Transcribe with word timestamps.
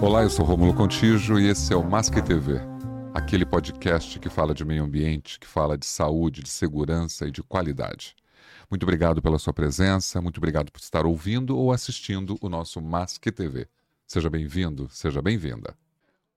Olá, 0.00 0.22
eu 0.22 0.30
sou 0.30 0.44
Romulo 0.44 0.72
Contijo 0.72 1.40
e 1.40 1.48
esse 1.48 1.72
é 1.72 1.76
o 1.76 1.82
Masque 1.82 2.22
TV, 2.22 2.60
aquele 3.12 3.44
podcast 3.44 4.20
que 4.20 4.28
fala 4.28 4.54
de 4.54 4.64
meio 4.64 4.84
ambiente, 4.84 5.40
que 5.40 5.46
fala 5.46 5.76
de 5.76 5.84
saúde, 5.86 6.40
de 6.40 6.48
segurança 6.48 7.26
e 7.26 7.32
de 7.32 7.42
qualidade. 7.42 8.14
Muito 8.70 8.84
obrigado 8.84 9.20
pela 9.20 9.40
sua 9.40 9.52
presença, 9.52 10.20
muito 10.22 10.38
obrigado 10.38 10.70
por 10.70 10.78
estar 10.78 11.04
ouvindo 11.04 11.58
ou 11.58 11.72
assistindo 11.72 12.38
o 12.40 12.48
nosso 12.48 12.80
Masque 12.80 13.32
TV. 13.32 13.66
Seja 14.06 14.30
bem-vindo, 14.30 14.88
seja 14.88 15.20
bem-vinda. 15.20 15.76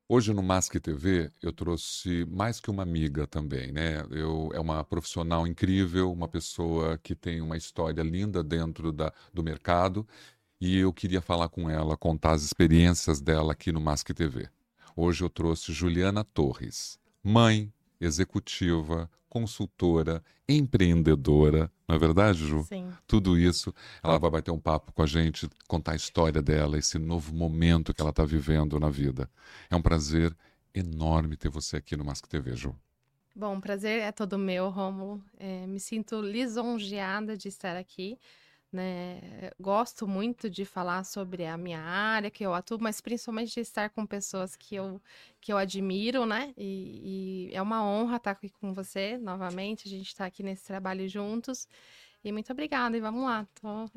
Hoje 0.10 0.34
no 0.34 0.42
Masque 0.42 0.80
TV 0.80 1.30
eu 1.40 1.54
trouxe 1.54 2.26
mais 2.26 2.60
que 2.60 2.72
uma 2.72 2.82
amiga 2.82 3.28
também, 3.28 3.72
né? 3.72 4.04
Eu, 4.10 4.50
é 4.56 4.60
uma 4.60 4.84
profissional 4.84 5.46
incrível, 5.46 6.12
uma 6.12 6.28
pessoa 6.28 6.98
que 6.98 7.14
tem 7.14 7.40
uma 7.42 7.56
história 7.56 8.02
linda 8.02 8.44
dentro 8.44 8.92
da, 8.92 9.14
do 9.32 9.44
mercado 9.44 10.06
e 10.62 10.78
eu 10.78 10.94
queria 10.94 11.22
falar 11.22 11.50
com 11.50 11.68
ela, 11.68 11.98
contar 11.98 12.34
as 12.34 12.44
experiências 12.44 13.20
dela 13.20 13.54
aqui 13.54 13.72
no 13.72 13.82
Masque 13.82 14.14
TV. 14.14 14.48
Hoje 14.96 15.24
eu 15.24 15.30
trouxe 15.30 15.74
Juliana 15.74 16.24
Torres, 16.24 17.00
mãe, 17.24 17.74
executiva, 18.00 19.10
consultora, 19.28 20.24
empreendedora, 20.48 21.72
não 21.88 21.96
é 21.96 22.00
verdade, 22.00 22.46
Ju? 22.46 22.64
Sim. 22.64 22.92
Tudo 23.08 23.40
isso. 23.40 23.74
Ela 24.04 24.20
vai 24.20 24.30
bater 24.30 24.52
um 24.52 24.60
papo 24.60 24.92
com 24.94 25.02
a 25.02 25.08
gente, 25.08 25.50
contar 25.68 25.94
a 25.94 25.96
história 25.96 26.44
dela, 26.44 26.78
esse 26.78 27.00
novo 27.00 27.34
momento 27.34 27.92
que 27.92 28.02
ela 28.02 28.12
está 28.12 28.24
vivendo 28.24 28.80
na 28.80 28.90
vida. 28.90 29.28
É 29.68 29.76
um 29.76 29.82
prazer 29.82 30.36
enorme 30.76 31.36
ter 31.36 31.50
você 31.50 31.78
aqui 31.78 31.98
no 31.98 32.06
Mask 32.06 32.28
TV, 32.28 32.56
Ju. 32.56 32.76
Bom, 33.36 33.58
o 33.58 33.62
prazer 33.62 34.02
é 34.02 34.12
todo 34.12 34.38
meu, 34.38 34.70
Romulo. 34.70 35.24
É, 35.40 35.66
me 35.66 35.80
sinto 35.80 36.22
lisonjeada 36.22 37.36
de 37.36 37.48
estar 37.48 37.76
aqui. 37.78 38.20
Né? 38.72 39.52
Gosto 39.60 40.08
muito 40.08 40.50
de 40.50 40.64
falar 40.64 41.04
sobre 41.04 41.46
a 41.46 41.58
minha 41.58 41.82
área 41.82 42.32
que 42.32 42.46
eu 42.46 42.54
atuo, 42.54 42.78
mas 42.80 43.02
principalmente 43.02 43.54
de 43.54 43.60
estar 43.60 43.90
com 43.90 44.06
pessoas 44.06 44.56
que 44.56 44.76
eu, 44.76 45.02
que 45.42 45.52
eu 45.52 45.58
admiro, 45.58 46.26
né? 46.26 46.54
E, 46.58 47.50
e 47.52 47.56
é 47.56 47.62
uma 47.62 47.84
honra 47.86 48.16
estar 48.16 48.32
aqui 48.32 48.50
com 48.50 48.74
você 48.74 49.18
novamente. 49.18 49.88
A 49.88 49.92
gente 49.92 50.08
está 50.08 50.26
aqui 50.26 50.42
nesse 50.42 50.66
trabalho 50.66 51.08
juntos. 51.10 51.68
E 52.24 52.32
muito 52.32 52.52
obrigada, 52.52 52.96
e 52.96 53.02
vamos 53.02 53.24
lá. 53.24 53.48
Tô 53.60 53.88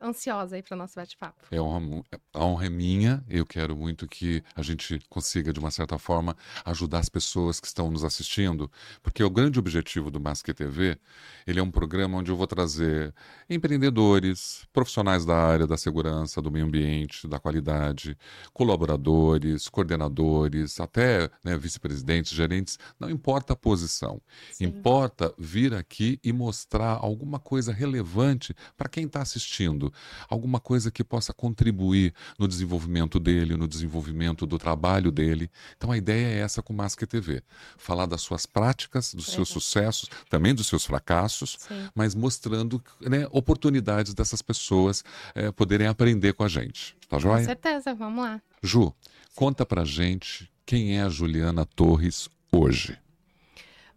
ansiosa 0.00 0.56
aí 0.56 0.62
para 0.62 0.74
o 0.74 0.78
nosso 0.78 0.94
bate-papo. 0.94 1.44
É 1.50 1.60
honra, 1.60 2.02
a 2.32 2.44
honra 2.44 2.66
é 2.66 2.70
minha. 2.70 3.24
Eu 3.28 3.46
quero 3.46 3.76
muito 3.76 4.06
que 4.06 4.42
a 4.54 4.62
gente 4.62 5.00
consiga, 5.08 5.52
de 5.52 5.60
uma 5.60 5.70
certa 5.70 5.98
forma, 5.98 6.36
ajudar 6.64 6.98
as 6.98 7.08
pessoas 7.08 7.60
que 7.60 7.66
estão 7.66 7.90
nos 7.90 8.04
assistindo, 8.04 8.70
porque 9.02 9.22
o 9.22 9.30
grande 9.30 9.58
objetivo 9.58 10.10
do 10.10 10.20
Masque 10.20 10.52
TV, 10.52 10.98
ele 11.46 11.60
é 11.60 11.62
um 11.62 11.70
programa 11.70 12.18
onde 12.18 12.30
eu 12.30 12.36
vou 12.36 12.46
trazer 12.46 13.14
empreendedores, 13.48 14.66
profissionais 14.72 15.24
da 15.24 15.36
área 15.36 15.66
da 15.66 15.76
segurança, 15.76 16.40
do 16.40 16.50
meio 16.50 16.66
ambiente, 16.66 17.26
da 17.26 17.38
qualidade, 17.38 18.16
colaboradores, 18.52 19.68
coordenadores, 19.68 20.80
até 20.80 21.30
né, 21.44 21.56
vice-presidentes, 21.56 22.32
gerentes, 22.32 22.78
não 22.98 23.10
importa 23.10 23.52
a 23.52 23.56
posição. 23.56 24.20
Sim. 24.52 24.66
Importa 24.66 25.32
vir 25.38 25.74
aqui 25.74 26.18
e 26.22 26.32
mostrar 26.32 26.98
alguma 27.00 27.38
coisa 27.38 27.72
relevante 27.72 28.54
para 28.76 28.88
quem 28.88 29.06
está 29.06 29.22
assistindo, 29.22 29.83
alguma 30.28 30.60
coisa 30.60 30.90
que 30.90 31.02
possa 31.02 31.32
contribuir 31.32 32.12
no 32.38 32.46
desenvolvimento 32.46 33.18
dele, 33.18 33.56
no 33.56 33.66
desenvolvimento 33.66 34.46
do 34.46 34.58
trabalho 34.58 35.10
dele. 35.10 35.50
Então 35.76 35.90
a 35.90 35.96
ideia 35.96 36.26
é 36.26 36.38
essa 36.40 36.62
com 36.62 36.72
o 36.72 36.76
Masque 36.76 37.06
TV: 37.06 37.42
falar 37.76 38.06
das 38.06 38.22
suas 38.22 38.46
práticas, 38.46 39.14
dos 39.14 39.26
seus 39.26 39.48
sucessos, 39.48 40.08
também 40.28 40.54
dos 40.54 40.66
seus 40.66 40.84
fracassos, 40.84 41.56
Sim. 41.60 41.88
mas 41.94 42.14
mostrando 42.14 42.82
né, 43.00 43.26
oportunidades 43.30 44.14
dessas 44.14 44.42
pessoas 44.42 45.04
é, 45.34 45.50
poderem 45.50 45.86
aprender 45.86 46.32
com 46.34 46.44
a 46.44 46.48
gente. 46.48 46.96
Tá 47.08 47.18
joia? 47.18 47.38
Com 47.38 47.44
certeza, 47.44 47.94
vamos 47.94 48.24
lá. 48.24 48.40
Ju, 48.62 48.92
conta 49.34 49.66
pra 49.66 49.84
gente 49.84 50.50
quem 50.66 50.98
é 50.98 51.02
a 51.02 51.08
Juliana 51.08 51.64
Torres 51.64 52.28
hoje. 52.50 52.98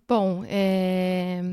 Bom, 0.08 0.44
é... 0.48 1.44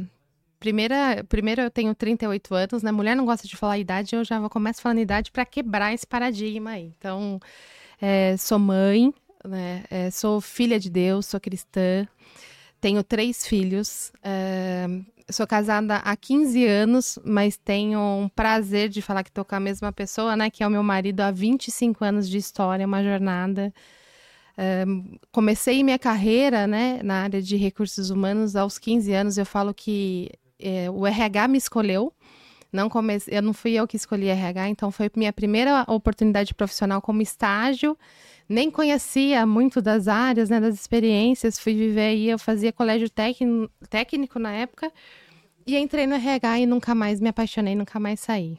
Primeira, 0.64 1.22
primeiro 1.28 1.60
eu 1.60 1.70
tenho 1.70 1.94
38 1.94 2.54
anos, 2.54 2.82
né? 2.82 2.90
Mulher 2.90 3.14
não 3.14 3.26
gosta 3.26 3.46
de 3.46 3.54
falar 3.54 3.76
idade, 3.76 4.16
eu 4.16 4.24
já 4.24 4.40
vou 4.40 4.48
começar 4.48 4.80
falando 4.80 4.98
idade 4.98 5.30
para 5.30 5.44
quebrar 5.44 5.92
esse 5.92 6.06
paradigma 6.06 6.70
aí. 6.70 6.90
Então, 6.96 7.38
é, 8.00 8.34
sou 8.38 8.58
mãe, 8.58 9.12
né? 9.46 9.84
É, 9.90 10.10
sou 10.10 10.40
filha 10.40 10.80
de 10.80 10.88
Deus, 10.88 11.26
sou 11.26 11.38
cristã, 11.38 12.08
tenho 12.80 13.04
três 13.04 13.46
filhos, 13.46 14.10
é, 14.22 14.86
sou 15.30 15.46
casada 15.46 15.96
há 15.96 16.16
15 16.16 16.64
anos, 16.64 17.18
mas 17.22 17.58
tenho 17.58 18.00
um 18.00 18.26
prazer 18.26 18.88
de 18.88 19.02
falar 19.02 19.22
que 19.22 19.30
tô 19.30 19.44
com 19.44 19.56
a 19.56 19.60
mesma 19.60 19.92
pessoa, 19.92 20.34
né? 20.34 20.48
Que 20.48 20.62
é 20.62 20.66
o 20.66 20.70
meu 20.70 20.82
marido 20.82 21.20
há 21.20 21.30
25 21.30 22.02
anos 22.02 22.26
de 22.26 22.38
história, 22.38 22.86
uma 22.86 23.04
jornada. 23.04 23.70
comecei 25.30 25.82
minha 25.84 25.98
carreira 25.98 26.66
né, 26.66 27.00
na 27.02 27.22
área 27.24 27.42
de 27.42 27.54
recursos 27.54 28.08
humanos 28.08 28.56
aos 28.56 28.78
15 28.78 29.12
anos. 29.12 29.36
Eu 29.36 29.44
falo 29.44 29.74
que 29.74 30.30
é, 30.64 30.90
o 30.90 31.06
RH 31.06 31.48
me 31.48 31.58
escolheu. 31.58 32.12
Não 32.72 32.88
comecei, 32.88 33.38
eu 33.38 33.42
não 33.42 33.52
fui 33.52 33.72
eu 33.72 33.86
que 33.86 33.96
escolhi 33.96 34.26
RH, 34.28 34.68
então 34.68 34.90
foi 34.90 35.08
minha 35.14 35.32
primeira 35.32 35.84
oportunidade 35.86 36.52
profissional 36.54 37.00
como 37.00 37.22
estágio. 37.22 37.96
Nem 38.48 38.70
conhecia 38.70 39.46
muito 39.46 39.80
das 39.80 40.08
áreas, 40.08 40.50
né, 40.50 40.60
das 40.60 40.74
experiências. 40.74 41.58
Fui 41.58 41.72
viver 41.72 42.00
aí, 42.00 42.28
eu 42.28 42.38
fazia 42.38 42.72
colégio 42.72 43.08
técnico 43.08 44.38
na 44.40 44.52
época 44.52 44.92
e 45.66 45.76
entrei 45.76 46.06
no 46.06 46.14
RH 46.14 46.60
e 46.60 46.66
nunca 46.66 46.94
mais 46.94 47.20
me 47.20 47.28
apaixonei, 47.28 47.74
nunca 47.74 48.00
mais 48.00 48.20
saí. 48.20 48.58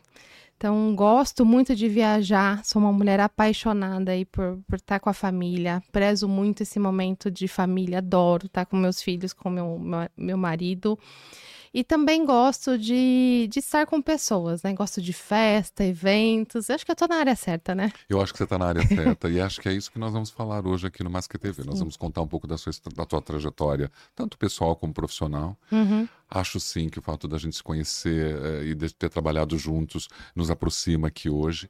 Então, 0.57 0.95
gosto 0.95 1.45
muito 1.45 1.75
de 1.75 1.89
viajar, 1.89 2.63
sou 2.63 2.81
uma 2.81 2.93
mulher 2.93 3.19
apaixonada 3.19 4.13
aí 4.13 4.23
por, 4.23 4.57
por 4.65 4.77
estar 4.77 4.99
com 5.01 5.09
a 5.09 5.13
família, 5.13 5.83
prezo 5.91 6.29
muito 6.29 6.63
esse 6.63 6.79
momento 6.79 7.29
de 7.29 7.47
família, 7.47 7.97
adoro 7.97 8.45
estar 8.45 8.65
com 8.65 8.77
meus 8.77 9.01
filhos, 9.01 9.33
com 9.33 9.49
meu, 9.49 9.77
meu 10.15 10.37
marido. 10.37 10.97
E 11.75 11.83
também 11.83 12.25
gosto 12.25 12.77
de, 12.77 13.49
de 13.51 13.59
estar 13.59 13.85
com 13.85 14.01
pessoas, 14.01 14.63
né? 14.63 14.73
Gosto 14.73 15.01
de 15.01 15.11
festa, 15.11 15.83
eventos. 15.83 16.69
Eu 16.69 16.75
acho 16.75 16.85
que 16.85 16.91
eu 16.91 16.95
tô 16.95 17.05
na 17.05 17.17
área 17.17 17.35
certa, 17.35 17.75
né? 17.75 17.91
Eu 18.07 18.21
acho 18.21 18.31
que 18.31 18.37
você 18.37 18.45
está 18.45 18.57
na 18.57 18.67
área 18.67 18.87
certa. 18.87 19.27
e 19.27 19.41
acho 19.41 19.59
que 19.59 19.67
é 19.67 19.73
isso 19.73 19.91
que 19.91 19.99
nós 19.99 20.13
vamos 20.13 20.29
falar 20.29 20.65
hoje 20.65 20.87
aqui 20.87 21.03
no 21.03 21.09
Masque 21.09 21.37
TV. 21.37 21.63
Sim. 21.63 21.67
Nós 21.69 21.79
vamos 21.79 21.97
contar 21.97 22.21
um 22.21 22.27
pouco 22.27 22.47
da 22.47 22.57
sua 22.57 22.71
da 22.95 23.05
tua 23.05 23.21
trajetória, 23.21 23.91
tanto 24.15 24.37
pessoal 24.37 24.73
como 24.77 24.93
profissional. 24.93 25.57
Uhum. 25.69 26.07
Acho 26.29 26.61
sim 26.61 26.87
que 26.87 26.97
o 26.97 27.01
fato 27.01 27.27
da 27.27 27.37
gente 27.37 27.57
se 27.57 27.63
conhecer 27.63 28.35
uh, 28.37 28.63
e 28.63 28.73
de 28.73 28.93
ter 28.95 29.09
trabalhado 29.09 29.57
juntos 29.57 30.07
nos 30.33 30.49
aproxima 30.49 31.09
aqui 31.09 31.29
hoje. 31.29 31.69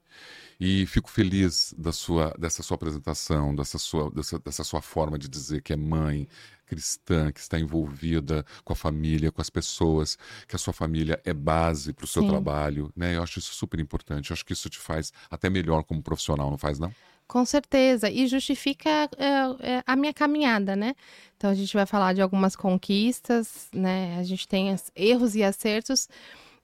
E 0.60 0.86
fico 0.86 1.10
feliz 1.10 1.74
da 1.78 1.92
sua, 1.92 2.34
dessa 2.38 2.64
sua 2.64 2.76
apresentação, 2.76 3.54
dessa 3.54 3.78
sua, 3.78 4.10
dessa, 4.12 4.40
dessa 4.40 4.64
sua 4.64 4.82
forma 4.82 5.18
de 5.18 5.28
dizer 5.28 5.62
que 5.62 5.74
é 5.74 5.76
mãe, 5.76 6.28
cristã, 6.66 7.32
que 7.32 7.40
está 7.40 7.60
envolvida 7.60 8.46
com 8.64 8.74
a 8.74 8.76
família, 8.76 9.32
com 9.32 9.42
as 9.42 9.50
pessoas, 9.50 10.18
que 10.48 10.56
a 10.56 10.60
sua 10.60 10.74
família 10.74 11.22
é 11.24 11.34
base 11.34 11.94
para 11.94 12.06
o 12.06 12.08
seu 12.08 12.24
Sim. 12.24 12.30
trabalho, 12.30 12.92
né? 12.96 13.16
Eu 13.16 13.24
acho 13.24 13.40
isso 13.40 13.54
super 13.54 13.80
importante. 13.80 14.32
Eu 14.32 14.34
acho 14.34 14.46
que 14.46 14.54
isso 14.54 14.70
te 14.70 14.80
faz 14.80 15.14
até 15.30 15.50
melhor 15.50 15.84
como 15.84 16.02
profissional, 16.02 16.50
não 16.50 16.58
faz, 16.58 16.80
não? 16.80 16.94
Com 17.28 17.44
certeza, 17.44 18.10
e 18.10 18.28
justifica 18.28 19.10
é, 19.18 19.84
a 19.86 19.96
minha 19.96 20.14
caminhada, 20.14 20.76
né? 20.76 20.96
Então 21.36 21.50
a 21.50 21.56
gente 21.56 21.74
vai 21.74 21.86
falar 21.86 22.14
de 22.14 22.22
algumas 22.22 22.56
conquistas, 22.56 23.68
né? 23.74 24.18
A 24.20 24.24
gente 24.24 24.48
tem 24.48 24.76
erros 24.96 25.36
e 25.36 25.44
acertos, 25.44 26.08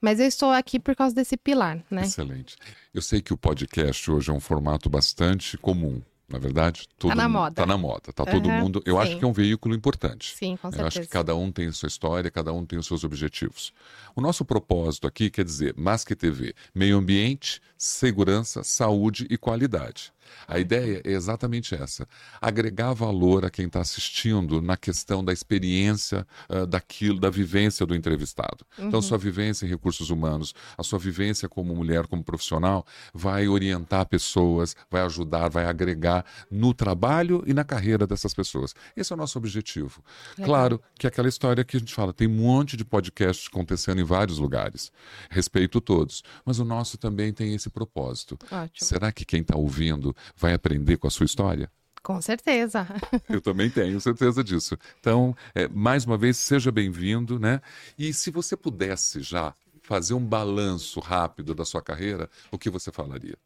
mas 0.00 0.20
eu 0.20 0.26
estou 0.26 0.50
aqui 0.50 0.78
por 0.78 0.94
causa 0.94 1.14
desse 1.14 1.36
pilar, 1.36 1.82
né? 1.90 2.02
Excelente. 2.02 2.56
Eu 2.94 3.02
sei 3.02 3.20
que 3.20 3.32
o 3.32 3.36
podcast 3.36 4.08
hoje 4.08 4.30
é 4.30 4.32
um 4.32 4.38
formato 4.38 4.88
bastante 4.88 5.58
comum, 5.58 6.00
na 6.32 6.38
verdade? 6.38 6.88
Todo 6.98 7.10
tá 7.10 7.14
na 7.14 7.28
moda. 7.28 7.54
Tá 7.54 7.66
na 7.66 7.76
moda. 7.76 8.12
Tá 8.12 8.24
uhum, 8.24 8.32
todo 8.32 8.50
mundo. 8.50 8.82
Eu 8.86 8.96
sim. 8.96 9.02
acho 9.02 9.18
que 9.18 9.24
é 9.24 9.28
um 9.28 9.32
veículo 9.32 9.74
importante. 9.74 10.34
Sim, 10.34 10.56
com 10.56 10.70
certeza. 10.70 10.82
Eu 10.82 10.86
acho 10.86 11.00
que 11.02 11.06
cada 11.06 11.36
um 11.36 11.52
tem 11.52 11.68
a 11.68 11.72
sua 11.72 11.86
história, 11.86 12.30
cada 12.30 12.52
um 12.52 12.64
tem 12.64 12.78
os 12.78 12.86
seus 12.86 13.04
objetivos. 13.04 13.72
O 14.16 14.20
nosso 14.20 14.44
propósito 14.44 15.06
aqui 15.06 15.30
quer 15.30 15.44
dizer, 15.44 15.74
mais 15.76 16.04
que 16.04 16.16
TV, 16.16 16.54
meio 16.74 16.96
ambiente, 16.96 17.60
segurança, 17.76 18.64
saúde 18.64 19.26
e 19.28 19.36
qualidade. 19.36 20.12
A 20.46 20.58
ideia 20.58 21.02
é 21.04 21.12
exatamente 21.12 21.74
essa: 21.74 22.08
agregar 22.40 22.92
valor 22.92 23.44
a 23.44 23.50
quem 23.50 23.66
está 23.66 23.80
assistindo 23.80 24.60
na 24.62 24.76
questão 24.76 25.24
da 25.24 25.32
experiência 25.32 26.26
uh, 26.48 26.66
daquilo, 26.66 27.20
da 27.20 27.30
vivência 27.30 27.84
do 27.84 27.94
entrevistado. 27.94 28.64
Então, 28.74 28.84
uhum. 28.84 29.02
Então, 29.02 29.08
sua 29.08 29.18
vivência 29.18 29.66
em 29.66 29.68
recursos 29.68 30.10
humanos, 30.10 30.54
a 30.78 30.82
sua 30.82 30.98
vivência 30.98 31.48
como 31.48 31.74
mulher, 31.74 32.06
como 32.06 32.22
profissional, 32.22 32.86
vai 33.12 33.48
orientar 33.48 34.06
pessoas, 34.06 34.76
vai 34.90 35.02
ajudar, 35.02 35.48
vai 35.48 35.64
agregar 35.64 36.24
no 36.50 36.72
trabalho 36.72 37.42
e 37.46 37.52
na 37.52 37.64
carreira 37.64 38.06
dessas 38.06 38.32
pessoas. 38.32 38.74
Esse 38.96 39.12
é 39.12 39.16
o 39.16 39.18
nosso 39.18 39.38
objetivo. 39.38 40.04
Legal. 40.38 40.46
Claro 40.46 40.82
que 40.98 41.06
aquela 41.06 41.28
história 41.28 41.64
que 41.64 41.76
a 41.76 41.80
gente 41.80 41.92
fala, 41.92 42.12
tem 42.12 42.28
um 42.28 42.36
monte 42.36 42.76
de 42.76 42.84
podcasts 42.84 43.48
acontecendo 43.48 44.00
em 44.00 44.04
vários 44.04 44.38
lugares. 44.38 44.92
Respeito 45.30 45.80
todos. 45.80 46.22
Mas 46.44 46.58
o 46.58 46.64
nosso 46.64 46.96
também 46.96 47.32
tem 47.32 47.54
esse 47.54 47.68
propósito. 47.68 48.38
Ótimo. 48.50 48.86
Será 48.86 49.10
que 49.10 49.24
quem 49.24 49.40
está 49.40 49.56
ouvindo 49.56 50.11
vai 50.36 50.54
aprender 50.54 50.96
com 50.96 51.06
a 51.06 51.10
sua 51.10 51.26
história? 51.26 51.70
Com 52.02 52.20
certeza. 52.20 52.86
Eu 53.28 53.40
também 53.40 53.70
tenho 53.70 54.00
certeza 54.00 54.42
disso. 54.42 54.76
Então, 54.98 55.36
é, 55.54 55.68
mais 55.68 56.04
uma 56.04 56.18
vez, 56.18 56.36
seja 56.36 56.72
bem-vindo, 56.72 57.38
né? 57.38 57.60
E 57.96 58.12
se 58.12 58.30
você 58.30 58.56
pudesse 58.56 59.20
já 59.20 59.54
fazer 59.82 60.14
um 60.14 60.24
balanço 60.24 60.98
rápido 60.98 61.54
da 61.54 61.64
sua 61.64 61.80
carreira, 61.80 62.28
o 62.50 62.58
que 62.58 62.68
você 62.68 62.90
falaria? 62.90 63.36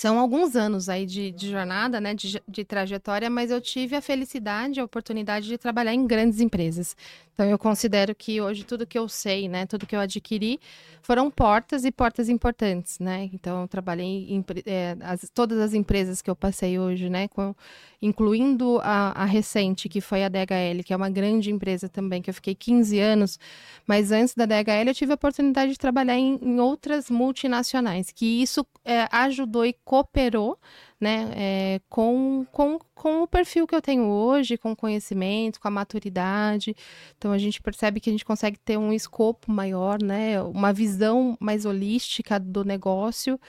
são 0.00 0.18
alguns 0.18 0.56
anos 0.56 0.88
aí 0.88 1.04
de, 1.04 1.30
de 1.30 1.50
jornada, 1.50 2.00
né, 2.00 2.14
de, 2.14 2.42
de, 2.48 2.64
trajetória, 2.64 3.28
mas 3.28 3.50
eu 3.50 3.60
tive 3.60 3.94
a 3.94 4.00
felicidade, 4.00 4.80
a 4.80 4.84
oportunidade 4.84 5.46
de 5.46 5.58
trabalhar 5.58 5.92
em 5.92 6.06
grandes 6.06 6.40
empresas. 6.40 6.96
Então 7.40 7.48
eu 7.48 7.58
considero 7.58 8.14
que 8.14 8.38
hoje 8.38 8.64
tudo 8.64 8.86
que 8.86 8.98
eu 8.98 9.08
sei, 9.08 9.48
né, 9.48 9.64
tudo 9.64 9.86
que 9.86 9.96
eu 9.96 10.00
adquiri, 10.00 10.60
foram 11.00 11.30
portas 11.30 11.86
e 11.86 11.90
portas 11.90 12.28
importantes, 12.28 12.98
né. 12.98 13.30
Então 13.32 13.62
eu 13.62 13.66
trabalhei 13.66 14.26
em 14.28 14.44
é, 14.66 14.94
as, 15.00 15.30
todas 15.32 15.58
as 15.58 15.72
empresas 15.72 16.20
que 16.20 16.28
eu 16.28 16.36
passei 16.36 16.78
hoje, 16.78 17.08
né, 17.08 17.28
com, 17.28 17.54
incluindo 18.02 18.78
a, 18.82 19.22
a, 19.22 19.24
recente 19.24 19.88
que 19.88 20.02
foi 20.02 20.22
a 20.22 20.28
DHL, 20.28 20.84
que 20.84 20.92
é 20.92 20.96
uma 20.96 21.08
grande 21.08 21.50
empresa 21.50 21.88
também, 21.88 22.20
que 22.20 22.28
eu 22.28 22.34
fiquei 22.34 22.54
15 22.54 22.98
anos, 22.98 23.38
mas 23.86 24.12
antes 24.12 24.34
da 24.34 24.44
DHL 24.44 24.88
eu 24.88 24.94
tive 24.94 25.12
a 25.12 25.14
oportunidade 25.14 25.72
de 25.72 25.78
trabalhar 25.78 26.18
em, 26.18 26.38
em 26.42 26.60
outras 26.60 27.08
multinacionais, 27.08 28.12
que 28.12 28.42
isso 28.42 28.66
é, 28.84 29.08
ajudou 29.10 29.64
e 29.64 29.74
cooperou 29.82 30.58
né, 31.00 31.30
é, 31.34 31.80
com, 31.88 32.46
com, 32.52 32.78
com 32.94 33.22
o 33.22 33.26
perfil 33.26 33.66
que 33.66 33.74
eu 33.74 33.80
tenho 33.80 34.04
hoje, 34.04 34.58
com 34.58 34.72
o 34.72 34.76
conhecimento, 34.76 35.58
com 35.58 35.68
a 35.68 35.70
maturidade. 35.70 36.76
Então 37.16 37.32
a 37.32 37.38
gente 37.38 37.62
percebe 37.62 38.00
que 38.00 38.10
a 38.10 38.12
gente 38.12 38.24
consegue 38.24 38.58
ter 38.58 38.76
um 38.76 38.92
escopo 38.92 39.50
maior, 39.50 40.02
né, 40.02 40.42
uma 40.42 40.72
visão 40.72 41.36
mais 41.40 41.64
holística 41.64 42.38
do 42.38 42.64
negócio 42.64 43.40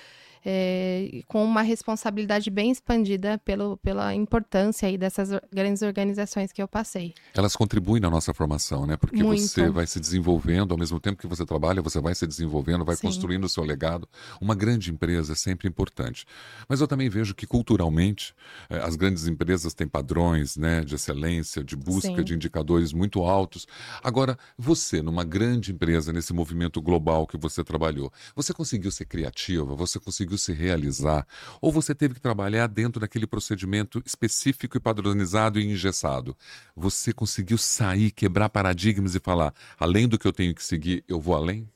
é, 0.46 1.22
com 1.28 1.44
uma 1.44 1.62
responsabilidade 1.62 2.50
bem 2.50 2.72
expandida 2.72 3.38
pelo, 3.40 3.78
pela 3.78 4.14
importância 4.14 4.88
aí 4.88 4.98
dessas 4.98 5.30
grandes 5.52 5.82
organizações 5.82 6.52
que 6.52 6.62
eu 6.62 6.68
passei. 6.68 7.14
Elas 7.34 7.56
contribuem 7.56 8.02
na 8.02 8.10
nossa 8.10 8.34
formação, 8.34 8.86
né? 8.86 8.98
Porque 8.98 9.24
Muito. 9.24 9.42
você 9.42 9.70
vai 9.70 9.86
se 9.88 10.00
desenvolvendo, 10.00 10.72
ao 10.72 10.78
mesmo 10.78 11.00
tempo 11.00 11.20
que 11.20 11.28
você 11.28 11.46
trabalha, 11.46 11.82
você 11.82 12.00
vai 12.00 12.16
se 12.16 12.26
desenvolvendo, 12.26 12.84
vai 12.84 12.96
Sim. 12.96 13.08
construindo 13.08 13.44
o 13.44 13.50
seu 13.50 13.64
legado. 13.64 14.08
Uma 14.40 14.56
grande 14.56 14.92
empresa 14.92 15.34
é 15.34 15.36
sempre 15.36 15.68
importante. 15.68 16.26
Mas 16.68 16.82
eu 16.82 16.88
também 16.88 17.10
vejo 17.10 17.36
que 17.36 17.46
culturalmente 17.46 18.34
eh, 18.70 18.80
as 18.80 18.96
grandes 18.96 19.28
empresas 19.28 19.74
têm 19.74 19.88
padrões 19.88 20.58
né, 20.58 20.82
de 20.82 20.96
excelência, 20.96 21.64
de 21.64 21.76
busca 21.76 22.16
Sim. 22.18 22.24
de 22.24 22.34
indicadores 22.34 22.94
muito 22.94 23.24
altos. 23.24 23.68
Agora, 24.04 24.38
você, 24.58 25.02
numa 25.02 25.24
grande 25.24 25.72
empresa, 25.72 26.12
nesse 26.12 26.34
movimento 26.34 26.82
global 26.82 27.28
que 27.28 27.38
você 27.38 27.64
trabalhou, 27.64 28.12
você 28.36 28.54
conseguiu 28.54 28.92
ser 28.92 29.06
criativa, 29.06 29.76
você 29.76 30.00
conseguiu 30.00 30.31
conseguiu 30.32 30.38
se 30.38 30.54
realizar, 30.54 31.28
ou 31.60 31.72
você 31.72 31.94
teve 31.94 32.16
que 32.16 32.22
trabalhar 32.22 32.68
dentro 32.68 33.00
daquele 33.00 33.28
procedimento 33.28 34.02
específico 34.06 34.78
e 34.78 34.80
padronizado 34.80 35.60
e 35.60 35.66
engessado. 35.66 36.36
Você 36.76 37.14
conseguiu 37.14 37.58
sair, 37.58 38.12
quebrar 38.12 38.50
paradigmas 38.50 39.16
e 39.16 39.20
falar: 39.20 39.54
além 39.80 40.08
do 40.08 40.18
que 40.18 40.28
eu 40.28 40.34
tenho 40.34 40.56
que 40.56 40.64
seguir, 40.64 41.04
eu 41.08 41.20
vou 41.20 41.36
além? 41.36 41.68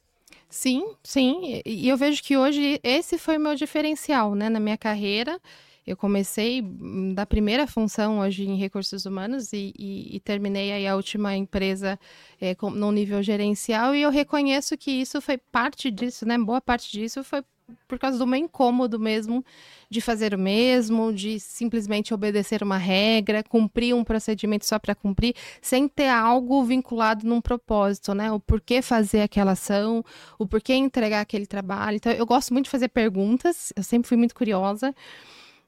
Sim, 0.50 0.94
sim. 1.04 1.62
E 1.66 1.90
eu 1.90 1.98
vejo 1.98 2.24
que 2.24 2.38
hoje 2.38 2.80
esse 2.84 3.18
foi 3.18 3.38
o 3.38 3.40
meu 3.40 3.56
diferencial, 3.56 4.36
né, 4.36 4.50
na 4.50 4.60
minha 4.60 4.78
carreira. 4.78 5.40
Eu 5.86 5.96
comecei 5.96 6.63
hum, 6.63 7.13
da 7.13 7.28
primeira 7.28 7.68
função 7.68 8.19
hoje 8.19 8.44
em 8.44 8.58
recursos 8.58 9.06
humanos 9.06 9.54
e, 9.54 9.72
e, 9.78 10.16
e 10.16 10.19
terminei 10.19 10.72
aí 10.72 10.88
a 10.88 10.96
última 10.96 11.36
empresa 11.36 12.00
é, 12.42 12.56
com, 12.56 12.72
no 12.72 12.92
nível 12.92 13.22
gerencial 13.22 13.94
e 13.94 14.01
eu 14.01 14.10
reconheço 14.10 14.75
que 14.78 14.90
isso 14.90 15.22
foi 15.22 15.38
parte 15.38 15.92
disso, 15.92 16.25
né? 16.25 16.40
Boa 16.40 16.60
parte 16.60 16.92
disso 16.92 17.24
foi 17.24 17.44
por 17.88 18.00
causa 18.00 18.18
do 18.18 18.28
meu 18.28 18.40
incômodo 18.40 19.00
mesmo 19.00 19.44
de 19.90 20.02
fazer 20.02 20.34
o 20.34 20.40
mesmo, 20.40 21.14
de 21.14 21.40
simplesmente 21.40 22.14
obedecer 22.14 22.64
uma 22.64 22.78
regra, 22.78 23.44
cumprir 23.44 23.94
um 23.96 24.04
procedimento 24.04 24.66
só 24.66 24.80
para 24.80 24.96
cumprir, 24.96 25.36
sem 25.62 25.88
ter 25.88 26.10
algo 26.10 26.64
vinculado 26.64 27.26
num 27.26 27.40
propósito, 27.40 28.14
né? 28.14 28.32
O 28.32 28.40
porquê 28.40 28.82
fazer 28.82 29.22
aquela 29.22 29.52
ação, 29.52 30.04
o 30.40 30.48
porquê 30.48 30.74
entregar 30.74 31.22
aquele 31.22 31.46
trabalho. 31.46 31.98
Então, 31.98 32.12
eu 32.12 32.26
gosto 32.26 32.54
muito 32.54 32.66
de 32.66 32.72
fazer 32.72 32.90
perguntas, 32.90 33.72
eu 33.76 33.84
sempre 33.84 34.08
fui 34.08 34.18
muito 34.18 34.36
curiosa. 34.36 34.94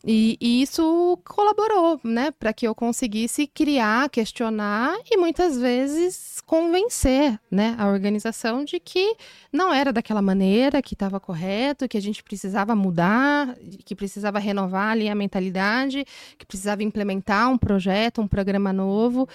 E, 0.06 0.38
e, 0.40 0.62
isso 0.62 1.18
colaborou, 1.26 2.00
né, 2.04 2.32
para 2.32 2.54
que 2.54 2.68
eu 2.68 2.76
conseguisse 2.76 3.48
criar, 3.48 4.10
questionar 4.10 4.96
e 5.10 5.18
muitas 5.18 5.58
vezes 5.58 6.40
convencer, 6.46 7.38
né, 7.50 7.76
a 7.80 7.88
organização 7.88 8.64
de 8.64 8.80
que 8.80 9.16
não 9.52 9.74
era 9.74 9.92
daquela 9.92 10.22
maneira, 10.22 10.82
que 10.82 10.94
estava 10.94 11.20
correto, 11.20 11.88
que 11.90 11.98
a 11.98 12.02
gente 12.02 12.24
precisava 12.24 12.76
mudar, 12.76 13.58
que 13.84 13.96
precisava 13.96 14.40
renovar 14.40 14.92
ali 14.92 15.10
a 15.10 15.16
mentalidade, 15.16 16.06
que 16.38 16.46
precisava 16.46 16.84
implementar 16.84 17.50
um 17.50 17.58
projeto, 17.58 18.22
um 18.22 18.28
programa 18.28 18.72
novo. 18.72 19.28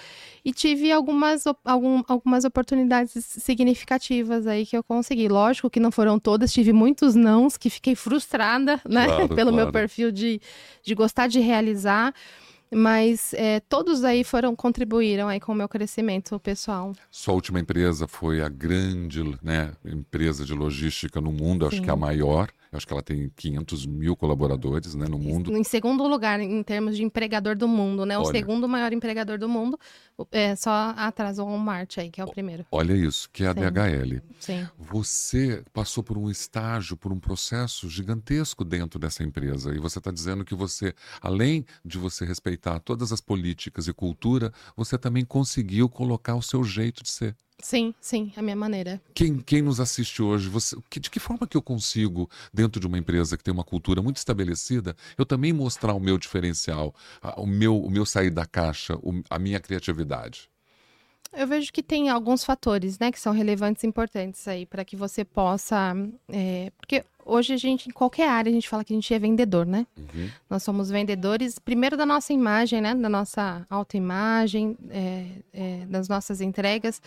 E 0.45 0.53
tive 0.53 0.91
algumas, 0.91 1.43
algum, 1.63 2.01
algumas 2.07 2.45
oportunidades 2.45 3.23
significativas 3.25 4.47
aí 4.47 4.65
que 4.65 4.75
eu 4.75 4.83
consegui. 4.83 5.27
Lógico 5.27 5.69
que 5.69 5.79
não 5.79 5.91
foram 5.91 6.17
todas, 6.17 6.53
tive 6.53 6.71
muitos 6.73 7.15
nãos 7.15 7.57
que 7.57 7.69
fiquei 7.69 7.95
frustrada, 7.95 8.81
né, 8.87 9.05
claro, 9.05 9.27
pelo 9.35 9.51
claro. 9.51 9.55
meu 9.55 9.71
perfil 9.71 10.11
de 10.11 10.41
de 10.83 10.95
gostar 10.95 11.27
de 11.27 11.39
realizar 11.39 12.13
mas 12.75 13.33
é, 13.35 13.59
todos 13.59 14.03
aí 14.03 14.23
foram 14.23 14.55
contribuíram 14.55 15.27
aí 15.27 15.39
com 15.39 15.51
o 15.51 15.55
meu 15.55 15.69
crescimento 15.69 16.39
pessoal. 16.39 16.93
Sua 17.11 17.33
última 17.33 17.59
empresa 17.59 18.07
foi 18.07 18.41
a 18.41 18.49
grande 18.49 19.23
né, 19.41 19.73
empresa 19.85 20.43
de 20.43 20.53
logística 20.53 21.21
no 21.21 21.31
mundo, 21.31 21.65
Sim. 21.65 21.75
acho 21.75 21.81
que 21.83 21.89
é 21.89 21.93
a 21.93 21.95
maior. 21.95 22.49
Eu 22.73 22.77
acho 22.77 22.87
que 22.87 22.93
ela 22.93 23.03
tem 23.03 23.31
500 23.35 23.85
mil 23.85 24.15
colaboradores 24.15 24.95
né, 24.95 25.05
no 25.07 25.19
mundo. 25.19 25.55
Em 25.55 25.63
segundo 25.63 26.07
lugar, 26.07 26.39
em 26.39 26.63
termos 26.63 26.97
de 26.97 27.03
empregador 27.03 27.55
do 27.55 27.67
mundo, 27.67 28.03
né? 28.03 28.17
O 28.17 28.21
olha, 28.21 28.31
segundo 28.31 28.67
maior 28.67 28.91
empregador 28.91 29.37
do 29.37 29.47
mundo, 29.47 29.79
é 30.31 30.55
só 30.55 30.91
atrás 30.97 31.37
do 31.37 31.45
Walmart 31.45 31.99
aí, 31.99 32.09
que 32.09 32.19
é 32.19 32.23
o 32.23 32.31
primeiro. 32.31 32.65
Olha 32.71 32.93
isso, 32.93 33.29
que 33.31 33.43
é 33.43 33.47
a 33.47 33.53
Sim. 33.53 33.59
DHL. 33.59 34.21
Sim. 34.39 34.67
Você 34.79 35.63
passou 35.71 36.03
por 36.03 36.17
um 36.17 36.31
estágio, 36.31 36.97
por 36.97 37.13
um 37.13 37.19
processo 37.19 37.87
gigantesco 37.87 38.65
dentro 38.65 38.99
dessa 38.99 39.23
empresa. 39.23 39.71
E 39.75 39.77
você 39.77 39.99
está 39.99 40.09
dizendo 40.09 40.43
que 40.43 40.55
você, 40.55 40.95
além 41.21 41.63
de 41.85 41.99
você 41.99 42.25
respeitar 42.25 42.79
todas 42.79 43.11
as 43.11 43.21
políticas 43.21 43.87
e 43.87 43.93
cultura, 43.93 44.51
você 44.75 44.97
também 44.97 45.23
conseguiu 45.23 45.87
colocar 45.87 46.33
o 46.33 46.41
seu 46.41 46.63
jeito 46.63 47.03
de 47.03 47.09
ser. 47.11 47.35
Sim, 47.59 47.93
sim, 48.01 48.31
a 48.35 48.41
minha 48.41 48.55
maneira. 48.55 49.01
Quem, 49.13 49.39
quem 49.39 49.61
nos 49.61 49.79
assiste 49.79 50.21
hoje, 50.21 50.49
você, 50.49 50.75
que, 50.89 50.99
de 50.99 51.09
que 51.09 51.19
forma 51.19 51.47
que 51.47 51.55
eu 51.55 51.61
consigo, 51.61 52.29
dentro 52.53 52.79
de 52.79 52.87
uma 52.87 52.97
empresa 52.97 53.37
que 53.37 53.43
tem 53.43 53.53
uma 53.53 53.63
cultura 53.63 54.01
muito 54.01 54.17
estabelecida, 54.17 54.95
eu 55.17 55.25
também 55.25 55.53
mostrar 55.53 55.93
o 55.93 55.99
meu 55.99 56.17
diferencial, 56.17 56.93
a, 57.21 57.39
o, 57.39 57.45
meu, 57.45 57.77
o 57.77 57.89
meu 57.89 58.05
sair 58.05 58.29
da 58.29 58.45
caixa, 58.45 58.95
o, 58.97 59.23
a 59.29 59.39
minha 59.39 59.59
criatividade? 59.59 60.49
Eu 61.31 61.47
vejo 61.47 61.73
que 61.73 61.81
tem 61.81 62.09
alguns 62.09 62.43
fatores, 62.43 62.99
né, 62.99 63.11
que 63.11 63.19
são 63.19 63.33
relevantes 63.33 63.83
e 63.83 63.87
importantes 63.87 64.47
aí 64.47 64.65
para 64.67 64.85
que 64.85 64.95
você 64.95 65.25
possa, 65.25 65.95
é, 66.29 66.71
porque 66.77 67.03
hoje 67.25 67.53
a 67.53 67.57
gente, 67.57 67.89
em 67.89 67.91
qualquer 67.91 68.29
área, 68.29 68.49
a 68.49 68.53
gente 68.53 68.69
fala 68.69 68.83
que 68.83 68.93
a 68.93 68.95
gente 68.95 69.13
é 69.13 69.19
vendedor, 69.19 69.65
né? 69.65 69.85
Uhum. 69.97 70.29
Nós 70.49 70.63
somos 70.63 70.89
vendedores, 70.89 71.59
primeiro 71.59 71.97
da 71.97 72.05
nossa 72.05 72.33
imagem, 72.33 72.81
né, 72.81 72.93
da 72.93 73.09
nossa 73.09 73.65
autoimagem, 73.69 74.77
é, 74.89 75.25
é, 75.53 75.85
das 75.85 76.07
nossas 76.07 76.41
entregas. 76.41 77.01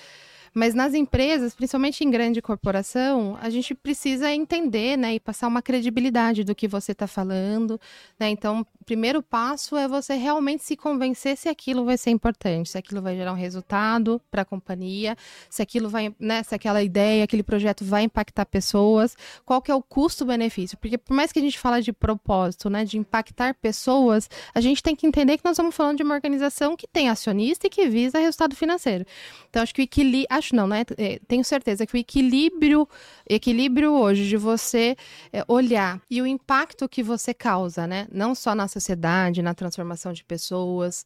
Mas 0.58 0.72
nas 0.72 0.94
empresas, 0.94 1.54
principalmente 1.54 2.02
em 2.02 2.10
grande 2.10 2.40
corporação, 2.40 3.36
a 3.42 3.50
gente 3.50 3.74
precisa 3.74 4.32
entender, 4.32 4.96
né, 4.96 5.14
e 5.16 5.20
passar 5.20 5.48
uma 5.48 5.60
credibilidade 5.60 6.44
do 6.44 6.54
que 6.54 6.66
você 6.66 6.92
está 6.92 7.06
falando, 7.06 7.78
né? 8.18 8.30
Então, 8.30 8.62
o 8.62 8.84
primeiro 8.86 9.22
passo 9.22 9.76
é 9.76 9.86
você 9.86 10.14
realmente 10.14 10.64
se 10.64 10.74
convencer 10.74 11.36
se 11.36 11.50
aquilo 11.50 11.84
vai 11.84 11.98
ser 11.98 12.08
importante, 12.08 12.70
se 12.70 12.78
aquilo 12.78 13.02
vai 13.02 13.14
gerar 13.14 13.34
um 13.34 13.36
resultado 13.36 14.18
para 14.30 14.40
a 14.42 14.44
companhia, 14.46 15.14
se 15.50 15.60
aquilo 15.60 15.90
vai, 15.90 16.14
né, 16.18 16.42
se 16.42 16.54
aquela 16.54 16.82
ideia, 16.82 17.24
aquele 17.24 17.42
projeto 17.42 17.84
vai 17.84 18.04
impactar 18.04 18.46
pessoas, 18.46 19.14
qual 19.44 19.60
que 19.60 19.70
é 19.70 19.74
o 19.74 19.82
custo-benefício? 20.06 20.78
Porque 20.78 20.96
por 20.96 21.14
mais 21.14 21.32
que 21.32 21.40
a 21.40 21.42
gente 21.42 21.58
fala 21.58 21.82
de 21.82 21.92
propósito, 21.92 22.70
né, 22.70 22.84
de 22.84 22.96
impactar 22.96 23.54
pessoas, 23.54 24.30
a 24.54 24.60
gente 24.60 24.80
tem 24.80 24.94
que 24.94 25.04
entender 25.04 25.36
que 25.36 25.44
nós 25.44 25.54
estamos 25.54 25.74
falando 25.74 25.96
de 25.96 26.04
uma 26.04 26.14
organização 26.14 26.76
que 26.76 26.86
tem 26.86 27.08
acionista 27.08 27.66
e 27.66 27.70
que 27.70 27.88
visa 27.88 28.20
resultado 28.20 28.54
financeiro. 28.54 29.04
Então, 29.50 29.62
acho 29.62 29.74
que 29.74 29.82
o 29.82 29.82
equilíbrio 29.82 30.26
acho 30.30 30.54
não, 30.54 30.68
né? 30.68 30.84
É, 30.96 31.18
tenho 31.26 31.44
certeza 31.44 31.84
que 31.84 31.96
o 31.96 31.98
equilíbrio, 31.98 32.88
equilíbrio 33.28 33.92
hoje 33.92 34.28
de 34.28 34.36
você 34.36 34.96
é, 35.32 35.44
olhar 35.48 36.00
e 36.08 36.22
o 36.22 36.26
impacto 36.26 36.88
que 36.88 37.02
você 37.02 37.34
causa, 37.34 37.84
né? 37.84 38.06
Não 38.12 38.32
só 38.34 38.54
na 38.54 38.68
sociedade, 38.68 39.42
na 39.42 39.54
transformação 39.54 40.12
de 40.12 40.22
pessoas, 40.22 41.04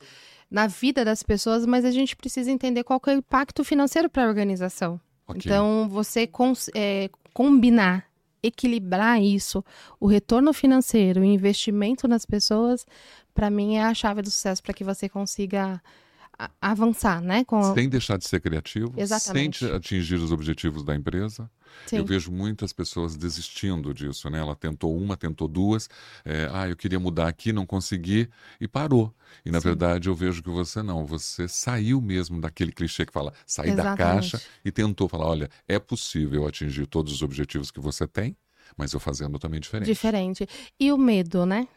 na 0.50 0.66
vida 0.66 1.04
das 1.04 1.22
pessoas, 1.22 1.64
mas 1.64 1.86
a 1.86 1.90
gente 1.90 2.14
precisa 2.14 2.50
entender 2.50 2.84
qual 2.84 3.00
é 3.06 3.10
o 3.10 3.18
impacto 3.18 3.64
financeiro 3.64 4.10
para 4.10 4.24
a 4.24 4.28
organização. 4.28 5.00
Okay. 5.26 5.42
Então, 5.44 5.88
você 5.88 6.28
é, 6.74 7.08
combinar, 7.32 8.09
equilibrar 8.42 9.20
isso, 9.20 9.64
o 9.98 10.06
retorno 10.06 10.52
financeiro, 10.52 11.20
o 11.20 11.24
investimento 11.24 12.08
nas 12.08 12.24
pessoas, 12.24 12.86
para 13.34 13.50
mim 13.50 13.76
é 13.76 13.84
a 13.84 13.94
chave 13.94 14.22
do 14.22 14.30
sucesso 14.30 14.62
para 14.62 14.74
que 14.74 14.84
você 14.84 15.08
consiga 15.08 15.80
avançar, 16.60 17.20
né? 17.20 17.44
Com... 17.44 17.74
Sem 17.74 17.88
deixar 17.88 18.16
de 18.16 18.26
ser 18.26 18.40
criativo, 18.40 18.92
Exatamente. 18.96 19.58
sem 19.58 19.74
atingir 19.74 20.16
os 20.16 20.32
objetivos 20.32 20.84
da 20.84 20.94
empresa. 20.94 21.50
Sim. 21.86 21.98
Eu 21.98 22.04
vejo 22.04 22.30
muitas 22.30 22.72
pessoas 22.72 23.16
desistindo 23.16 23.92
disso, 23.94 24.28
né? 24.28 24.38
Ela 24.38 24.56
tentou 24.56 24.96
uma, 24.96 25.16
tentou 25.16 25.48
duas, 25.48 25.88
é, 26.24 26.48
ah, 26.52 26.68
eu 26.68 26.76
queria 26.76 26.98
mudar 26.98 27.28
aqui, 27.28 27.52
não 27.52 27.66
consegui 27.66 28.28
e 28.60 28.66
parou. 28.66 29.14
E 29.44 29.50
na 29.50 29.60
Sim. 29.60 29.68
verdade 29.68 30.08
eu 30.08 30.14
vejo 30.14 30.42
que 30.42 30.50
você 30.50 30.82
não, 30.82 31.06
você 31.06 31.46
saiu 31.46 32.00
mesmo 32.00 32.40
daquele 32.40 32.72
clichê 32.72 33.06
que 33.06 33.12
fala, 33.12 33.32
sair 33.46 33.74
da 33.74 33.96
caixa 33.96 34.40
e 34.64 34.70
tentou 34.70 35.08
falar, 35.08 35.26
olha, 35.26 35.48
é 35.68 35.78
possível 35.78 36.46
atingir 36.46 36.86
todos 36.86 37.12
os 37.12 37.22
objetivos 37.22 37.70
que 37.70 37.80
você 37.80 38.06
tem, 38.06 38.36
mas 38.76 38.92
eu 38.92 39.00
fazendo 39.00 39.38
também 39.38 39.60
diferente. 39.60 39.86
Diferente. 39.86 40.48
E 40.78 40.92
o 40.92 40.98
medo, 40.98 41.46
né? 41.46 41.68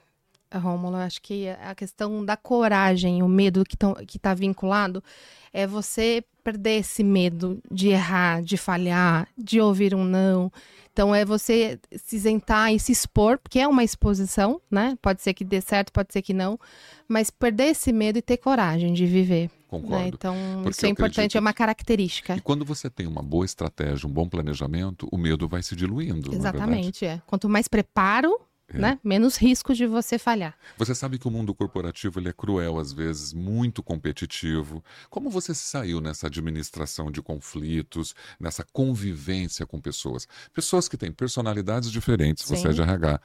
Rômulo, 0.57 0.95
acho 0.97 1.21
que 1.21 1.47
a 1.49 1.73
questão 1.75 2.23
da 2.23 2.37
coragem, 2.37 3.23
o 3.23 3.27
medo 3.27 3.63
que 3.63 4.17
está 4.17 4.33
vinculado, 4.33 5.03
é 5.51 5.67
você 5.67 6.23
perder 6.43 6.79
esse 6.79 7.03
medo 7.03 7.61
de 7.71 7.89
errar, 7.89 8.41
de 8.41 8.57
falhar, 8.57 9.27
de 9.37 9.61
ouvir 9.61 9.95
um 9.95 10.03
não. 10.03 10.51
Então 10.91 11.13
é 11.13 11.25
você 11.25 11.79
se 11.95 12.15
isentar 12.15 12.73
e 12.73 12.79
se 12.79 12.91
expor, 12.91 13.39
porque 13.39 13.59
é 13.59 13.67
uma 13.67 13.83
exposição, 13.83 14.61
né? 14.69 14.97
Pode 15.01 15.21
ser 15.21 15.33
que 15.33 15.43
dê 15.43 15.61
certo, 15.61 15.91
pode 15.91 16.13
ser 16.13 16.21
que 16.21 16.33
não, 16.33 16.59
mas 17.07 17.31
perder 17.31 17.69
esse 17.69 17.91
medo 17.91 18.19
e 18.19 18.21
ter 18.21 18.37
coragem 18.37 18.93
de 18.93 19.05
viver. 19.05 19.43
Né? 19.43 19.49
Concordo. 19.67 20.03
Né? 20.03 20.07
Então, 20.13 20.35
Porque 20.61 20.69
isso 20.69 20.85
é 20.85 20.89
importante, 20.89 21.19
acredito... 21.19 21.37
é 21.37 21.39
uma 21.39 21.53
característica. 21.53 22.35
E 22.35 22.41
quando 22.41 22.63
você 22.63 22.89
tem 22.89 23.07
uma 23.07 23.23
boa 23.23 23.45
estratégia, 23.45 24.07
um 24.07 24.11
bom 24.11 24.29
planejamento, 24.29 25.07
o 25.11 25.17
medo 25.17 25.47
vai 25.47 25.63
se 25.63 25.75
diluindo. 25.75 26.31
É 26.31 26.35
Exatamente, 26.35 27.05
é. 27.05 27.19
Quanto 27.25 27.49
mais 27.49 27.67
preparo, 27.67 28.39
é. 28.69 28.77
Né? 28.77 28.99
Menos 29.03 29.37
risco 29.37 29.73
de 29.73 29.85
você 29.85 30.17
falhar. 30.17 30.57
Você 30.77 30.95
sabe 30.95 31.19
que 31.19 31.27
o 31.27 31.31
mundo 31.31 31.53
corporativo 31.53 32.19
ele 32.19 32.29
é 32.29 32.33
cruel 32.33 32.79
às 32.79 32.93
vezes, 32.93 33.33
muito 33.33 33.83
competitivo. 33.83 34.83
Como 35.09 35.29
você 35.29 35.53
saiu 35.53 35.99
nessa 35.99 36.27
administração 36.27 37.11
de 37.11 37.21
conflitos, 37.21 38.15
nessa 38.39 38.63
convivência 38.71 39.65
com 39.65 39.81
pessoas? 39.81 40.27
Pessoas 40.53 40.87
que 40.87 40.97
têm 40.97 41.11
personalidades 41.11 41.91
diferentes, 41.91 42.45
Sim. 42.45 42.55
você 42.55 42.69
é 42.69 42.71
de 42.71 42.81
RH, 42.81 43.19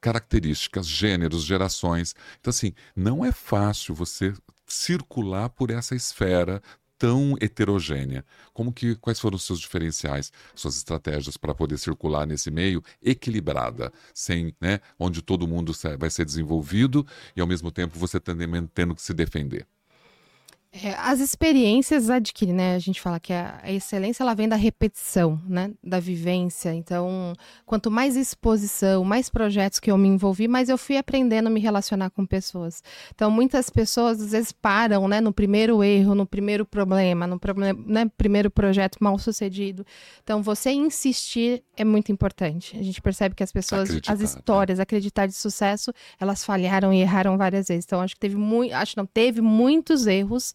características, 0.00 0.86
gêneros, 0.86 1.44
gerações. 1.44 2.14
Então, 2.40 2.50
assim, 2.50 2.72
não 2.94 3.24
é 3.24 3.32
fácil 3.32 3.94
você 3.94 4.32
circular 4.66 5.48
por 5.48 5.70
essa 5.70 5.94
esfera 5.94 6.62
tão 6.98 7.34
heterogênea? 7.40 8.24
Como 8.52 8.72
que 8.72 8.94
quais 8.96 9.20
foram 9.20 9.36
os 9.36 9.44
seus 9.44 9.60
diferenciais, 9.60 10.32
suas 10.54 10.76
estratégias 10.76 11.36
para 11.36 11.54
poder 11.54 11.78
circular 11.78 12.26
nesse 12.26 12.50
meio 12.50 12.82
equilibrada, 13.02 13.92
sem, 14.12 14.54
né, 14.60 14.80
onde 14.98 15.22
todo 15.22 15.46
mundo 15.48 15.72
vai 15.98 16.10
ser 16.10 16.24
desenvolvido 16.24 17.06
e 17.36 17.40
ao 17.40 17.46
mesmo 17.46 17.70
tempo 17.70 17.98
você 17.98 18.18
tendo, 18.20 18.68
tendo 18.68 18.94
que 18.94 19.02
se 19.02 19.14
defender? 19.14 19.66
É, 20.70 20.92
as 20.98 21.18
experiências 21.18 22.10
adquirem, 22.10 22.54
né? 22.54 22.74
A 22.74 22.78
gente 22.78 23.00
fala 23.00 23.18
que 23.18 23.32
a, 23.32 23.58
a, 23.62 23.72
excelência 23.72 24.22
ela 24.22 24.34
vem 24.34 24.46
da 24.46 24.54
repetição, 24.54 25.40
né? 25.48 25.72
Da 25.82 25.98
vivência. 25.98 26.74
Então, 26.74 27.32
quanto 27.64 27.90
mais 27.90 28.16
exposição, 28.16 29.02
mais 29.02 29.30
projetos 29.30 29.80
que 29.80 29.90
eu 29.90 29.96
me 29.96 30.06
envolvi, 30.08 30.46
mais 30.46 30.68
eu 30.68 30.76
fui 30.76 30.98
aprendendo 30.98 31.46
a 31.46 31.50
me 31.50 31.58
relacionar 31.58 32.10
com 32.10 32.26
pessoas. 32.26 32.82
Então, 33.14 33.30
muitas 33.30 33.70
pessoas 33.70 34.20
às 34.20 34.32
vezes 34.32 34.52
param, 34.52 35.08
né? 35.08 35.22
No 35.22 35.32
primeiro 35.32 35.82
erro, 35.82 36.14
no 36.14 36.26
primeiro 36.26 36.66
problema, 36.66 37.26
no 37.26 37.40
problema, 37.40 37.82
né? 37.86 38.10
primeiro 38.18 38.50
projeto 38.50 38.98
mal 39.00 39.18
sucedido. 39.18 39.86
Então, 40.22 40.42
você 40.42 40.70
insistir 40.70 41.64
é 41.78 41.84
muito 41.84 42.12
importante. 42.12 42.76
A 42.78 42.82
gente 42.82 43.00
percebe 43.00 43.34
que 43.34 43.42
as 43.42 43.52
pessoas, 43.52 43.88
acreditar, 43.88 44.12
as 44.12 44.18
né? 44.18 44.24
histórias, 44.26 44.80
acreditar 44.80 45.26
de 45.26 45.34
sucesso, 45.34 45.94
elas 46.20 46.44
falharam 46.44 46.92
e 46.92 47.00
erraram 47.00 47.38
várias 47.38 47.68
vezes. 47.68 47.86
Então, 47.86 48.02
acho 48.02 48.14
que 48.14 48.20
teve 48.20 48.36
muito, 48.36 48.74
acho 48.74 48.98
não 48.98 49.06
teve 49.06 49.40
muitos 49.40 50.06
erros 50.06 50.54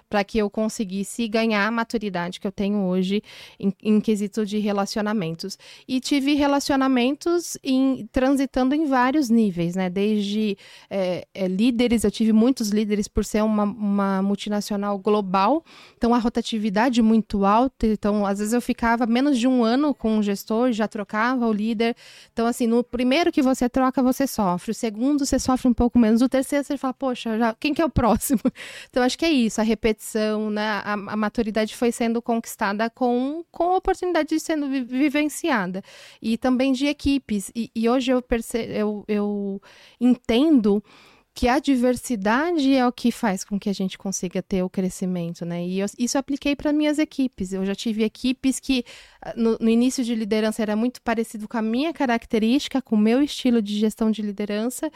para 0.11 0.25
que 0.25 0.37
eu 0.37 0.49
conseguisse 0.49 1.25
ganhar 1.25 1.65
a 1.65 1.71
maturidade 1.71 2.37
que 2.37 2.45
eu 2.45 2.51
tenho 2.51 2.79
hoje 2.79 3.23
em, 3.57 3.73
em 3.81 4.01
quesito 4.01 4.45
de 4.45 4.59
relacionamentos. 4.59 5.57
E 5.87 6.01
tive 6.01 6.33
relacionamentos 6.33 7.57
em, 7.63 8.09
transitando 8.11 8.75
em 8.75 8.85
vários 8.87 9.29
níveis, 9.29 9.73
né? 9.73 9.89
Desde 9.89 10.57
é, 10.89 11.25
é, 11.33 11.47
líderes, 11.47 12.03
eu 12.03 12.11
tive 12.11 12.33
muitos 12.33 12.71
líderes 12.71 13.07
por 13.07 13.23
ser 13.23 13.41
uma, 13.41 13.63
uma 13.63 14.21
multinacional 14.21 14.99
global, 14.99 15.63
então 15.95 16.13
a 16.13 16.17
rotatividade 16.17 17.01
muito 17.01 17.45
alta. 17.45 17.87
Então, 17.87 18.25
às 18.25 18.39
vezes 18.39 18.53
eu 18.53 18.61
ficava 18.61 19.05
menos 19.05 19.39
de 19.39 19.47
um 19.47 19.63
ano 19.63 19.93
com 19.93 20.17
um 20.17 20.21
gestor, 20.21 20.73
já 20.73 20.89
trocava 20.89 21.47
o 21.47 21.53
líder. 21.53 21.95
Então, 22.33 22.45
assim, 22.45 22.67
no 22.67 22.83
primeiro 22.83 23.31
que 23.31 23.41
você 23.41 23.69
troca, 23.69 24.03
você 24.03 24.27
sofre. 24.27 24.71
O 24.71 24.75
segundo, 24.75 25.25
você 25.25 25.39
sofre 25.39 25.69
um 25.69 25.73
pouco 25.73 25.97
menos. 25.97 26.21
O 26.21 26.27
terceiro, 26.27 26.65
você 26.65 26.77
fala, 26.77 26.93
poxa, 26.93 27.37
já, 27.37 27.55
quem 27.57 27.73
que 27.73 27.81
é 27.81 27.85
o 27.85 27.89
próximo? 27.89 28.41
Então, 28.89 29.03
acho 29.03 29.17
que 29.17 29.23
é 29.23 29.31
isso, 29.31 29.61
a 29.61 29.63
repetição 29.63 30.00
competição, 30.01 30.49
né? 30.49 30.81
A, 30.83 30.93
a, 30.93 31.15
maturidade 31.15 31.75
foi 31.75 31.91
sendo 31.91 32.21
conquistada 32.21 32.89
com, 32.89 33.43
com 33.51 33.73
a 33.73 33.77
oportunidade 33.77 34.29
de 34.29 34.39
sendo 34.39 34.67
vivenciada. 34.67 35.83
E 36.21 36.37
também 36.37 36.73
de 36.73 36.87
equipes. 36.87 37.51
E, 37.55 37.71
e 37.75 37.87
hoje 37.87 38.11
eu, 38.11 38.21
percebo, 38.21 38.71
eu, 38.73 39.05
eu 39.07 39.61
entendo 39.99 40.83
que 41.33 41.47
a 41.47 41.59
diversidade 41.59 42.73
é 42.73 42.85
o 42.85 42.91
que 42.91 43.11
faz 43.11 43.43
com 43.43 43.57
que 43.59 43.69
a 43.69 43.73
gente 43.73 43.97
consiga 43.97 44.41
ter 44.41 44.63
o 44.63 44.69
crescimento, 44.69 45.45
né? 45.45 45.65
E 45.65 45.79
eu, 45.79 45.87
isso 45.97 46.17
eu 46.17 46.19
apliquei 46.19 46.55
para 46.55 46.73
minhas 46.73 46.99
equipes. 46.99 47.53
Eu 47.53 47.65
já 47.65 47.73
tive 47.73 48.03
equipes 48.03 48.59
que 48.59 48.83
ah, 49.21 49.33
no, 49.35 49.57
no, 49.59 49.69
início 49.69 50.03
de 50.03 50.13
liderança 50.13 50.61
era 50.61 50.75
muito 50.75 51.01
parecido 51.01 51.47
com 51.47 51.57
a 51.57 51.61
minha 51.61 51.93
característica, 51.93 52.81
com 52.81 52.95
o 52.95 52.99
meu 52.99 53.21
estilo 53.21 53.61
de 53.61 53.79
gestão 53.79 54.11
de 54.11 54.21
liderança, 54.21 54.91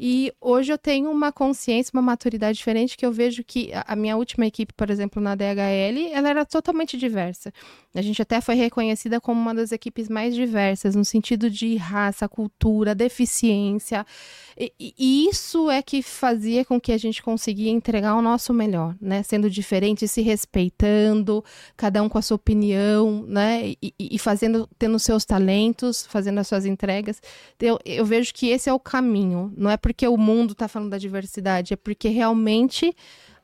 e 0.00 0.32
hoje 0.40 0.72
eu 0.72 0.78
tenho 0.78 1.10
uma 1.10 1.32
consciência, 1.32 1.90
uma 1.92 2.02
maturidade 2.02 2.56
diferente 2.56 2.96
que 2.96 3.04
eu 3.04 3.10
vejo 3.10 3.42
que 3.42 3.72
a 3.74 3.96
minha 3.96 4.16
última 4.16 4.46
equipe, 4.46 4.72
por 4.72 4.90
exemplo, 4.90 5.20
na 5.20 5.34
DHL, 5.34 6.12
ela 6.12 6.28
era 6.28 6.44
totalmente 6.44 6.96
diversa. 6.96 7.52
A 7.92 8.00
gente 8.00 8.22
até 8.22 8.40
foi 8.40 8.54
reconhecida 8.54 9.20
como 9.20 9.40
uma 9.40 9.52
das 9.52 9.72
equipes 9.72 10.08
mais 10.08 10.36
diversas, 10.36 10.94
no 10.94 11.04
sentido 11.04 11.50
de 11.50 11.74
raça, 11.74 12.28
cultura, 12.28 12.94
deficiência. 12.94 14.06
E, 14.56 14.72
e 14.96 15.28
isso 15.28 15.67
é 15.70 15.82
que 15.82 16.02
fazia 16.02 16.64
com 16.64 16.80
que 16.80 16.92
a 16.92 16.98
gente 16.98 17.22
conseguia 17.22 17.70
entregar 17.70 18.14
o 18.14 18.22
nosso 18.22 18.52
melhor, 18.52 18.96
né? 19.00 19.22
Sendo 19.22 19.48
diferente, 19.50 20.08
se 20.08 20.22
respeitando, 20.22 21.44
cada 21.76 22.02
um 22.02 22.08
com 22.08 22.18
a 22.18 22.22
sua 22.22 22.36
opinião, 22.36 23.24
né? 23.26 23.74
E, 23.82 23.94
e 23.98 24.18
fazendo, 24.18 24.68
tendo 24.78 24.98
seus 24.98 25.24
talentos, 25.24 26.06
fazendo 26.06 26.38
as 26.38 26.48
suas 26.48 26.66
entregas. 26.66 27.20
Eu, 27.60 27.78
eu 27.84 28.04
vejo 28.04 28.32
que 28.34 28.48
esse 28.48 28.68
é 28.68 28.72
o 28.72 28.80
caminho. 28.80 29.52
Não 29.56 29.70
é 29.70 29.76
porque 29.76 30.06
o 30.06 30.16
mundo 30.16 30.52
está 30.52 30.68
falando 30.68 30.90
da 30.90 30.98
diversidade, 30.98 31.74
é 31.74 31.76
porque 31.76 32.08
realmente 32.08 32.94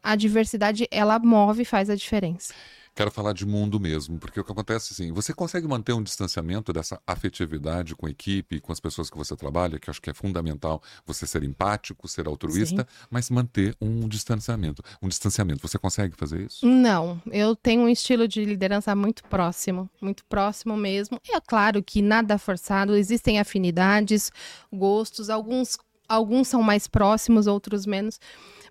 a 0.02 0.16
diversidade 0.16 0.86
ela 0.90 1.18
move 1.18 1.62
e 1.62 1.64
faz 1.64 1.88
a 1.88 1.94
diferença. 1.94 2.52
Quero 2.94 3.10
falar 3.10 3.32
de 3.32 3.44
mundo 3.44 3.80
mesmo, 3.80 4.18
porque 4.18 4.38
o 4.38 4.44
que 4.44 4.52
acontece 4.52 4.92
assim, 4.92 5.12
você 5.12 5.34
consegue 5.34 5.66
manter 5.66 5.92
um 5.92 6.02
distanciamento 6.02 6.72
dessa 6.72 7.00
afetividade 7.04 7.96
com 7.96 8.06
a 8.06 8.10
equipe, 8.10 8.60
com 8.60 8.70
as 8.72 8.78
pessoas 8.78 9.10
que 9.10 9.16
você 9.16 9.34
trabalha, 9.34 9.80
que 9.80 9.90
acho 9.90 10.00
que 10.00 10.10
é 10.10 10.14
fundamental 10.14 10.80
você 11.04 11.26
ser 11.26 11.42
empático, 11.42 12.06
ser 12.06 12.28
altruísta, 12.28 12.82
Sim. 12.82 13.06
mas 13.10 13.30
manter 13.30 13.76
um 13.80 14.06
distanciamento. 14.08 14.82
Um 15.02 15.08
distanciamento, 15.08 15.66
você 15.66 15.76
consegue 15.76 16.14
fazer 16.16 16.46
isso? 16.46 16.64
Não, 16.64 17.20
eu 17.32 17.56
tenho 17.56 17.82
um 17.82 17.88
estilo 17.88 18.28
de 18.28 18.44
liderança 18.44 18.94
muito 18.94 19.24
próximo, 19.24 19.90
muito 20.00 20.24
próximo 20.26 20.76
mesmo. 20.76 21.20
É 21.28 21.40
claro 21.40 21.82
que 21.82 22.00
nada 22.00 22.38
forçado, 22.38 22.94
existem 22.94 23.40
afinidades, 23.40 24.30
gostos, 24.72 25.28
alguns 25.28 25.76
alguns 26.08 26.48
são 26.48 26.62
mais 26.62 26.86
próximos, 26.86 27.46
outros 27.46 27.86
menos. 27.86 28.18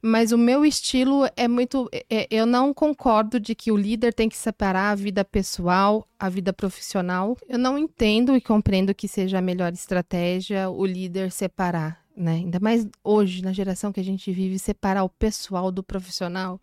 Mas 0.01 0.33
o 0.33 0.37
meu 0.37 0.65
estilo 0.65 1.25
é 1.37 1.47
muito. 1.47 1.89
É, 2.09 2.27
eu 2.29 2.45
não 2.45 2.73
concordo 2.73 3.39
de 3.39 3.55
que 3.55 3.71
o 3.71 3.77
líder 3.77 4.13
tem 4.13 4.27
que 4.27 4.35
separar 4.35 4.91
a 4.91 4.95
vida 4.95 5.23
pessoal, 5.23 6.05
a 6.19 6.27
vida 6.27 6.51
profissional. 6.51 7.37
Eu 7.47 7.57
não 7.57 7.77
entendo 7.77 8.35
e 8.35 8.41
compreendo 8.41 8.93
que 8.93 9.07
seja 9.07 9.37
a 9.37 9.41
melhor 9.41 9.71
estratégia 9.71 10.69
o 10.69 10.85
líder 10.85 11.31
separar 11.31 12.02
né? 12.15 12.33
Ainda 12.33 12.59
mais 12.59 12.87
hoje, 13.03 13.41
na 13.41 13.51
geração 13.51 13.91
que 13.91 13.99
a 13.99 14.03
gente 14.03 14.31
vive, 14.31 14.59
separar 14.59 15.03
o 15.03 15.09
pessoal 15.09 15.71
do 15.71 15.81
profissional. 15.83 16.61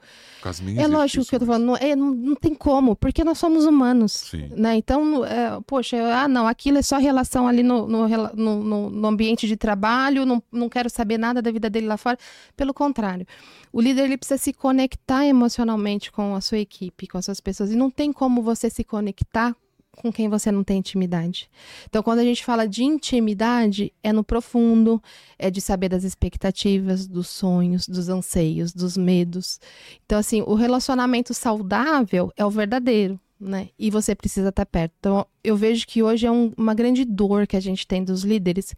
é 0.78 0.86
lógico 0.86 1.24
que 1.24 1.34
eu 1.34 1.40
tô 1.40 1.46
falando, 1.46 1.64
não, 1.64 1.76
é, 1.76 1.96
não, 1.96 2.14
não, 2.14 2.34
tem 2.36 2.54
como, 2.54 2.94
porque 2.94 3.24
nós 3.24 3.38
somos 3.38 3.64
humanos, 3.64 4.12
Sim. 4.12 4.48
né? 4.56 4.76
Então, 4.76 5.24
é, 5.24 5.60
poxa, 5.66 5.96
ah, 6.14 6.28
não, 6.28 6.46
aquilo 6.46 6.78
é 6.78 6.82
só 6.82 6.98
relação 6.98 7.48
ali 7.48 7.62
no, 7.62 7.86
no, 7.86 8.08
no, 8.34 8.90
no, 8.90 9.08
ambiente 9.08 9.48
de 9.48 9.56
trabalho, 9.56 10.24
não, 10.24 10.42
não 10.52 10.68
quero 10.68 10.88
saber 10.88 11.18
nada 11.18 11.42
da 11.42 11.50
vida 11.50 11.68
dele 11.68 11.86
lá 11.86 11.96
fora. 11.96 12.16
Pelo 12.56 12.72
contrário, 12.72 13.26
o 13.72 13.80
líder 13.80 14.04
ele 14.04 14.16
precisa 14.16 14.38
se 14.38 14.52
conectar 14.52 15.26
emocionalmente 15.26 16.12
com 16.12 16.34
a 16.34 16.40
sua 16.40 16.58
equipe, 16.58 17.08
com 17.08 17.18
as 17.18 17.24
suas 17.24 17.40
pessoas, 17.40 17.72
e 17.72 17.76
não 17.76 17.90
tem 17.90 18.12
como 18.12 18.40
você 18.42 18.70
se 18.70 18.84
conectar 18.84 19.56
com 19.96 20.12
quem 20.12 20.28
você 20.28 20.50
não 20.50 20.64
tem 20.64 20.78
intimidade. 20.78 21.50
Então, 21.86 22.02
quando 22.02 22.20
a 22.20 22.24
gente 22.24 22.44
fala 22.44 22.66
de 22.66 22.82
intimidade, 22.82 23.92
é 24.02 24.12
no 24.12 24.24
profundo, 24.24 25.02
é 25.38 25.50
de 25.50 25.60
saber 25.60 25.88
das 25.88 26.04
expectativas, 26.04 27.06
dos 27.06 27.28
sonhos, 27.28 27.86
dos 27.86 28.08
anseios, 28.08 28.72
dos 28.72 28.96
medos. 28.96 29.60
Então, 30.06 30.18
assim, 30.18 30.42
o 30.42 30.54
relacionamento 30.54 31.34
saudável 31.34 32.32
é 32.36 32.44
o 32.44 32.50
verdadeiro. 32.50 33.18
Né? 33.38 33.70
E 33.78 33.90
você 33.90 34.14
precisa 34.14 34.50
estar 34.50 34.66
perto. 34.66 34.92
Então, 34.98 35.26
eu 35.42 35.56
vejo 35.56 35.86
que 35.86 36.02
hoje 36.02 36.26
é 36.26 36.30
um, 36.30 36.52
uma 36.58 36.74
grande 36.74 37.06
dor 37.06 37.46
que 37.46 37.56
a 37.56 37.60
gente 37.60 37.86
tem 37.86 38.04
dos 38.04 38.22
líderes 38.22 38.74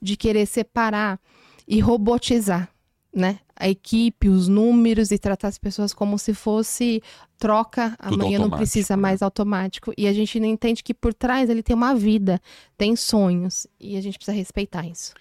de 0.00 0.16
querer 0.16 0.46
separar 0.46 1.20
e 1.68 1.80
robotizar 1.80 2.70
né? 3.16 3.38
A 3.56 3.66
equipe, 3.66 4.28
os 4.28 4.46
números 4.46 5.10
e 5.10 5.18
tratar 5.18 5.48
as 5.48 5.56
pessoas 5.56 5.94
como 5.94 6.18
se 6.18 6.34
fosse 6.34 7.02
troca, 7.38 7.96
Tudo 8.02 8.22
amanhã 8.22 8.38
não 8.38 8.50
precisa 8.50 8.94
né? 8.94 9.00
mais 9.00 9.22
automático. 9.22 9.92
E 9.96 10.06
a 10.06 10.12
gente 10.12 10.38
não 10.38 10.46
entende 10.46 10.82
que 10.82 10.92
por 10.92 11.14
trás 11.14 11.48
ele 11.48 11.62
tem 11.62 11.74
uma 11.74 11.94
vida, 11.94 12.38
tem 12.76 12.94
sonhos, 12.94 13.66
e 13.80 13.96
a 13.96 14.00
gente 14.02 14.18
precisa 14.18 14.36
respeitar 14.36 14.86
isso. 14.86 15.14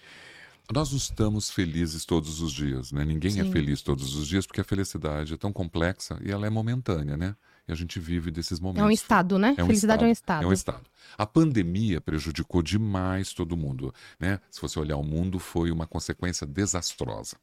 Nós 0.74 0.92
não 0.92 0.98
estamos 0.98 1.50
felizes 1.50 2.04
todos 2.06 2.42
os 2.42 2.52
dias, 2.52 2.92
né? 2.92 3.06
Ninguém 3.06 3.40
é 3.40 3.44
Sim. 3.44 3.50
é 3.50 3.52
feliz 3.52 3.82
todos 3.82 4.16
os 4.16 4.28
dias 4.28 4.46
porque 4.46 4.60
a 4.60 4.64
felicidade 4.64 5.34
é 5.34 5.38
tão 5.38 5.54
complexa 5.54 6.20
e 6.22 6.32
ela 6.32 6.46
é 6.46 6.50
momentânea, 6.50 7.16
né? 7.16 7.36
e 7.68 7.72
a 7.72 7.76
gente 7.76 8.00
vive 8.00 8.30
desses 8.30 8.60
momentos. 8.60 8.84
É 8.84 8.86
um 8.86 8.92
estado, 8.92 9.40
né? 9.40 9.56
É 9.58 9.64
um 9.64 9.68
Felicidade 9.68 10.04
estado, 10.04 10.06
é 10.06 10.08
um 10.08 10.12
estado. 10.12 10.44
É 10.44 10.48
um 10.48 10.54
estado. 10.54 10.84
A 11.18 11.26
pandemia 11.26 12.00
prejudicou 12.00 12.62
demais 12.62 13.34
todo 13.34 13.58
mundo, 13.58 13.94
né? 14.20 14.40
Se 14.52 14.62
você 14.62 14.80
olhar 14.80 14.98
o 14.98 15.04
mundo, 15.04 15.40
foi 15.40 15.72
uma 15.72 15.88
consequência 15.88 16.46
desastrosa. 16.46 17.38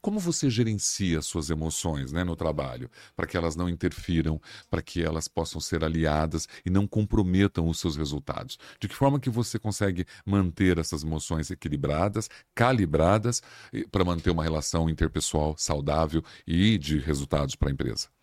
Como 0.00 0.20
você 0.20 0.48
gerencia 0.48 1.20
suas 1.22 1.50
emoções 1.50 2.12
né, 2.12 2.22
no 2.22 2.36
trabalho, 2.36 2.88
para 3.16 3.26
que 3.26 3.36
elas 3.36 3.56
não 3.56 3.68
interfiram, 3.68 4.40
para 4.70 4.80
que 4.80 5.02
elas 5.02 5.26
possam 5.26 5.60
ser 5.60 5.82
aliadas 5.82 6.46
e 6.64 6.70
não 6.70 6.86
comprometam 6.86 7.68
os 7.68 7.80
seus 7.80 7.96
resultados? 7.96 8.58
De 8.80 8.88
que 8.88 8.94
forma 8.94 9.18
que 9.18 9.28
você 9.30 9.58
consegue 9.58 10.06
manter 10.24 10.78
essas 10.78 11.02
emoções 11.02 11.50
equilibradas, 11.50 12.30
calibradas, 12.54 13.42
para 13.90 14.04
manter 14.04 14.30
uma 14.30 14.44
relação 14.44 14.88
interpessoal 14.88 15.56
saudável 15.58 16.22
e 16.46 16.78
de 16.78 16.98
resultados 16.98 17.56
para 17.56 17.68
a 17.68 17.72
empresa? 17.72 18.17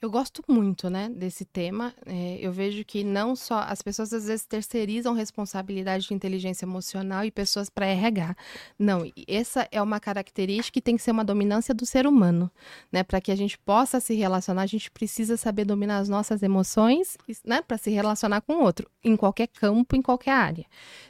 Eu 0.00 0.12
gosto 0.12 0.44
muito, 0.46 0.88
né, 0.88 1.08
desse 1.08 1.44
tema. 1.44 1.92
É, 2.06 2.38
eu 2.40 2.52
vejo 2.52 2.84
que 2.84 3.02
não 3.02 3.34
só 3.34 3.58
as 3.58 3.82
pessoas 3.82 4.12
às 4.12 4.26
vezes 4.26 4.46
terceirizam 4.46 5.12
responsabilidade 5.12 6.06
de 6.06 6.14
inteligência 6.14 6.64
emocional 6.64 7.24
e 7.24 7.32
pessoas 7.32 7.68
para 7.68 7.84
RH. 7.84 8.36
Não, 8.78 9.10
essa 9.26 9.66
é 9.72 9.82
uma 9.82 9.98
característica 9.98 10.74
que 10.74 10.80
tem 10.80 10.96
que 10.96 11.02
ser 11.02 11.10
uma 11.10 11.24
dominância 11.24 11.74
do 11.74 11.84
ser 11.84 12.06
humano, 12.06 12.48
né? 12.92 13.02
Para 13.02 13.20
que 13.20 13.32
a 13.32 13.36
gente 13.36 13.58
possa 13.58 13.98
se 13.98 14.14
relacionar, 14.14 14.62
a 14.62 14.66
gente 14.66 14.88
precisa 14.88 15.36
saber 15.36 15.64
dominar 15.64 15.98
as 15.98 16.08
nossas 16.08 16.44
emoções, 16.44 17.18
né, 17.44 17.60
para 17.60 17.76
se 17.76 17.90
relacionar 17.90 18.40
com 18.42 18.52
o 18.52 18.62
outro, 18.62 18.88
em 19.02 19.16
qualquer 19.16 19.48
campo, 19.48 19.96
em 19.96 20.02
qualquer 20.02 20.30
área. 20.30 20.66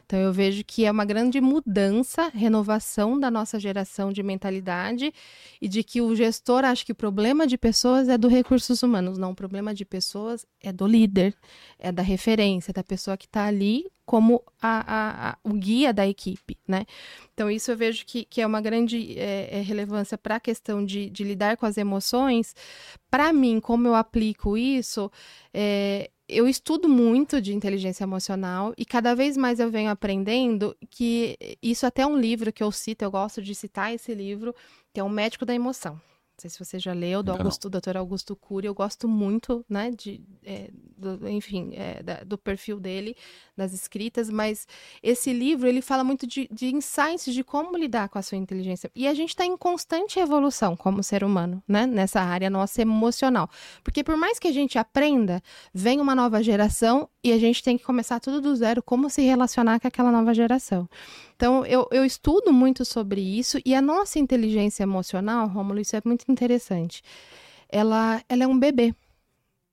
Então 0.06 0.18
eu 0.18 0.32
vejo 0.32 0.64
que 0.64 0.86
é 0.86 0.90
uma 0.90 1.04
grande 1.04 1.38
mudança, 1.42 2.30
renovação 2.30 3.20
da 3.20 3.30
nossa 3.30 3.60
geração 3.60 4.10
de 4.10 4.22
mentalidade 4.22 5.12
e 5.60 5.68
de 5.68 5.84
que 5.84 6.00
o 6.00 6.16
gestor 6.16 6.64
acha 6.64 6.82
que 6.86 6.92
o 6.92 6.94
problema 6.94 7.46
de 7.46 7.58
pessoas 7.58 8.08
é 8.08 8.16
do 8.16 8.28
recursos 8.28 8.77
humanos. 8.82 9.18
Não, 9.18 9.32
o 9.32 9.34
problema 9.34 9.74
de 9.74 9.84
pessoas 9.84 10.46
é 10.60 10.72
do 10.72 10.86
líder, 10.86 11.34
é 11.78 11.90
da 11.92 12.02
referência, 12.02 12.72
da 12.72 12.82
pessoa 12.82 13.16
que 13.16 13.26
está 13.26 13.44
ali 13.44 13.86
como 14.08 14.42
a, 14.62 14.78
a, 14.80 15.30
a, 15.30 15.38
o 15.44 15.52
guia 15.52 15.92
da 15.92 16.08
equipe, 16.08 16.56
né? 16.66 16.86
Então, 17.34 17.50
isso 17.50 17.70
eu 17.70 17.76
vejo 17.76 18.06
que, 18.06 18.24
que 18.24 18.40
é 18.40 18.46
uma 18.46 18.58
grande 18.58 19.18
é, 19.18 19.58
é 19.58 19.60
relevância 19.60 20.16
para 20.16 20.36
a 20.36 20.40
questão 20.40 20.82
de, 20.82 21.10
de, 21.10 21.24
lidar 21.24 21.58
com 21.58 21.66
as 21.66 21.76
emoções. 21.76 22.56
Para 23.10 23.34
mim, 23.34 23.60
como 23.60 23.86
eu 23.86 23.94
aplico 23.94 24.56
isso, 24.56 25.12
é, 25.52 26.10
eu 26.26 26.48
estudo 26.48 26.88
muito 26.88 27.40
de 27.40 27.54
inteligência 27.54 28.04
emocional 28.04 28.72
e 28.78 28.84
cada 28.86 29.14
vez 29.14 29.36
mais 29.36 29.60
eu 29.60 29.70
venho 29.70 29.90
aprendendo 29.90 30.74
que 30.88 31.36
isso 31.62 31.84
até 31.84 32.00
é 32.00 32.06
um 32.06 32.18
livro 32.18 32.50
que 32.50 32.62
eu 32.62 32.72
cito, 32.72 33.04
eu 33.04 33.10
gosto 33.10 33.42
de 33.42 33.54
citar 33.54 33.94
esse 33.94 34.14
livro, 34.14 34.54
que 34.92 35.00
é 35.00 35.04
O 35.04 35.08
Médico 35.10 35.44
da 35.44 35.54
Emoção. 35.54 36.00
Não 36.38 36.42
sei 36.42 36.50
se 36.50 36.64
você 36.64 36.78
já 36.78 36.92
leu, 36.92 37.20
do 37.20 37.32
Augusto, 37.32 37.68
doutor 37.68 37.96
Augusto 37.96 38.36
Cury, 38.36 38.68
eu 38.68 38.74
gosto 38.74 39.08
muito, 39.08 39.64
né, 39.68 39.90
de, 39.90 40.20
é, 40.44 40.70
do, 40.96 41.28
enfim, 41.28 41.72
é, 41.74 42.00
da, 42.00 42.22
do 42.22 42.38
perfil 42.38 42.78
dele, 42.78 43.16
das 43.56 43.72
escritas, 43.72 44.30
mas 44.30 44.64
esse 45.02 45.32
livro, 45.32 45.66
ele 45.66 45.82
fala 45.82 46.04
muito 46.04 46.28
de, 46.28 46.48
de 46.52 46.72
insights 46.72 47.34
de 47.34 47.42
como 47.42 47.76
lidar 47.76 48.08
com 48.08 48.20
a 48.20 48.22
sua 48.22 48.38
inteligência. 48.38 48.88
E 48.94 49.08
a 49.08 49.14
gente 49.14 49.30
está 49.30 49.44
em 49.44 49.56
constante 49.56 50.20
evolução 50.20 50.76
como 50.76 51.02
ser 51.02 51.24
humano, 51.24 51.60
né, 51.66 51.88
nessa 51.88 52.20
área 52.20 52.48
nossa 52.48 52.80
emocional. 52.82 53.50
Porque 53.82 54.04
por 54.04 54.16
mais 54.16 54.38
que 54.38 54.46
a 54.46 54.52
gente 54.52 54.78
aprenda, 54.78 55.42
vem 55.74 56.00
uma 56.00 56.14
nova 56.14 56.40
geração 56.40 57.08
e 57.24 57.32
a 57.32 57.38
gente 57.38 57.64
tem 57.64 57.76
que 57.76 57.82
começar 57.82 58.20
tudo 58.20 58.40
do 58.40 58.54
zero, 58.54 58.80
como 58.80 59.10
se 59.10 59.22
relacionar 59.22 59.80
com 59.80 59.88
aquela 59.88 60.12
nova 60.12 60.32
geração. 60.32 60.88
Então, 61.34 61.64
eu, 61.66 61.86
eu 61.92 62.04
estudo 62.04 62.52
muito 62.52 62.84
sobre 62.84 63.20
isso 63.20 63.60
e 63.64 63.72
a 63.72 63.80
nossa 63.80 64.18
inteligência 64.18 64.82
emocional, 64.82 65.46
Rômulo, 65.46 65.78
isso 65.78 65.94
é 65.94 66.02
muito 66.04 66.27
interessante. 66.30 67.02
Ela, 67.68 68.22
ela 68.28 68.44
é 68.44 68.46
um 68.46 68.58
bebê. 68.58 68.94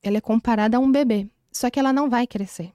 Ela 0.01 0.17
é 0.17 0.21
comparada 0.21 0.77
a 0.77 0.79
um 0.79 0.91
bebê. 0.91 1.27
Só 1.51 1.69
que 1.69 1.79
ela 1.79 1.93
não 1.93 2.09
vai 2.09 2.27
crescer. 2.27 2.71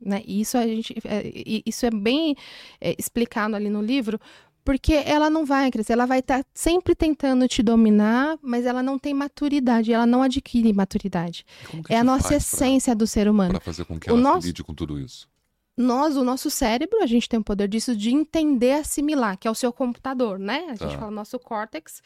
Né? 0.00 0.22
E 0.26 0.40
isso 0.40 0.58
a 0.58 0.66
gente, 0.66 0.94
é, 1.04 1.62
isso 1.66 1.86
é 1.86 1.90
bem 1.90 2.36
é, 2.80 2.94
explicado 2.98 3.54
ali 3.54 3.68
no 3.68 3.80
livro, 3.80 4.20
porque 4.64 4.94
ela 4.94 5.30
não 5.30 5.44
vai 5.44 5.70
crescer, 5.70 5.92
ela 5.92 6.06
vai 6.06 6.18
estar 6.18 6.42
tá 6.42 6.50
sempre 6.52 6.94
tentando 6.94 7.46
te 7.46 7.62
dominar, 7.62 8.36
mas 8.42 8.66
ela 8.66 8.82
não 8.82 8.98
tem 8.98 9.14
maturidade, 9.14 9.92
ela 9.92 10.06
não 10.06 10.22
adquire 10.22 10.72
maturidade. 10.72 11.44
É 11.88 11.98
a 11.98 12.04
nossa 12.04 12.34
essência 12.34 12.92
pra, 12.92 12.98
do 12.98 13.06
ser 13.06 13.28
humano. 13.28 13.52
Para 13.52 13.60
fazer 13.60 13.84
com 13.84 13.98
que 13.98 14.08
ela 14.08 14.18
nosso... 14.18 14.46
lide 14.46 14.64
com 14.64 14.74
tudo 14.74 14.98
isso 14.98 15.30
nós, 15.76 16.16
o 16.16 16.24
nosso 16.24 16.50
cérebro, 16.50 17.02
a 17.02 17.06
gente 17.06 17.28
tem 17.28 17.40
o 17.40 17.44
poder 17.44 17.68
disso 17.68 17.96
de 17.96 18.10
entender, 18.10 18.72
assimilar, 18.72 19.38
que 19.38 19.48
é 19.48 19.50
o 19.50 19.54
seu 19.54 19.72
computador, 19.72 20.38
né? 20.38 20.66
A 20.66 20.74
gente 20.74 20.92
tá. 20.92 20.98
fala 20.98 21.10
nosso 21.10 21.38
córtex, 21.38 22.02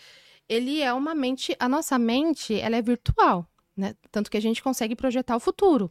ele 0.48 0.80
é 0.80 0.92
uma 0.92 1.14
mente, 1.14 1.56
a 1.59 1.68
nossa 1.68 1.98
mente, 1.98 2.59
ela 2.59 2.76
é 2.76 2.82
virtual, 2.82 3.46
né? 3.76 3.94
Tanto 4.11 4.30
que 4.30 4.37
a 4.37 4.40
gente 4.40 4.62
consegue 4.62 4.94
projetar 4.94 5.37
o 5.37 5.40
futuro. 5.40 5.90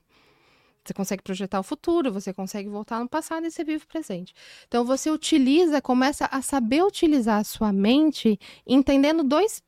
Você 0.83 0.93
consegue 0.93 1.23
projetar 1.23 1.59
o 1.59 1.63
futuro, 1.63 2.13
você 2.13 2.31
consegue 2.31 2.69
voltar 2.69 2.99
no 2.99 3.09
passado 3.09 3.45
e 3.45 3.51
você 3.51 3.63
vive 3.63 3.83
o 3.83 3.87
presente. 3.87 4.33
Então 4.67 4.85
você 4.85 5.09
utiliza, 5.09 5.81
começa 5.81 6.27
a 6.31 6.41
saber 6.43 6.83
utilizar 6.83 7.39
a 7.39 7.43
sua 7.43 7.73
mente, 7.73 8.39
entendendo 8.67 9.23
dois 9.23 9.63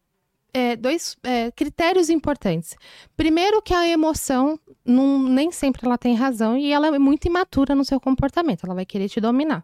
é, 0.53 0.75
dois 0.75 1.17
é, 1.23 1.51
critérios 1.51 2.09
importantes. 2.09 2.75
Primeiro, 3.15 3.61
que 3.61 3.73
a 3.73 3.87
emoção 3.87 4.59
não, 4.85 5.21
nem 5.21 5.51
sempre 5.51 5.85
ela 5.85 5.97
tem 5.97 6.15
razão 6.15 6.57
e 6.57 6.71
ela 6.71 6.87
é 6.87 6.99
muito 6.99 7.25
imatura 7.25 7.75
no 7.75 7.85
seu 7.85 7.99
comportamento, 7.99 8.63
ela 8.65 8.73
vai 8.73 8.85
querer 8.85 9.09
te 9.09 9.19
dominar. 9.19 9.63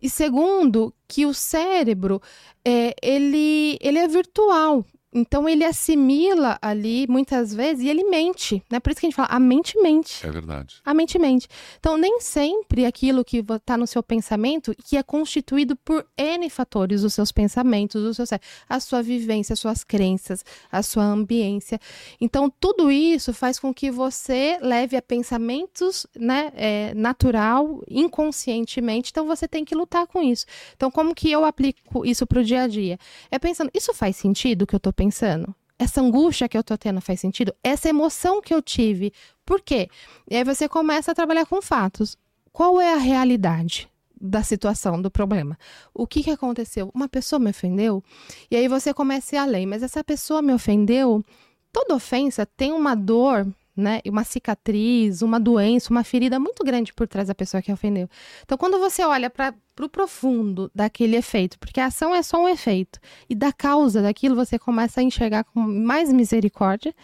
E 0.00 0.08
segundo, 0.08 0.94
que 1.06 1.26
o 1.26 1.34
cérebro 1.34 2.20
é, 2.64 2.94
ele, 3.02 3.78
ele 3.80 3.98
é 3.98 4.08
virtual. 4.08 4.84
Então 5.12 5.48
ele 5.48 5.64
assimila 5.64 6.56
ali 6.62 7.04
muitas 7.08 7.52
vezes 7.52 7.82
e 7.82 7.88
ele 7.88 8.04
mente, 8.04 8.62
né? 8.70 8.78
Por 8.78 8.90
isso 8.90 9.00
que 9.00 9.06
a 9.06 9.08
gente 9.08 9.16
fala, 9.16 9.28
a 9.28 9.40
mente 9.40 9.76
mente. 9.80 10.24
É 10.24 10.30
verdade. 10.30 10.76
A 10.84 10.94
mente 10.94 11.18
mente. 11.18 11.48
Então 11.78 11.96
nem 11.96 12.20
sempre 12.20 12.86
aquilo 12.86 13.24
que 13.24 13.38
está 13.38 13.76
no 13.76 13.88
seu 13.88 14.04
pensamento, 14.04 14.72
que 14.84 14.96
é 14.96 15.02
constituído 15.02 15.74
por 15.74 16.06
N 16.16 16.48
fatores, 16.48 17.02
os 17.02 17.12
seus 17.12 17.32
pensamentos, 17.32 18.02
o 18.02 18.14
seu 18.14 18.24
a 18.68 18.78
sua 18.78 19.02
vivência, 19.02 19.52
as 19.52 19.58
suas 19.58 19.82
crenças, 19.82 20.44
a 20.70 20.80
sua 20.80 21.04
ambiência. 21.04 21.80
Então 22.20 22.48
tudo 22.48 22.90
isso 22.90 23.34
faz 23.34 23.58
com 23.58 23.74
que 23.74 23.90
você 23.90 24.58
leve 24.62 24.96
a 24.96 25.02
pensamentos, 25.02 26.06
né, 26.16 26.52
é, 26.54 26.94
natural, 26.94 27.82
inconscientemente. 27.88 29.10
Então 29.10 29.26
você 29.26 29.48
tem 29.48 29.64
que 29.64 29.74
lutar 29.74 30.06
com 30.06 30.22
isso. 30.22 30.46
Então 30.76 30.88
como 30.88 31.16
que 31.16 31.32
eu 31.32 31.44
aplico 31.44 32.06
isso 32.06 32.24
para 32.28 32.40
o 32.40 32.44
dia 32.44 32.62
a 32.62 32.68
dia? 32.68 32.96
É 33.28 33.40
pensando, 33.40 33.70
isso 33.74 33.92
faz 33.92 34.14
sentido 34.14 34.64
que 34.68 34.74
eu 34.74 34.78
estou 34.78 34.92
pensando? 35.00 35.54
Essa 35.78 36.02
angústia 36.02 36.46
que 36.46 36.58
eu 36.58 36.62
tô 36.62 36.76
tendo 36.76 37.00
faz 37.00 37.20
sentido? 37.20 37.54
Essa 37.64 37.88
emoção 37.88 38.42
que 38.42 38.52
eu 38.52 38.60
tive, 38.60 39.14
por 39.46 39.62
quê? 39.62 39.88
E 40.30 40.36
aí 40.36 40.44
você 40.44 40.68
começa 40.68 41.10
a 41.10 41.14
trabalhar 41.14 41.46
com 41.46 41.62
fatos. 41.62 42.18
Qual 42.52 42.78
é 42.78 42.92
a 42.92 42.98
realidade? 42.98 43.88
da 44.22 44.42
situação, 44.42 45.00
do 45.00 45.10
problema. 45.10 45.58
O 45.94 46.06
que, 46.06 46.22
que 46.22 46.30
aconteceu? 46.30 46.90
Uma 46.94 47.08
pessoa 47.08 47.40
me 47.40 47.48
ofendeu? 47.48 48.04
E 48.50 48.56
aí 48.56 48.68
você 48.68 48.92
começa 48.92 49.34
a 49.34 49.36
ir 49.36 49.38
além, 49.38 49.64
mas 49.64 49.82
essa 49.82 50.04
pessoa 50.04 50.42
me 50.42 50.52
ofendeu. 50.52 51.24
Toda 51.72 51.94
ofensa 51.94 52.44
tem 52.44 52.70
uma 52.70 52.94
dor 52.94 53.46
né? 53.80 54.00
Uma 54.06 54.24
cicatriz, 54.24 55.22
uma 55.22 55.40
doença, 55.40 55.90
uma 55.90 56.04
ferida 56.04 56.38
muito 56.38 56.62
grande 56.64 56.92
por 56.92 57.08
trás 57.08 57.28
da 57.28 57.34
pessoa 57.34 57.62
que 57.62 57.72
ofendeu. 57.72 58.08
Então, 58.44 58.56
quando 58.56 58.78
você 58.78 59.04
olha 59.04 59.30
para 59.30 59.50
o 59.50 59.70
pro 59.74 59.88
profundo 59.88 60.70
daquele 60.74 61.16
efeito, 61.16 61.58
porque 61.58 61.80
a 61.80 61.86
ação 61.86 62.14
é 62.14 62.22
só 62.22 62.42
um 62.42 62.48
efeito, 62.48 63.00
e 63.28 63.34
da 63.34 63.52
causa 63.52 64.02
daquilo 64.02 64.34
você 64.34 64.58
começa 64.58 65.00
a 65.00 65.02
enxergar 65.02 65.44
com 65.44 65.60
mais 65.60 66.12
misericórdia 66.12 66.94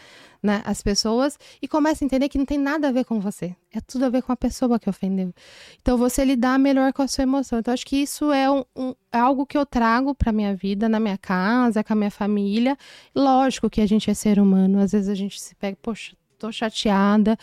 né, 0.42 0.62
as 0.64 0.80
pessoas 0.80 1.38
e 1.60 1.66
começa 1.66 2.04
a 2.04 2.06
entender 2.06 2.28
que 2.28 2.38
não 2.38 2.44
tem 2.44 2.58
nada 2.58 2.88
a 2.88 2.92
ver 2.92 3.04
com 3.04 3.18
você. 3.18 3.54
É 3.72 3.80
tudo 3.80 4.04
a 4.04 4.08
ver 4.08 4.22
com 4.22 4.32
a 4.32 4.36
pessoa 4.36 4.78
que 4.78 4.88
ofendeu. 4.88 5.34
Então, 5.82 5.98
você 5.98 6.24
lidar 6.24 6.58
melhor 6.58 6.92
com 6.92 7.02
a 7.02 7.08
sua 7.08 7.22
emoção. 7.22 7.58
Então, 7.58 7.74
acho 7.74 7.84
que 7.84 7.96
isso 7.96 8.32
é 8.32 8.50
um, 8.50 8.64
um 8.76 8.94
é 9.12 9.18
algo 9.18 9.44
que 9.44 9.58
eu 9.58 9.66
trago 9.66 10.14
para 10.14 10.32
minha 10.32 10.54
vida, 10.54 10.88
na 10.88 11.00
minha 11.00 11.18
casa, 11.18 11.82
com 11.82 11.92
a 11.92 11.96
minha 11.96 12.10
família. 12.10 12.76
Lógico 13.14 13.68
que 13.68 13.80
a 13.80 13.86
gente 13.86 14.10
é 14.10 14.14
ser 14.14 14.38
humano. 14.38 14.78
Às 14.78 14.92
vezes 14.92 15.08
a 15.08 15.14
gente 15.14 15.40
se 15.40 15.54
pega, 15.56 15.76
poxa, 15.82 16.14
tô 16.38 16.52
chateada, 16.52 17.38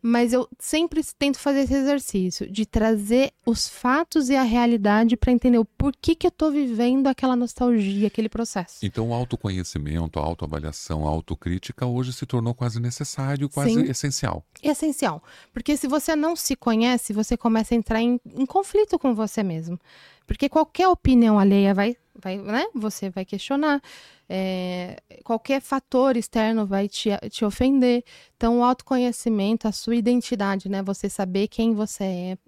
mas 0.00 0.32
eu 0.32 0.48
sempre 0.58 1.02
tento 1.18 1.38
fazer 1.38 1.60
esse 1.60 1.74
exercício 1.74 2.50
de 2.50 2.64
trazer 2.64 3.32
os 3.44 3.68
fatos 3.68 4.28
e 4.28 4.36
a 4.36 4.42
realidade 4.42 5.16
para 5.16 5.32
entender 5.32 5.58
o 5.58 5.64
porquê 5.64 6.14
que 6.14 6.26
eu 6.26 6.30
tô 6.30 6.50
vivendo 6.50 7.08
aquela 7.08 7.34
nostalgia, 7.34 8.06
aquele 8.06 8.28
processo. 8.28 8.78
Então, 8.82 9.08
o 9.08 9.14
autoconhecimento, 9.14 10.20
a 10.20 10.22
autoavaliação, 10.22 11.06
a 11.06 11.10
autocrítica 11.10 11.84
hoje 11.84 12.12
se 12.12 12.26
tornou 12.26 12.54
quase 12.54 12.80
necessário, 12.80 13.48
quase 13.48 13.74
Sim. 13.74 13.90
essencial. 13.90 14.44
Essencial. 14.62 15.22
Porque 15.52 15.76
se 15.76 15.88
você 15.88 16.14
não 16.14 16.36
se 16.36 16.54
conhece, 16.54 17.12
você 17.12 17.36
começa 17.36 17.74
a 17.74 17.76
entrar 17.76 18.00
em, 18.00 18.20
em 18.34 18.46
conflito 18.46 18.98
com 18.98 19.14
você 19.14 19.42
mesmo. 19.42 19.78
Porque 20.26 20.48
qualquer 20.48 20.86
opinião 20.88 21.38
alheia 21.38 21.72
vai, 21.74 21.96
vai 22.20 22.36
né? 22.36 22.66
Você 22.74 23.10
vai 23.10 23.24
questionar. 23.24 23.80
É, 24.28 25.00
qualquer 25.24 25.60
fator 25.60 26.16
externo 26.16 26.66
vai 26.66 26.88
te, 26.88 27.10
te 27.30 27.44
ofender. 27.44 28.04
Então, 28.36 28.58
o 28.58 28.64
autoconhecimento, 28.64 29.66
a 29.66 29.72
sua 29.72 29.96
identidade, 29.96 30.68
né? 30.68 30.82
Você 30.82 31.08
saber 31.08 31.48
quem 31.48 31.74
você 31.74 32.04
é, 32.04 32.38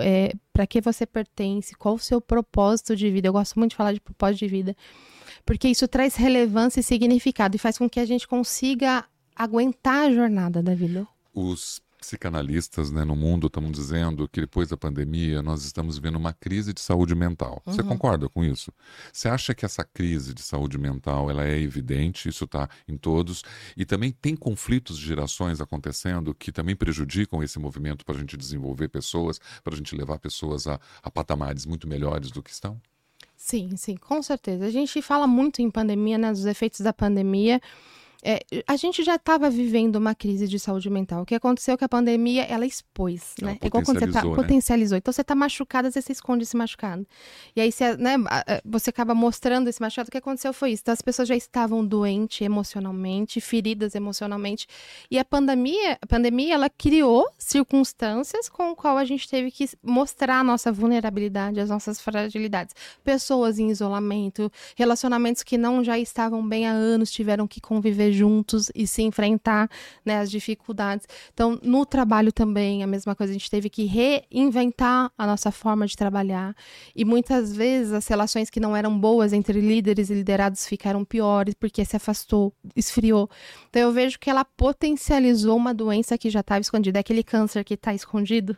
é 0.00 0.32
para 0.52 0.66
que 0.66 0.80
você 0.80 1.06
pertence, 1.06 1.74
qual 1.76 1.94
o 1.94 1.98
seu 1.98 2.20
propósito 2.20 2.96
de 2.96 3.10
vida. 3.10 3.28
Eu 3.28 3.32
gosto 3.32 3.58
muito 3.58 3.72
de 3.72 3.76
falar 3.76 3.92
de 3.92 4.00
propósito 4.00 4.40
de 4.40 4.48
vida, 4.48 4.76
porque 5.44 5.68
isso 5.68 5.86
traz 5.86 6.16
relevância 6.16 6.80
e 6.80 6.82
significado 6.82 7.54
e 7.56 7.58
faz 7.58 7.78
com 7.78 7.88
que 7.88 8.00
a 8.00 8.04
gente 8.04 8.26
consiga 8.26 9.04
aguentar 9.36 10.08
a 10.08 10.12
jornada 10.12 10.62
da 10.62 10.74
vida. 10.74 11.06
Os 11.32 11.80
psicanalistas 12.00 12.90
né, 12.90 13.04
no 13.04 13.14
mundo 13.14 13.46
estão 13.46 13.70
dizendo 13.70 14.26
que 14.26 14.40
depois 14.40 14.68
da 14.68 14.76
pandemia 14.76 15.42
nós 15.42 15.64
estamos 15.64 15.98
vivendo 15.98 16.16
uma 16.16 16.32
crise 16.32 16.72
de 16.72 16.80
saúde 16.80 17.14
mental. 17.14 17.62
Você 17.66 17.82
uhum. 17.82 17.88
concorda 17.88 18.28
com 18.28 18.42
isso? 18.42 18.72
Você 19.12 19.28
acha 19.28 19.54
que 19.54 19.64
essa 19.64 19.84
crise 19.84 20.32
de 20.32 20.42
saúde 20.42 20.78
mental 20.78 21.30
ela 21.30 21.46
é 21.46 21.58
evidente, 21.58 22.28
isso 22.28 22.44
está 22.44 22.68
em 22.88 22.96
todos, 22.96 23.44
e 23.76 23.84
também 23.84 24.10
tem 24.10 24.34
conflitos 24.34 24.98
de 24.98 25.06
gerações 25.06 25.60
acontecendo 25.60 26.34
que 26.34 26.50
também 26.50 26.74
prejudicam 26.74 27.42
esse 27.42 27.58
movimento 27.58 28.04
para 28.04 28.14
a 28.14 28.18
gente 28.18 28.36
desenvolver 28.36 28.88
pessoas, 28.88 29.38
para 29.62 29.74
a 29.74 29.76
gente 29.76 29.94
levar 29.94 30.18
pessoas 30.18 30.66
a, 30.66 30.80
a 31.02 31.10
patamares 31.10 31.66
muito 31.66 31.86
melhores 31.86 32.30
do 32.30 32.42
que 32.42 32.50
estão? 32.50 32.80
Sim, 33.36 33.76
sim, 33.76 33.96
com 33.96 34.22
certeza. 34.22 34.66
A 34.66 34.70
gente 34.70 35.00
fala 35.00 35.26
muito 35.26 35.62
em 35.62 35.70
pandemia, 35.70 36.18
né, 36.18 36.30
dos 36.30 36.44
efeitos 36.44 36.80
da 36.80 36.92
pandemia. 36.92 37.60
É, 38.22 38.40
a 38.66 38.76
gente 38.76 39.02
já 39.02 39.16
estava 39.16 39.48
vivendo 39.48 39.96
uma 39.96 40.14
crise 40.14 40.46
de 40.46 40.58
saúde 40.58 40.90
mental. 40.90 41.22
O 41.22 41.26
que 41.26 41.34
aconteceu 41.34 41.74
é 41.74 41.76
que 41.76 41.84
a 41.84 41.88
pandemia, 41.88 42.42
ela 42.44 42.66
expôs, 42.66 43.34
ela 43.40 43.52
né? 43.52 43.58
É 43.60 43.66
igual 43.66 43.82
quando 43.82 43.98
você 43.98 44.06
tá, 44.06 44.24
né? 44.24 44.34
potencializou. 44.34 44.98
Então 44.98 45.12
você 45.12 45.22
está 45.22 45.34
machucada, 45.34 45.88
vezes 45.90 46.04
você 46.04 46.12
esconde 46.12 46.44
esse 46.44 46.56
machucado. 46.56 47.06
E 47.56 47.60
aí 47.60 47.72
você, 47.72 47.96
né, 47.96 48.16
você 48.64 48.90
acaba 48.90 49.14
mostrando 49.14 49.68
esse 49.68 49.80
machucado. 49.80 50.08
O 50.08 50.12
que 50.12 50.18
aconteceu 50.18 50.52
foi 50.52 50.72
isso. 50.72 50.82
Então 50.82 50.92
as 50.92 51.02
pessoas 51.02 51.28
já 51.28 51.36
estavam 51.36 51.84
doentes 51.84 52.42
emocionalmente, 52.42 53.40
feridas 53.40 53.94
emocionalmente. 53.94 54.66
E 55.10 55.18
a 55.18 55.24
pandemia, 55.24 55.98
a 56.00 56.06
pandemia, 56.06 56.54
ela 56.54 56.68
criou 56.68 57.26
circunstâncias 57.38 58.48
com 58.48 58.70
o 58.70 58.76
qual 58.76 58.98
a 58.98 59.04
gente 59.04 59.28
teve 59.28 59.50
que 59.50 59.68
mostrar 59.82 60.40
a 60.40 60.44
nossa 60.44 60.70
vulnerabilidade, 60.70 61.60
as 61.60 61.70
nossas 61.70 62.00
fragilidades. 62.00 62.74
Pessoas 63.02 63.58
em 63.58 63.70
isolamento, 63.70 64.50
relacionamentos 64.76 65.42
que 65.42 65.56
não 65.56 65.82
já 65.82 65.98
estavam 65.98 66.46
bem 66.46 66.66
há 66.66 66.72
anos, 66.72 67.10
tiveram 67.10 67.46
que 67.46 67.60
conviver 67.60 68.09
juntos 68.12 68.70
e 68.74 68.86
se 68.86 69.02
enfrentar 69.02 69.68
né, 70.04 70.18
as 70.18 70.30
dificuldades. 70.30 71.06
Então, 71.32 71.58
no 71.62 71.84
trabalho 71.86 72.32
também, 72.32 72.82
a 72.82 72.86
mesma 72.86 73.14
coisa, 73.14 73.32
a 73.32 73.34
gente 73.34 73.50
teve 73.50 73.68
que 73.68 73.84
reinventar 73.84 75.10
a 75.16 75.26
nossa 75.26 75.50
forma 75.50 75.86
de 75.86 75.96
trabalhar. 75.96 76.54
E 76.94 77.04
muitas 77.04 77.54
vezes 77.54 77.92
as 77.92 78.06
relações 78.06 78.50
que 78.50 78.60
não 78.60 78.76
eram 78.76 78.98
boas 78.98 79.32
entre 79.32 79.60
líderes 79.60 80.10
e 80.10 80.14
liderados 80.14 80.66
ficaram 80.66 81.04
piores 81.04 81.54
porque 81.54 81.84
se 81.84 81.96
afastou, 81.96 82.52
esfriou. 82.76 83.28
Então, 83.68 83.82
eu 83.82 83.92
vejo 83.92 84.18
que 84.18 84.30
ela 84.30 84.44
potencializou 84.44 85.56
uma 85.56 85.74
doença 85.74 86.18
que 86.18 86.30
já 86.30 86.40
estava 86.40 86.60
escondida, 86.60 86.98
aquele 86.98 87.22
câncer 87.22 87.64
que 87.64 87.74
está 87.74 87.94
escondido. 87.94 88.56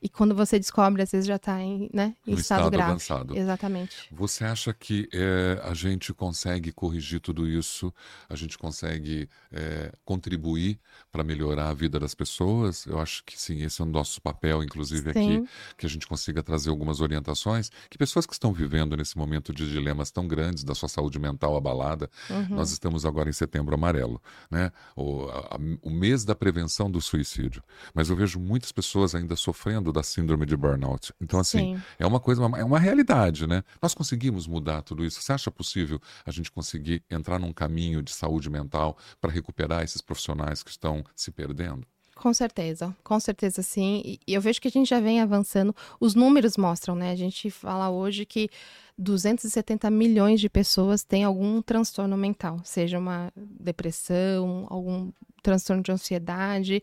E 0.00 0.08
quando 0.08 0.34
você 0.34 0.58
descobre, 0.58 1.02
às 1.02 1.10
vezes 1.10 1.26
já 1.26 1.36
está 1.36 1.60
em, 1.60 1.90
né, 1.92 2.14
em 2.26 2.34
estado, 2.34 2.40
estado, 2.40 2.70
grave. 2.70 2.90
avançado. 2.90 3.36
Exatamente. 3.36 4.08
Você 4.12 4.44
acha 4.44 4.72
que 4.72 5.08
é, 5.12 5.60
a 5.64 5.74
gente 5.74 6.14
consegue 6.14 6.72
corrigir 6.72 7.20
tudo 7.20 7.48
isso? 7.48 7.92
A 8.28 8.36
gente 8.36 8.56
consegue 8.56 9.28
é, 9.50 9.92
contribuir 10.04 10.78
para 11.10 11.24
melhorar 11.24 11.70
a 11.70 11.74
vida 11.74 11.98
das 11.98 12.14
pessoas? 12.14 12.86
Eu 12.86 13.00
acho 13.00 13.24
que 13.24 13.40
sim, 13.40 13.62
esse 13.62 13.80
é 13.80 13.84
o 13.84 13.88
nosso 13.88 14.20
papel, 14.22 14.62
inclusive 14.62 15.12
sim. 15.12 15.38
aqui, 15.38 15.48
que 15.76 15.86
a 15.86 15.88
gente 15.88 16.06
consiga 16.06 16.42
trazer 16.42 16.70
algumas 16.70 17.00
orientações. 17.00 17.70
Que 17.90 17.98
pessoas 17.98 18.24
que 18.24 18.32
estão 18.32 18.52
vivendo 18.52 18.96
nesse 18.96 19.18
momento 19.18 19.52
de 19.52 19.68
dilemas 19.68 20.10
tão 20.10 20.28
grandes 20.28 20.62
da 20.62 20.74
sua 20.74 20.88
saúde 20.88 21.18
mental 21.18 21.56
abalada, 21.56 22.08
uhum. 22.30 22.56
nós 22.56 22.70
estamos 22.70 23.04
agora 23.04 23.28
em 23.28 23.32
setembro 23.32 23.74
amarelo, 23.74 24.22
né? 24.50 24.70
O, 24.94 25.24
a, 25.28 25.58
o 25.82 25.90
mês 25.90 26.24
da 26.24 26.34
prevenção 26.34 26.90
do 26.90 27.00
suicídio. 27.00 27.62
Mas 27.92 28.10
eu 28.10 28.16
vejo 28.16 28.38
muitas 28.38 28.70
pessoas 28.70 29.14
ainda 29.14 29.34
sofrendo 29.34 29.87
da 29.92 30.02
síndrome 30.02 30.46
de 30.46 30.56
burnout. 30.56 31.12
Então, 31.20 31.40
assim, 31.40 31.76
Sim. 31.76 31.82
é 31.98 32.06
uma 32.06 32.20
coisa, 32.20 32.42
é 32.42 32.64
uma 32.64 32.78
realidade, 32.78 33.46
né? 33.46 33.62
Nós 33.80 33.94
conseguimos 33.94 34.46
mudar 34.46 34.82
tudo 34.82 35.04
isso. 35.04 35.20
Você 35.20 35.32
acha 35.32 35.50
possível 35.50 36.00
a 36.24 36.30
gente 36.30 36.50
conseguir 36.50 37.02
entrar 37.10 37.38
num 37.38 37.52
caminho 37.52 38.02
de 38.02 38.12
saúde 38.12 38.50
mental 38.50 38.96
para 39.20 39.30
recuperar 39.30 39.82
esses 39.82 40.00
profissionais 40.00 40.62
que 40.62 40.70
estão 40.70 41.04
se 41.14 41.30
perdendo? 41.30 41.86
Com 42.18 42.34
certeza, 42.34 42.94
com 43.04 43.20
certeza 43.20 43.62
sim. 43.62 44.18
E 44.26 44.34
eu 44.34 44.40
vejo 44.40 44.60
que 44.60 44.66
a 44.66 44.70
gente 44.70 44.88
já 44.88 44.98
vem 44.98 45.20
avançando. 45.20 45.74
Os 46.00 46.16
números 46.16 46.56
mostram, 46.56 46.96
né? 46.96 47.12
A 47.12 47.16
gente 47.16 47.48
fala 47.48 47.90
hoje 47.90 48.26
que 48.26 48.50
270 48.98 49.88
milhões 49.88 50.40
de 50.40 50.48
pessoas 50.48 51.04
têm 51.04 51.22
algum 51.22 51.62
transtorno 51.62 52.16
mental, 52.16 52.60
seja 52.64 52.98
uma 52.98 53.32
depressão, 53.36 54.66
algum 54.68 55.12
transtorno 55.44 55.80
de 55.80 55.92
ansiedade. 55.92 56.82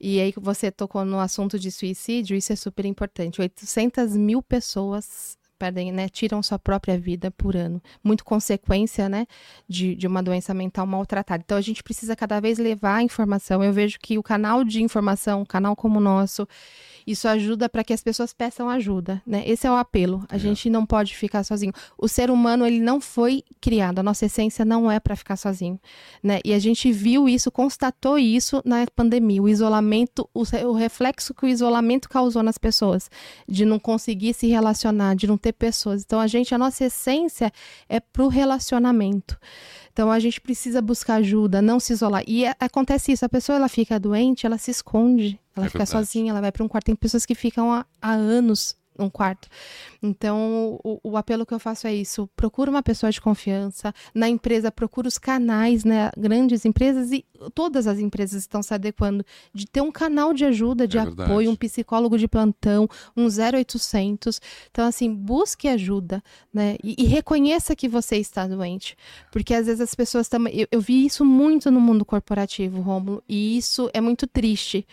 E 0.00 0.20
aí 0.20 0.32
você 0.36 0.70
tocou 0.70 1.04
no 1.04 1.18
assunto 1.18 1.58
de 1.58 1.70
suicídio, 1.70 2.36
isso 2.36 2.52
é 2.52 2.56
super 2.56 2.84
importante. 2.84 3.40
800 3.40 4.16
mil 4.16 4.42
pessoas 4.42 5.36
perdem, 5.58 5.92
né, 5.92 6.08
tiram 6.08 6.42
sua 6.42 6.58
própria 6.58 6.98
vida 6.98 7.30
por 7.32 7.56
ano. 7.56 7.82
Muito 8.02 8.24
consequência, 8.24 9.08
né, 9.08 9.26
de, 9.68 9.94
de 9.96 10.06
uma 10.06 10.22
doença 10.22 10.54
mental 10.54 10.86
maltratada. 10.86 11.42
Então 11.44 11.58
a 11.58 11.60
gente 11.60 11.82
precisa 11.82 12.14
cada 12.14 12.40
vez 12.40 12.58
levar 12.58 12.96
a 12.96 13.02
informação. 13.02 13.62
Eu 13.62 13.72
vejo 13.72 13.98
que 14.00 14.16
o 14.16 14.22
canal 14.22 14.62
de 14.64 14.82
informação, 14.82 15.42
um 15.42 15.46
canal 15.46 15.74
como 15.74 15.98
o 15.98 16.02
nosso, 16.02 16.46
isso 17.10 17.26
ajuda 17.26 17.68
para 17.68 17.82
que 17.82 17.92
as 17.92 18.02
pessoas 18.02 18.32
peçam 18.32 18.68
ajuda, 18.68 19.22
né? 19.26 19.42
Esse 19.46 19.66
é 19.66 19.70
o 19.70 19.76
apelo. 19.76 20.24
A 20.28 20.36
é. 20.36 20.38
gente 20.38 20.68
não 20.68 20.84
pode 20.84 21.16
ficar 21.16 21.42
sozinho. 21.42 21.72
O 21.96 22.06
ser 22.06 22.30
humano, 22.30 22.66
ele 22.66 22.80
não 22.80 23.00
foi 23.00 23.42
criado, 23.60 24.00
a 24.00 24.02
nossa 24.02 24.26
essência 24.26 24.64
não 24.64 24.90
é 24.90 25.00
para 25.00 25.16
ficar 25.16 25.36
sozinho, 25.36 25.80
né? 26.22 26.40
E 26.44 26.52
a 26.52 26.58
gente 26.58 26.92
viu 26.92 27.28
isso, 27.28 27.50
constatou 27.50 28.18
isso 28.18 28.60
na 28.64 28.86
pandemia, 28.94 29.42
o 29.42 29.48
isolamento, 29.48 30.28
o, 30.34 30.42
o 30.66 30.72
reflexo 30.72 31.32
que 31.32 31.46
o 31.46 31.48
isolamento 31.48 32.08
causou 32.08 32.42
nas 32.42 32.58
pessoas, 32.58 33.10
de 33.48 33.64
não 33.64 33.78
conseguir 33.78 34.34
se 34.34 34.46
relacionar, 34.46 35.14
de 35.14 35.26
não 35.26 35.38
ter 35.38 35.52
pessoas. 35.52 36.02
Então 36.02 36.20
a 36.20 36.26
gente, 36.26 36.54
a 36.54 36.58
nossa 36.58 36.84
essência 36.84 37.50
é 37.88 38.00
pro 38.00 38.28
relacionamento. 38.28 39.38
Então 39.98 40.12
a 40.12 40.20
gente 40.20 40.40
precisa 40.40 40.80
buscar 40.80 41.16
ajuda, 41.16 41.60
não 41.60 41.80
se 41.80 41.92
isolar. 41.92 42.22
E 42.24 42.44
é, 42.44 42.54
acontece 42.60 43.10
isso, 43.10 43.24
a 43.24 43.28
pessoa 43.28 43.56
ela 43.56 43.68
fica 43.68 43.98
doente, 43.98 44.46
ela 44.46 44.56
se 44.56 44.70
esconde, 44.70 45.40
ela 45.58 45.66
é 45.66 45.68
fica 45.68 45.84
verdade. 45.84 46.06
sozinha, 46.06 46.30
ela 46.30 46.40
vai 46.40 46.52
para 46.52 46.64
um 46.64 46.68
quarto. 46.68 46.86
Tem 46.86 46.96
pessoas 46.96 47.26
que 47.26 47.34
ficam 47.34 47.72
há, 47.72 47.86
há 48.00 48.12
anos 48.12 48.76
um 48.98 49.08
quarto. 49.08 49.48
Então, 50.02 50.78
o, 50.82 51.00
o, 51.02 51.16
apelo 51.16 51.46
que 51.46 51.54
eu 51.54 51.58
faço 51.58 51.86
é 51.86 51.94
isso: 51.94 52.28
procura 52.34 52.70
uma 52.70 52.82
pessoa 52.82 53.10
de 53.10 53.20
confiança. 53.20 53.94
Na 54.14 54.28
empresa, 54.28 54.70
procura 54.70 55.08
os 55.08 55.18
canais, 55.18 55.84
né? 55.84 56.10
Grandes 56.16 56.64
empresas 56.64 57.12
e 57.12 57.24
todas 57.54 57.86
as 57.86 57.98
empresas 57.98 58.42
estão 58.42 58.62
se 58.62 58.74
adequando 58.74 59.24
de 59.54 59.66
ter 59.66 59.80
um 59.80 59.92
canal 59.92 60.34
de 60.34 60.44
ajuda, 60.44 60.86
de 60.86 60.98
é 60.98 61.02
apoio, 61.02 61.50
um 61.50 61.56
psicólogo 61.56 62.18
de 62.18 62.26
plantão, 62.26 62.88
um 63.16 63.26
0800. 63.26 64.40
Então, 64.70 64.86
assim, 64.86 65.14
busque 65.14 65.68
ajuda, 65.68 66.22
né? 66.52 66.76
E, 66.82 66.96
e 66.98 67.04
reconheça 67.06 67.76
que 67.76 67.88
você 67.88 68.16
está 68.16 68.46
doente. 68.46 68.96
Porque 69.30 69.54
às 69.54 69.66
vezes 69.66 69.80
as 69.80 69.94
pessoas 69.94 70.28
também. 70.28 70.54
Eu, 70.58 70.68
eu 70.72 70.80
vi 70.80 71.06
isso 71.06 71.24
muito 71.24 71.70
no 71.70 71.80
mundo 71.80 72.04
corporativo, 72.04 72.80
Romulo, 72.80 73.22
e 73.28 73.56
isso 73.56 73.88
é 73.92 74.00
muito 74.00 74.26
triste. 74.26 74.86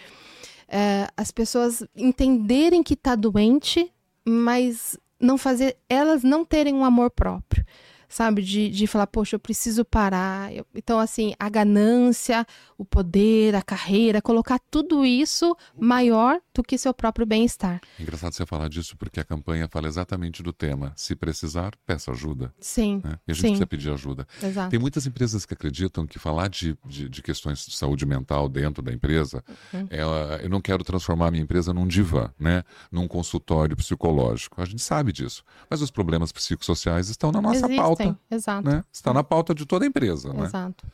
É, 0.68 1.08
as 1.16 1.32
pessoas 1.32 1.84
entenderem 1.96 2.82
que 2.82 2.96
está 2.96 3.16
doente, 3.16 3.92
mas 4.26 4.98
não 5.20 5.38
fazer 5.38 5.78
elas 5.88 6.24
não 6.24 6.44
terem 6.44 6.74
um 6.74 6.84
amor 6.84 7.12
próprio 7.12 7.66
sabe? 8.08 8.42
De, 8.42 8.70
de 8.70 8.88
falar, 8.88 9.08
poxa, 9.08 9.36
eu 9.36 9.40
preciso 9.40 9.84
parar. 9.84 10.54
Eu, 10.54 10.66
então, 10.74 11.00
assim, 11.00 11.34
a 11.38 11.50
ganância, 11.50 12.46
o 12.78 12.86
poder, 12.86 13.56
a 13.56 13.62
carreira, 13.62 14.22
colocar 14.22 14.60
tudo 14.72 15.06
isso 15.06 15.56
maior 15.78 16.40
do 16.56 16.64
que 16.64 16.78
seu 16.78 16.94
próprio 16.94 17.26
bem-estar. 17.26 17.82
Engraçado 18.00 18.34
você 18.34 18.46
falar 18.46 18.70
disso, 18.70 18.96
porque 18.98 19.20
a 19.20 19.24
campanha 19.24 19.68
fala 19.68 19.88
exatamente 19.88 20.44
do 20.44 20.54
tema. 20.54 20.94
Se 20.96 21.16
precisar, 21.16 21.74
peça 21.86 22.12
ajuda. 22.12 22.54
Sim. 22.60 23.02
Né? 23.04 23.20
E 23.28 23.32
a 23.32 23.34
gente 23.34 23.42
sim. 23.42 23.48
precisa 23.48 23.68
pedir 23.68 23.92
ajuda. 23.92 24.28
Exato. 24.42 24.70
Tem 24.70 24.80
muitas 24.80 25.06
empresas 25.06 25.46
que 25.46 25.54
acreditam 25.54 26.06
que 26.06 26.20
falar 26.20 26.48
de, 26.48 26.78
de, 26.86 27.10
de 27.10 27.22
questões 27.22 27.66
de 27.66 27.76
saúde 27.76 28.06
mental 28.06 28.48
dentro 28.48 28.82
da 28.84 28.94
empresa, 28.94 29.44
uhum. 29.74 29.88
é, 29.90 30.44
eu 30.44 30.50
não 30.50 30.62
quero 30.62 30.84
transformar 30.84 31.28
a 31.28 31.32
minha 31.32 31.44
empresa 31.44 31.74
num 31.74 31.88
divã, 31.88 32.32
né? 32.40 32.64
Num 32.92 33.08
consultório 33.08 33.76
psicológico. 33.76 34.62
A 34.62 34.66
gente 34.66 34.82
sabe 34.82 35.12
disso. 35.12 35.44
Mas 35.70 35.82
os 35.82 35.90
problemas 35.90 36.32
psicossociais 36.32 37.10
estão 37.10 37.32
na 37.32 37.42
nossa 37.42 37.58
Existem. 37.58 37.78
pauta 37.78 37.96
pauta. 37.96 38.20
Exato. 38.30 38.70
Né? 38.70 38.84
Está 38.92 39.14
na 39.14 39.24
pauta 39.24 39.54
de 39.54 39.66
toda 39.66 39.86
a 39.86 39.88
empresa. 39.88 40.34
Né? 40.34 40.46
Exato. 40.46 40.86
Né? 40.86 40.92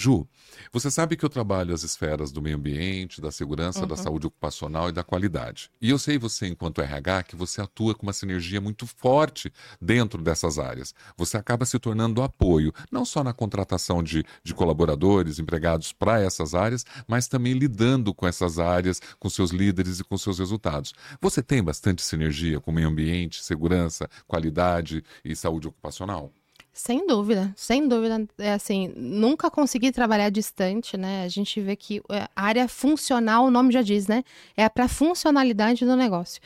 Ju, 0.00 0.28
você 0.72 0.92
sabe 0.92 1.16
que 1.16 1.24
eu 1.24 1.28
trabalho 1.28 1.74
as 1.74 1.82
esferas 1.82 2.30
do 2.30 2.40
meio 2.40 2.54
ambiente, 2.54 3.20
da 3.20 3.32
segurança, 3.32 3.80
uhum. 3.80 3.86
da 3.88 3.96
saúde 3.96 4.28
ocupacional 4.28 4.88
e 4.88 4.92
da 4.92 5.02
qualidade. 5.02 5.72
E 5.82 5.90
eu 5.90 5.98
sei 5.98 6.16
você, 6.16 6.46
enquanto 6.46 6.80
RH, 6.80 7.24
que 7.24 7.34
você 7.34 7.60
atua 7.60 7.96
com 7.96 8.04
uma 8.04 8.12
sinergia 8.12 8.60
muito 8.60 8.86
forte 8.86 9.52
dentro 9.80 10.22
dessas 10.22 10.56
áreas. 10.56 10.94
Você 11.16 11.36
acaba 11.36 11.64
se 11.64 11.80
tornando 11.80 12.22
apoio, 12.22 12.72
não 12.92 13.04
só 13.04 13.24
na 13.24 13.32
contratação 13.32 14.00
de, 14.00 14.24
de 14.44 14.54
colaboradores, 14.54 15.40
empregados 15.40 15.92
para 15.92 16.20
essas 16.20 16.54
áreas, 16.54 16.86
mas 17.08 17.26
também 17.26 17.54
lidando 17.54 18.14
com 18.14 18.24
essas 18.24 18.60
áreas, 18.60 19.00
com 19.18 19.28
seus 19.28 19.50
líderes 19.50 19.98
e 19.98 20.04
com 20.04 20.16
seus 20.16 20.38
resultados. 20.38 20.94
Você 21.20 21.42
tem 21.42 21.60
bastante 21.60 22.02
sinergia 22.02 22.60
com 22.60 22.70
meio 22.70 22.86
ambiente, 22.86 23.42
segurança, 23.42 24.08
qualidade 24.28 25.02
e 25.24 25.34
saúde 25.34 25.66
ocupacional? 25.66 26.32
Sem 26.78 27.08
dúvida, 27.08 27.52
sem 27.56 27.88
dúvida. 27.88 28.24
É 28.38 28.52
assim, 28.52 28.92
nunca 28.94 29.50
consegui 29.50 29.90
trabalhar 29.90 30.30
distante, 30.30 30.96
né? 30.96 31.24
A 31.24 31.28
gente 31.28 31.60
vê 31.60 31.74
que 31.74 32.00
é, 32.08 32.28
a 32.36 32.42
área 32.44 32.68
funcional, 32.68 33.46
o 33.46 33.50
nome 33.50 33.72
já 33.72 33.82
diz, 33.82 34.06
né? 34.06 34.22
É 34.56 34.68
para 34.68 34.86
funcionalidade 34.86 35.84
do 35.84 35.96
negócio. 35.96 36.40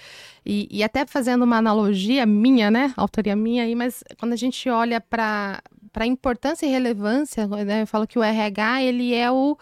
E, 0.44 0.66
e, 0.70 0.82
até 0.82 1.04
fazendo 1.04 1.42
uma 1.42 1.58
analogia 1.58 2.24
minha, 2.24 2.70
né? 2.70 2.94
Autoria 2.96 3.36
minha 3.36 3.64
aí, 3.64 3.74
mas 3.74 4.02
quando 4.18 4.32
a 4.32 4.36
gente 4.36 4.70
olha 4.70 5.02
para 5.02 5.62
a 5.94 6.06
importância 6.06 6.64
e 6.64 6.70
relevância, 6.70 7.46
né? 7.46 7.82
eu 7.82 7.86
falo 7.86 8.06
que 8.06 8.18
o 8.18 8.22
RH 8.22 8.84
ele 8.84 9.12
é 9.14 9.30
o 9.30 9.58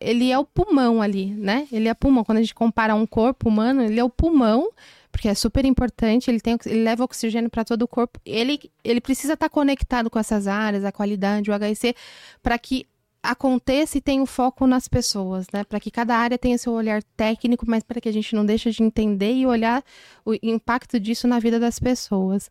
ele 0.00 0.30
é 0.30 0.38
o 0.38 0.44
pulmão 0.44 1.02
ali, 1.02 1.26
né? 1.34 1.66
Ele 1.72 1.88
é 1.88 1.94
pulmão. 1.94 2.22
Quando 2.22 2.38
a 2.38 2.40
gente 2.40 2.54
compara 2.54 2.94
um 2.94 3.04
corpo 3.04 3.48
humano, 3.48 3.82
ele 3.82 3.98
é 3.98 4.04
o 4.04 4.08
pulmão 4.08 4.70
porque 5.18 5.28
é 5.28 5.34
super 5.34 5.64
importante, 5.64 6.30
ele, 6.30 6.40
tem, 6.40 6.56
ele 6.64 6.84
leva 6.84 7.02
oxigênio 7.02 7.50
para 7.50 7.64
todo 7.64 7.82
o 7.82 7.88
corpo. 7.88 8.20
Ele, 8.24 8.70
ele 8.84 9.00
precisa 9.00 9.32
estar 9.32 9.48
tá 9.48 9.52
conectado 9.52 10.08
com 10.08 10.16
essas 10.16 10.46
áreas, 10.46 10.84
a 10.84 10.92
qualidade, 10.92 11.50
o 11.50 11.54
HC, 11.58 11.92
para 12.40 12.56
que 12.56 12.86
aconteça 13.30 13.98
e 13.98 14.00
tenha 14.00 14.20
o 14.20 14.24
um 14.24 14.26
foco 14.26 14.66
nas 14.66 14.88
pessoas, 14.88 15.46
né? 15.52 15.62
Para 15.62 15.78
que 15.78 15.90
cada 15.90 16.16
área 16.16 16.38
tenha 16.38 16.56
seu 16.56 16.72
olhar 16.72 17.02
técnico, 17.14 17.66
mas 17.68 17.82
para 17.82 18.00
que 18.00 18.08
a 18.08 18.12
gente 18.12 18.34
não 18.34 18.44
deixe 18.44 18.70
de 18.70 18.82
entender 18.82 19.34
e 19.34 19.46
olhar 19.46 19.84
o 20.24 20.34
impacto 20.42 20.98
disso 20.98 21.28
na 21.28 21.38
vida 21.38 21.60
das 21.60 21.78
pessoas. 21.78 22.50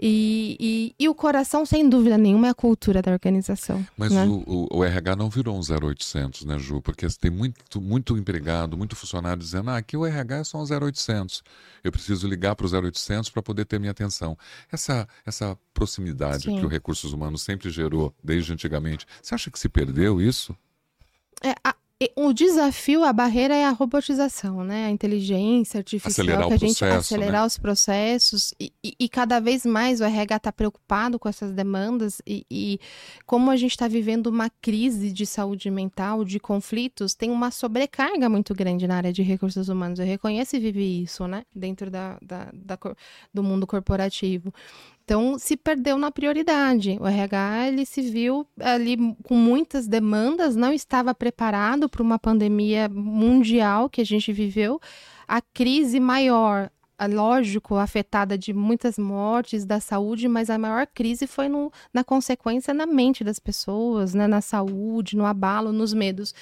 E, 0.00 0.56
e, 0.60 0.94
e 0.98 1.08
o 1.08 1.14
coração, 1.14 1.66
sem 1.66 1.88
dúvida 1.88 2.16
nenhuma, 2.16 2.46
é 2.46 2.50
a 2.50 2.54
cultura 2.54 3.02
da 3.02 3.10
organização. 3.10 3.84
Mas 3.96 4.12
né? 4.12 4.24
o, 4.24 4.42
o, 4.46 4.78
o, 4.78 4.84
RH 4.84 5.16
não 5.16 5.28
virou 5.28 5.56
um 5.56 5.60
0800, 5.60 6.44
né, 6.44 6.58
Ju? 6.58 6.80
Porque 6.80 7.06
tem 7.20 7.30
muito, 7.30 7.80
muito 7.80 8.16
empregado, 8.16 8.76
muito 8.76 8.94
funcionário 8.94 9.42
dizendo, 9.42 9.70
ah, 9.70 9.76
aqui 9.76 9.96
o 9.96 10.06
RH 10.06 10.36
é 10.36 10.44
só 10.44 10.58
um 10.58 10.64
0800. 10.64 11.42
Eu 11.82 11.90
preciso 11.90 12.28
ligar 12.28 12.54
para 12.54 12.66
o 12.66 12.70
0800 12.70 13.28
para 13.30 13.42
poder 13.42 13.64
ter 13.64 13.80
minha 13.80 13.90
atenção. 13.92 14.36
Essa, 14.70 15.08
essa 15.26 15.58
proximidade 15.72 16.44
Sim. 16.44 16.58
que 16.58 16.64
o 16.64 16.68
Recursos 16.68 17.12
Humanos 17.12 17.42
sempre 17.42 17.70
gerou 17.70 18.14
desde 18.22 18.52
antigamente, 18.52 19.06
você 19.20 19.34
acha 19.34 19.50
que 19.50 19.58
se 19.58 19.68
perdeu 19.68 20.11
isso? 20.20 20.56
É, 21.42 21.54
a, 21.64 21.74
o 22.16 22.32
desafio, 22.32 23.04
a 23.04 23.12
barreira 23.12 23.54
é 23.54 23.64
a 23.64 23.70
robotização, 23.70 24.64
né? 24.64 24.86
A 24.86 24.90
inteligência 24.90 25.78
artificial, 25.78 26.10
acelerar 26.10 26.48
que 26.48 26.54
a 26.54 26.56
gente 26.56 26.78
processo, 26.78 27.14
acelerar 27.14 27.40
né? 27.42 27.46
os 27.46 27.58
processos 27.58 28.54
e, 28.58 28.72
e, 28.82 28.94
e, 28.98 29.08
cada 29.08 29.38
vez 29.40 29.64
mais 29.64 30.00
o 30.00 30.04
RH 30.04 30.36
está 30.36 30.52
preocupado 30.52 31.18
com 31.18 31.28
essas 31.28 31.52
demandas 31.52 32.20
e, 32.26 32.44
e 32.50 32.80
como 33.26 33.50
a 33.50 33.56
gente 33.56 33.72
está 33.72 33.86
vivendo 33.86 34.26
uma 34.28 34.50
crise 34.60 35.12
de 35.12 35.26
saúde 35.26 35.70
mental, 35.70 36.24
de 36.24 36.40
conflitos, 36.40 37.14
tem 37.14 37.30
uma 37.30 37.50
sobrecarga 37.50 38.28
muito 38.28 38.54
grande 38.54 38.86
na 38.86 38.96
área 38.96 39.12
de 39.12 39.22
recursos 39.22 39.68
humanos. 39.68 39.98
Eu 39.98 40.06
reconheço 40.06 40.56
e 40.56 40.60
vivi 40.60 41.02
isso, 41.02 41.26
né? 41.26 41.44
Dentro 41.54 41.90
da, 41.90 42.18
da, 42.22 42.48
da 42.52 42.78
do 43.32 43.42
mundo 43.42 43.66
corporativo. 43.66 44.52
Então, 45.04 45.36
se 45.38 45.56
perdeu 45.56 45.98
na 45.98 46.10
prioridade. 46.10 46.96
O 47.00 47.06
RH 47.06 47.68
ele 47.68 47.84
se 47.84 48.02
viu 48.02 48.46
ali 48.60 48.96
com 49.24 49.34
muitas 49.34 49.88
demandas, 49.88 50.54
não 50.54 50.72
estava 50.72 51.14
preparado 51.14 51.88
para 51.88 52.02
uma 52.02 52.18
pandemia 52.18 52.88
mundial 52.88 53.90
que 53.90 54.00
a 54.00 54.04
gente 54.04 54.32
viveu. 54.32 54.80
A 55.26 55.40
crise 55.40 55.98
maior, 55.98 56.70
lógico, 57.10 57.74
afetada 57.74 58.38
de 58.38 58.52
muitas 58.52 58.96
mortes 58.96 59.64
da 59.64 59.80
saúde, 59.80 60.28
mas 60.28 60.48
a 60.48 60.56
maior 60.56 60.86
crise 60.86 61.26
foi 61.26 61.48
no, 61.48 61.72
na 61.92 62.04
consequência 62.04 62.72
na 62.72 62.86
mente 62.86 63.24
das 63.24 63.40
pessoas, 63.40 64.14
né? 64.14 64.28
na 64.28 64.40
saúde, 64.40 65.16
no 65.16 65.26
abalo, 65.26 65.72
nos 65.72 65.92
medos 65.92 66.32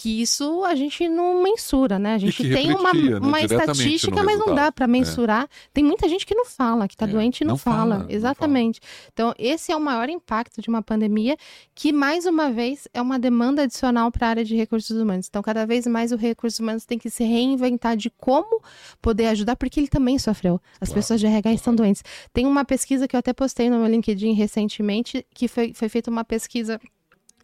que 0.00 0.22
isso 0.22 0.64
a 0.64 0.74
gente 0.74 1.06
não 1.10 1.42
mensura, 1.42 1.98
né? 1.98 2.14
A 2.14 2.18
gente 2.18 2.42
tem 2.42 2.72
uma, 2.74 2.94
né, 2.94 3.18
uma 3.18 3.38
estatística, 3.38 4.22
mas 4.22 4.38
não 4.38 4.54
dá 4.54 4.72
para 4.72 4.86
é. 4.86 4.88
mensurar. 4.88 5.44
É. 5.44 5.48
Tem 5.74 5.84
muita 5.84 6.08
gente 6.08 6.24
que 6.24 6.34
não 6.34 6.46
fala, 6.46 6.88
que 6.88 6.94
está 6.94 7.04
é. 7.04 7.08
doente 7.08 7.42
e 7.42 7.44
não, 7.44 7.52
não 7.52 7.58
fala. 7.58 7.98
fala. 7.98 8.06
Exatamente. 8.08 8.80
Não 8.80 8.88
fala. 8.88 9.10
Então, 9.12 9.34
esse 9.38 9.70
é 9.70 9.76
o 9.76 9.80
maior 9.80 10.08
impacto 10.08 10.62
de 10.62 10.70
uma 10.70 10.80
pandemia, 10.80 11.36
que, 11.74 11.92
mais 11.92 12.24
uma 12.24 12.50
vez, 12.50 12.88
é 12.94 13.02
uma 13.02 13.18
demanda 13.18 13.64
adicional 13.64 14.10
para 14.10 14.28
a 14.28 14.30
área 14.30 14.44
de 14.44 14.56
recursos 14.56 14.96
humanos. 14.96 15.26
Então, 15.28 15.42
cada 15.42 15.66
vez 15.66 15.86
mais 15.86 16.12
o 16.12 16.16
recursos 16.16 16.58
humanos 16.58 16.86
tem 16.86 16.98
que 16.98 17.10
se 17.10 17.22
reinventar 17.22 17.94
de 17.94 18.08
como 18.08 18.62
poder 19.02 19.26
ajudar, 19.26 19.54
porque 19.54 19.80
ele 19.80 19.88
também 19.88 20.18
sofreu. 20.18 20.58
As 20.80 20.88
claro. 20.88 20.94
pessoas 20.94 21.20
de 21.20 21.26
RH 21.26 21.52
estão 21.52 21.74
doentes. 21.74 22.02
Tem 22.32 22.46
uma 22.46 22.64
pesquisa 22.64 23.06
que 23.06 23.14
eu 23.14 23.20
até 23.20 23.34
postei 23.34 23.68
no 23.68 23.76
meu 23.76 23.86
LinkedIn 23.86 24.32
recentemente, 24.32 25.26
que 25.34 25.46
foi, 25.46 25.74
foi 25.74 25.90
feita 25.90 26.10
uma 26.10 26.24
pesquisa 26.24 26.80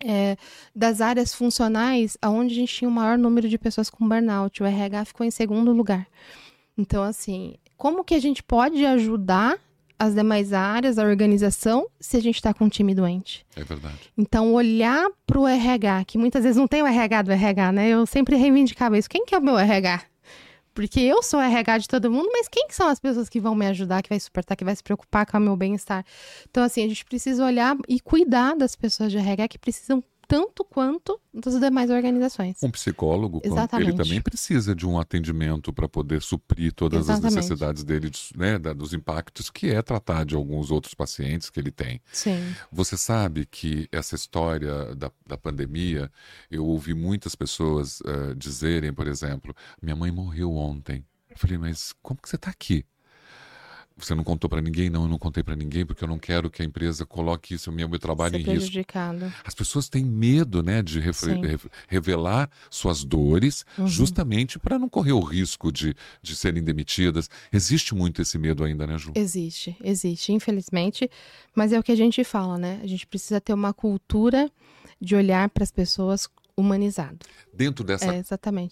é, 0.04 0.37
das 0.74 1.00
áreas 1.00 1.35
funcionais, 1.35 2.16
aonde 2.20 2.52
a 2.52 2.56
gente 2.56 2.74
tinha 2.74 2.88
o 2.88 2.92
maior 2.92 3.16
número 3.16 3.48
de 3.48 3.59
pessoas 3.59 3.90
com 3.90 4.09
burnout. 4.09 4.62
O 4.62 4.66
RH 4.66 5.06
ficou 5.06 5.26
em 5.26 5.30
segundo 5.30 5.72
lugar. 5.72 6.06
Então, 6.76 7.02
assim, 7.02 7.54
como 7.76 8.04
que 8.04 8.14
a 8.14 8.20
gente 8.20 8.42
pode 8.42 8.85
ajudar 8.85 9.59
as 9.98 10.14
demais 10.14 10.52
áreas, 10.52 10.98
a 10.98 11.04
organização, 11.04 11.87
se 11.98 12.16
a 12.16 12.20
gente 12.20 12.37
está 12.37 12.52
com 12.52 12.66
um 12.66 12.68
time 12.68 12.94
doente? 12.94 13.46
É 13.56 13.64
verdade. 13.64 14.12
Então, 14.16 14.52
olhar 14.52 15.06
para 15.26 15.38
o 15.38 15.46
RH, 15.46 16.04
que 16.04 16.18
muitas 16.18 16.42
vezes 16.42 16.56
não 16.56 16.68
tem 16.68 16.82
o 16.82 16.87
RH 16.87 17.22
do 17.22 17.32
RH, 17.32 17.72
né? 17.72 17.88
Eu 17.88 18.04
sempre 18.06 18.37
reivindicava 18.37 18.98
isso. 18.98 19.09
Quem 19.09 19.24
que 19.24 19.35
é 19.35 19.38
o 19.38 19.42
meu 19.42 19.59
RH? 19.59 20.02
Porque 20.76 21.00
eu 21.00 21.22
sou 21.22 21.40
RH 21.40 21.78
de 21.78 21.88
todo 21.88 22.10
mundo, 22.10 22.28
mas 22.30 22.48
quem 22.48 22.66
são 22.68 22.86
as 22.86 23.00
pessoas 23.00 23.30
que 23.30 23.40
vão 23.40 23.54
me 23.54 23.66
ajudar, 23.66 24.02
que 24.02 24.10
vai 24.10 24.20
suportar, 24.20 24.54
que 24.54 24.62
vai 24.62 24.76
se 24.76 24.82
preocupar 24.82 25.24
com 25.24 25.38
o 25.38 25.40
meu 25.40 25.56
bem-estar? 25.56 26.04
Então, 26.50 26.62
assim, 26.62 26.84
a 26.84 26.88
gente 26.88 27.02
precisa 27.02 27.42
olhar 27.46 27.74
e 27.88 27.98
cuidar 27.98 28.54
das 28.54 28.76
pessoas 28.76 29.10
de 29.10 29.16
RH 29.16 29.48
que 29.48 29.58
precisam 29.58 30.04
tanto 30.26 30.64
quanto 30.64 31.20
das 31.32 31.58
demais 31.58 31.90
organizações. 31.90 32.62
Um 32.62 32.70
psicólogo, 32.70 33.40
ele 33.44 33.92
também 33.92 34.20
precisa 34.20 34.74
de 34.74 34.86
um 34.86 34.98
atendimento 34.98 35.72
para 35.72 35.88
poder 35.88 36.22
suprir 36.22 36.72
todas 36.72 37.00
Exatamente. 37.00 37.26
as 37.26 37.34
necessidades 37.34 37.84
dele, 37.84 38.10
né, 38.34 38.58
dos 38.58 38.92
impactos, 38.92 39.50
que 39.50 39.70
é 39.70 39.80
tratar 39.82 40.24
de 40.24 40.34
alguns 40.34 40.70
outros 40.70 40.94
pacientes 40.94 41.50
que 41.50 41.60
ele 41.60 41.70
tem. 41.70 42.00
Sim. 42.12 42.54
Você 42.72 42.96
sabe 42.96 43.46
que 43.46 43.88
essa 43.92 44.14
história 44.14 44.94
da, 44.94 45.10
da 45.26 45.36
pandemia, 45.36 46.10
eu 46.50 46.64
ouvi 46.64 46.94
muitas 46.94 47.34
pessoas 47.34 48.00
uh, 48.00 48.34
dizerem, 48.36 48.92
por 48.92 49.06
exemplo, 49.06 49.54
minha 49.80 49.96
mãe 49.96 50.10
morreu 50.10 50.52
ontem. 50.54 51.04
Eu 51.30 51.36
falei, 51.36 51.58
mas 51.58 51.94
como 52.02 52.20
que 52.20 52.28
você 52.28 52.36
está 52.36 52.50
aqui? 52.50 52.84
Você 53.98 54.14
não 54.14 54.22
contou 54.22 54.48
para 54.50 54.61
ninguém? 54.61 54.90
Não, 54.90 55.04
eu 55.04 55.09
não 55.09 55.18
contei 55.18 55.42
para 55.42 55.56
ninguém 55.56 55.87
porque 55.87 56.04
eu 56.04 56.09
não 56.09 56.18
quero 56.18 56.50
que 56.50 56.61
a 56.61 56.64
empresa 56.64 57.06
coloque 57.06 57.54
isso, 57.54 57.72
meu, 57.72 57.88
meu 57.88 57.98
trabalho 57.98 58.32
Ser 58.32 58.40
em 58.40 58.54
risco. 58.54 58.85
As 59.42 59.54
pessoas 59.54 59.88
têm 59.88 60.04
medo, 60.04 60.62
né, 60.62 60.82
de 60.82 61.00
re 61.00 61.11
revelar 61.88 62.50
suas 62.70 63.02
dores, 63.02 63.64
uhum. 63.78 63.88
justamente 63.88 64.59
para 64.59 64.78
não 64.78 64.88
correr 64.88 65.12
o 65.12 65.20
risco 65.20 65.72
de, 65.72 65.96
de 66.20 66.37
serem 66.37 66.62
demitidas. 66.62 67.30
Existe 67.50 67.94
muito 67.94 68.20
esse 68.20 68.37
medo 68.37 68.64
ainda, 68.64 68.87
né, 68.87 68.98
Ju? 68.98 69.12
Existe, 69.14 69.74
existe, 69.82 70.30
infelizmente. 70.30 71.11
Mas 71.54 71.72
é 71.72 71.78
o 71.78 71.82
que 71.82 71.92
a 71.92 71.96
gente 71.96 72.22
fala, 72.22 72.59
né? 72.59 72.80
A 72.82 72.87
gente 72.87 73.06
precisa 73.06 73.40
ter 73.40 73.54
uma 73.54 73.72
cultura 73.72 74.50
de 75.00 75.16
olhar 75.16 75.48
para 75.48 75.64
as 75.64 75.70
pessoas 75.70 76.28
humanizado. 76.57 77.19
Dentro 77.53 77.85
dessa 77.85 78.14
é, 78.14 78.23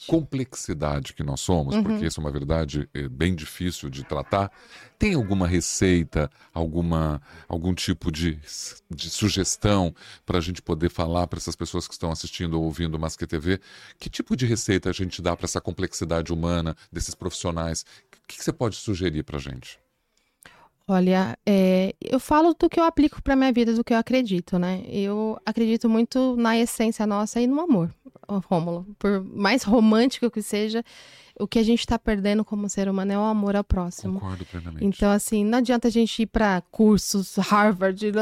complexidade 0.07 1.13
que 1.13 1.23
nós 1.23 1.41
somos, 1.41 1.75
uhum. 1.75 1.83
porque 1.83 2.07
isso 2.07 2.19
é 2.19 2.25
uma 2.25 2.33
verdade 2.33 2.89
é, 2.95 3.09
bem 3.09 3.35
difícil 3.35 3.91
de 3.91 4.05
tratar, 4.05 4.51
tem 4.99 5.15
alguma 5.15 5.47
receita, 5.47 6.31
alguma, 6.53 7.21
algum 7.47 7.75
tipo 7.75 8.11
de, 8.11 8.41
de 8.91 9.11
sugestão 9.11 9.95
para 10.25 10.39
a 10.39 10.41
gente 10.41 10.63
poder 10.63 10.89
falar 10.89 11.27
para 11.27 11.39
essas 11.39 11.55
pessoas 11.55 11.87
que 11.87 11.93
estão 11.93 12.11
assistindo 12.11 12.55
ou 12.55 12.65
ouvindo 12.65 12.95
o 12.95 12.99
Masque 12.99 13.27
TV? 13.27 13.61
Que 13.99 14.09
tipo 14.09 14.35
de 14.35 14.47
receita 14.47 14.89
a 14.89 14.93
gente 14.93 15.21
dá 15.21 15.37
para 15.37 15.45
essa 15.45 15.61
complexidade 15.61 16.33
humana 16.33 16.75
desses 16.91 17.15
profissionais? 17.15 17.83
O 17.83 18.27
que, 18.27 18.39
que 18.39 18.45
você 18.45 18.53
pode 18.53 18.77
sugerir 18.77 19.23
para 19.25 19.37
a 19.37 19.41
gente? 19.41 19.84
Olha, 20.87 21.39
é, 21.47 21.95
eu 22.01 22.21
falo 22.21 22.53
do 22.53 22.69
que 22.69 22.79
eu 22.79 22.85
aplico 22.85 23.23
para 23.23 23.35
minha 23.35 23.53
vida, 23.53 23.73
do 23.73 23.83
que 23.83 23.95
eu 23.95 23.99
acredito, 23.99 24.59
né? 24.59 24.83
Eu 24.87 25.41
acredito 25.45 25.89
muito 25.89 26.37
na 26.37 26.59
essência 26.59 27.07
nossa 27.07 27.41
e 27.41 27.47
no 27.47 27.59
amor, 27.59 27.91
Rômulo. 28.29 28.87
Por 28.99 29.25
mais 29.25 29.63
romântico 29.63 30.31
que 30.31 30.43
seja, 30.43 30.85
o 31.41 31.49
que 31.49 31.59
a 31.59 31.63
gente 31.63 31.81
está 31.81 31.99
perdendo 31.99 32.45
como 32.45 32.69
ser 32.69 32.89
humano 32.89 33.13
é 33.13 33.19
o 33.19 33.23
amor 33.23 33.57
ao 33.57 33.65
próximo. 33.65 34.21
Concordo 34.21 34.45
plenamente. 34.45 34.85
Então, 34.85 35.11
assim, 35.11 35.43
não 35.43 35.59
adianta 35.59 35.89
a 35.89 35.91
gente 35.91 36.23
ir 36.23 36.27
para 36.27 36.61
cursos, 36.71 37.37
Harvard, 37.37 38.13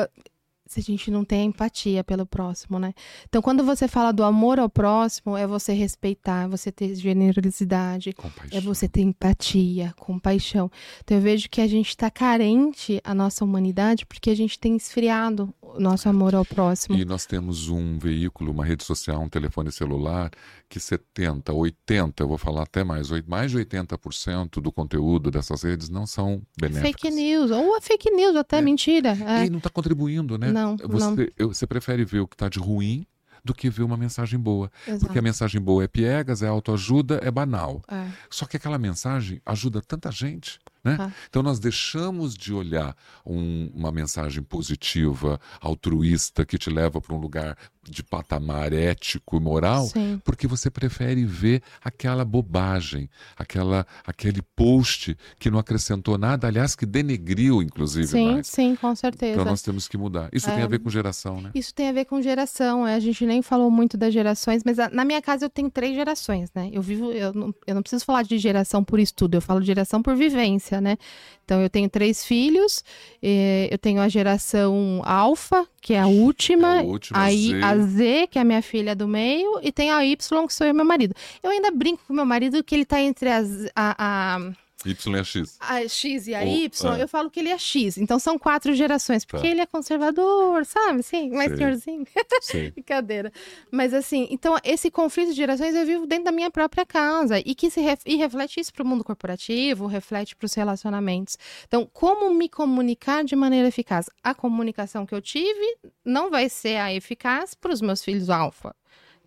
se 0.73 0.81
a 0.81 0.83
gente 0.83 1.11
não 1.11 1.25
tem 1.25 1.47
empatia 1.47 2.03
pelo 2.03 2.25
próximo, 2.25 2.79
né? 2.79 2.95
Então, 3.29 3.43
quando 3.43 3.63
você 3.63 3.87
fala 3.87 4.13
do 4.13 4.25
amor 4.25 4.59
ao 4.59 4.69
próximo, 4.69 5.37
é 5.37 5.47
você 5.47 5.73
respeitar, 5.73 6.45
é 6.45 6.49
você 6.49 6.73
ter 6.73 6.95
generosidade, 6.95 8.13
compaixão. 8.13 8.59
é 8.59 8.61
você 8.61 8.89
ter 8.89 9.03
empatia, 9.03 9.95
compaixão. 9.99 10.71
Então, 11.03 11.17
eu 11.17 11.23
vejo 11.23 11.49
que 11.51 11.61
a 11.61 11.67
gente 11.67 11.89
está 11.89 12.11
carente, 12.11 13.01
a 13.05 13.15
nossa 13.15 13.45
humanidade, 13.45 14.07
porque 14.07 14.31
a 14.31 14.37
gente 14.37 14.59
tem 14.59 14.77
esfriado 14.77 15.53
o 15.61 15.81
nosso 15.81 16.09
amor 16.09 16.35
ao 16.35 16.45
próximo. 16.45 16.97
E 16.97 17.05
nós 17.05 17.27
temos 17.27 17.69
um 17.69 17.99
veículo, 17.99 18.53
uma 18.53 18.65
rede 18.65 18.85
social, 18.85 19.21
um 19.21 19.29
telefone 19.29 19.73
celular, 19.73 20.31
que 20.69 20.79
70, 20.79 21.53
80, 21.53 22.23
eu 22.23 22.29
vou 22.29 22.39
falar 22.39 22.63
até 22.63 22.85
mais, 22.85 23.11
mais 23.27 23.51
de 23.51 23.59
80% 23.59 24.61
do 24.61 24.73
conteúdo 24.73 25.31
dessas 25.31 25.63
redes 25.63 25.89
não 25.89 26.07
são 26.07 26.43
benéficos. 26.59 26.91
Fake 26.91 27.11
news, 27.11 27.51
ou 27.51 27.77
a 27.77 27.81
fake 27.81 28.11
news, 28.11 28.37
até 28.37 28.59
é. 28.59 28.63
mentira. 28.63 29.17
É. 29.27 29.47
E 29.47 29.51
não 29.51 29.59
está 29.59 29.71
contribuindo, 29.71 30.39
né? 30.39 30.51
Não, 30.51 30.62
você, 30.69 31.07
não. 31.07 31.17
Eu, 31.39 31.49
você 31.49 31.67
prefere 31.67 32.05
ver 32.05 32.21
o 32.21 32.27
que 32.27 32.35
está 32.35 32.49
de 32.49 32.59
ruim 32.59 33.07
do 33.45 33.53
que 33.55 33.69
ver 33.69 33.83
uma 33.83 33.97
mensagem 33.97 34.39
boa. 34.39 34.71
Exato. 34.87 35.05
Porque 35.05 35.19
a 35.19 35.23
mensagem 35.23 35.61
boa 35.61 35.85
é 35.85 35.89
piegas, 35.89 36.43
é 36.43 36.49
autoajuda, 36.49 37.21
é 37.23 37.31
banal. 37.31 37.83
É. 37.89 38.07
Só 38.31 38.47
que 38.47 38.57
aquela 38.57 38.79
mensagem 38.79 39.41
ajuda 39.45 39.83
tanta 39.83 40.11
gente. 40.11 40.61
Né? 40.85 40.97
Ah. 40.99 41.11
Então 41.29 41.43
nós 41.43 41.59
deixamos 41.59 42.37
de 42.37 42.53
olhar 42.53 42.97
um, 43.25 43.71
uma 43.75 43.93
mensagem 43.93 44.43
positiva, 44.43 45.41
altruísta, 45.61 46.45
que 46.45 46.59
te 46.59 46.71
leva 46.71 47.01
para 47.01 47.15
um 47.15 47.19
lugar 47.19 47.57
de 47.89 48.03
patamar 48.03 48.73
ético 48.73 49.37
e 49.37 49.41
moral, 49.41 49.87
Sim. 49.87 50.21
porque 50.25 50.47
você 50.47 50.71
prefere 50.71 51.25
ver 51.25 51.63
aquela 51.83 52.25
bobagem, 52.25 53.11
aquela, 53.37 53.85
aquele 54.07 54.41
post 54.55 55.17
que 55.39 55.51
não 55.51 55.59
acrescentou 55.59 56.17
nada, 56.17 56.47
aliás, 56.47 56.77
que 56.77 56.87
denegriu, 56.87 57.61
inclusive. 57.61 58.07
Sim, 58.07 58.35
mais. 58.35 58.47
sim, 58.47 58.77
com 58.77 58.95
certeza. 58.95 59.33
Então 59.33 59.45
nós 59.45 59.63
temos 59.63 59.89
que 59.89 59.99
mudar. 59.99 60.29
Isso 60.33 60.49
é, 60.49 60.55
tem 60.55 60.63
a 60.63 60.69
ver 60.69 60.79
com 60.79 60.91
geração, 60.91 61.41
né? 61.41 61.51
Isso 61.55 61.75
tem 61.75 61.89
a 61.89 61.93
ver 61.93 62.05
com 62.05 62.23
geração. 62.23 62.87
É, 62.87 62.95
a 62.95 63.01
gente 63.01 63.27
nem 63.27 63.43
falou 63.43 63.71
muito 63.71 63.97
das 63.97 64.15
gerações, 64.15 64.63
mas 64.65 64.79
a, 64.79 64.89
na 64.89 65.05
minha 65.05 65.21
casa 65.21 65.47
eu 65.47 65.51
tenho 65.51 65.71
três 65.71 65.95
gerações, 65.95 66.51
né? 66.55 66.71
Eu 66.73 66.83
vivo, 66.83 67.11
eu 67.11 67.33
não, 67.35 67.55
eu 67.67 67.75
não 67.75 67.83
preciso 67.83 68.05
falar 68.05 68.23
de 68.23 68.39
geração 68.39 68.85
por 68.85 69.01
estudo, 69.01 69.35
eu 69.37 69.43
falo 69.43 69.61
de 69.61 69.67
geração 69.67 70.01
por 70.01 70.15
vivência, 70.15 70.72
né? 70.81 70.97
Então 71.45 71.61
eu 71.61 71.69
tenho 71.69 71.89
três 71.89 72.25
filhos, 72.25 72.85
eh, 73.23 73.69
eu 73.71 73.79
tenho 73.79 74.01
a 74.01 74.09
geração 74.09 75.03
alfa, 75.05 75.67
que 75.81 75.95
é 75.95 76.01
a 76.01 76.07
última, 76.07 76.77
é 76.77 76.81
a 76.81 76.83
última 76.83 77.23
aí 77.23 77.49
Z. 77.49 77.63
a 77.63 77.79
Z, 77.79 78.27
que 78.29 78.39
é 78.39 78.43
a 78.43 78.45
minha 78.45 78.63
filha 78.63 78.95
do 78.95 79.09
meio, 79.09 79.59
e 79.63 79.73
tem 79.73 79.91
a 79.91 80.05
Y, 80.05 80.47
que 80.47 80.55
sou 80.55 80.67
eu 80.67 80.71
e 80.71 80.73
meu 80.73 80.85
marido. 80.85 81.15
Eu 81.43 81.51
ainda 81.51 81.71
brinco 81.71 82.03
com 82.07 82.15
meu 82.15 82.25
marido 82.25 82.63
que 82.63 82.75
ele 82.75 82.85
tá 82.85 83.01
entre 83.01 83.29
as, 83.29 83.67
a, 83.75 84.37
a 84.37 84.53
Y 84.85 85.17
e 85.17 85.19
a 85.19 85.25
X. 85.25 85.57
A 85.61 85.89
X 85.89 86.27
e 86.27 86.35
a 86.35 86.45
Y, 86.45 86.97
é. 86.97 87.03
eu 87.03 87.09
falo 87.09 87.31
que 87.31 87.41
ele 87.41 87.49
é 87.49 87.59
X. 87.59 87.99
Então 87.99 88.19
são 88.19 88.39
quatro 88.39 88.75
gerações, 88.75 89.25
porque 89.25 89.47
tá. 89.47 89.51
ele 89.51 89.61
é 89.61 89.67
conservador, 89.67 90.65
sabe? 90.65 91.03
Sim, 91.03 91.31
mais 91.31 91.49
Sei. 91.49 91.57
senhorzinho. 91.57 92.07
Brincadeira. 92.75 93.33
Mas 93.71 93.95
assim, 93.95 94.27
então 94.31 94.57
esse 94.65 94.91
conflito 94.91 95.31
de 95.31 95.37
gerações 95.37 95.75
eu 95.75 95.87
vivo 95.87 96.07
dentro 96.07 96.25
da 96.25 96.33
minha 96.33 96.51
própria 96.51 96.85
casa 96.85 97.39
e 97.39 97.55
que 97.55 97.71
se 97.71 97.81
ref... 97.81 98.03
e 98.07 98.17
reflete 98.17 98.61
isso 98.61 98.73
para 98.73 98.83
o 98.83 98.87
mundo 98.87 99.05
corporativo, 99.05 99.87
reflete 99.87 100.37
para 100.37 100.47
os 100.47 100.55
relacionamentos. 100.55 101.39
Então, 101.67 101.89
como 101.93 102.33
me 102.35 102.49
comunicar 102.49 103.25
de 103.25 103.37
maneira 103.37 103.69
eficaz? 103.69 104.07
A 104.23 104.35
comunicação 104.35 105.07
que 105.07 105.15
eu 105.15 105.21
tive 105.21 105.77
não 106.05 106.31
vai 106.31 106.49
ser 106.49 106.77
a 106.77 106.93
eficaz 106.93 107.55
para 107.55 107.73
os 107.73 107.81
meus 107.81 108.03
filhos 108.03 108.31
alfa, 108.31 108.75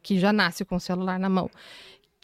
que 0.01 0.19
já 0.19 0.31
nasce 0.31 0.65
com 0.65 0.75
o 0.75 0.79
celular 0.79 1.19
na 1.19 1.29
mão 1.29 1.49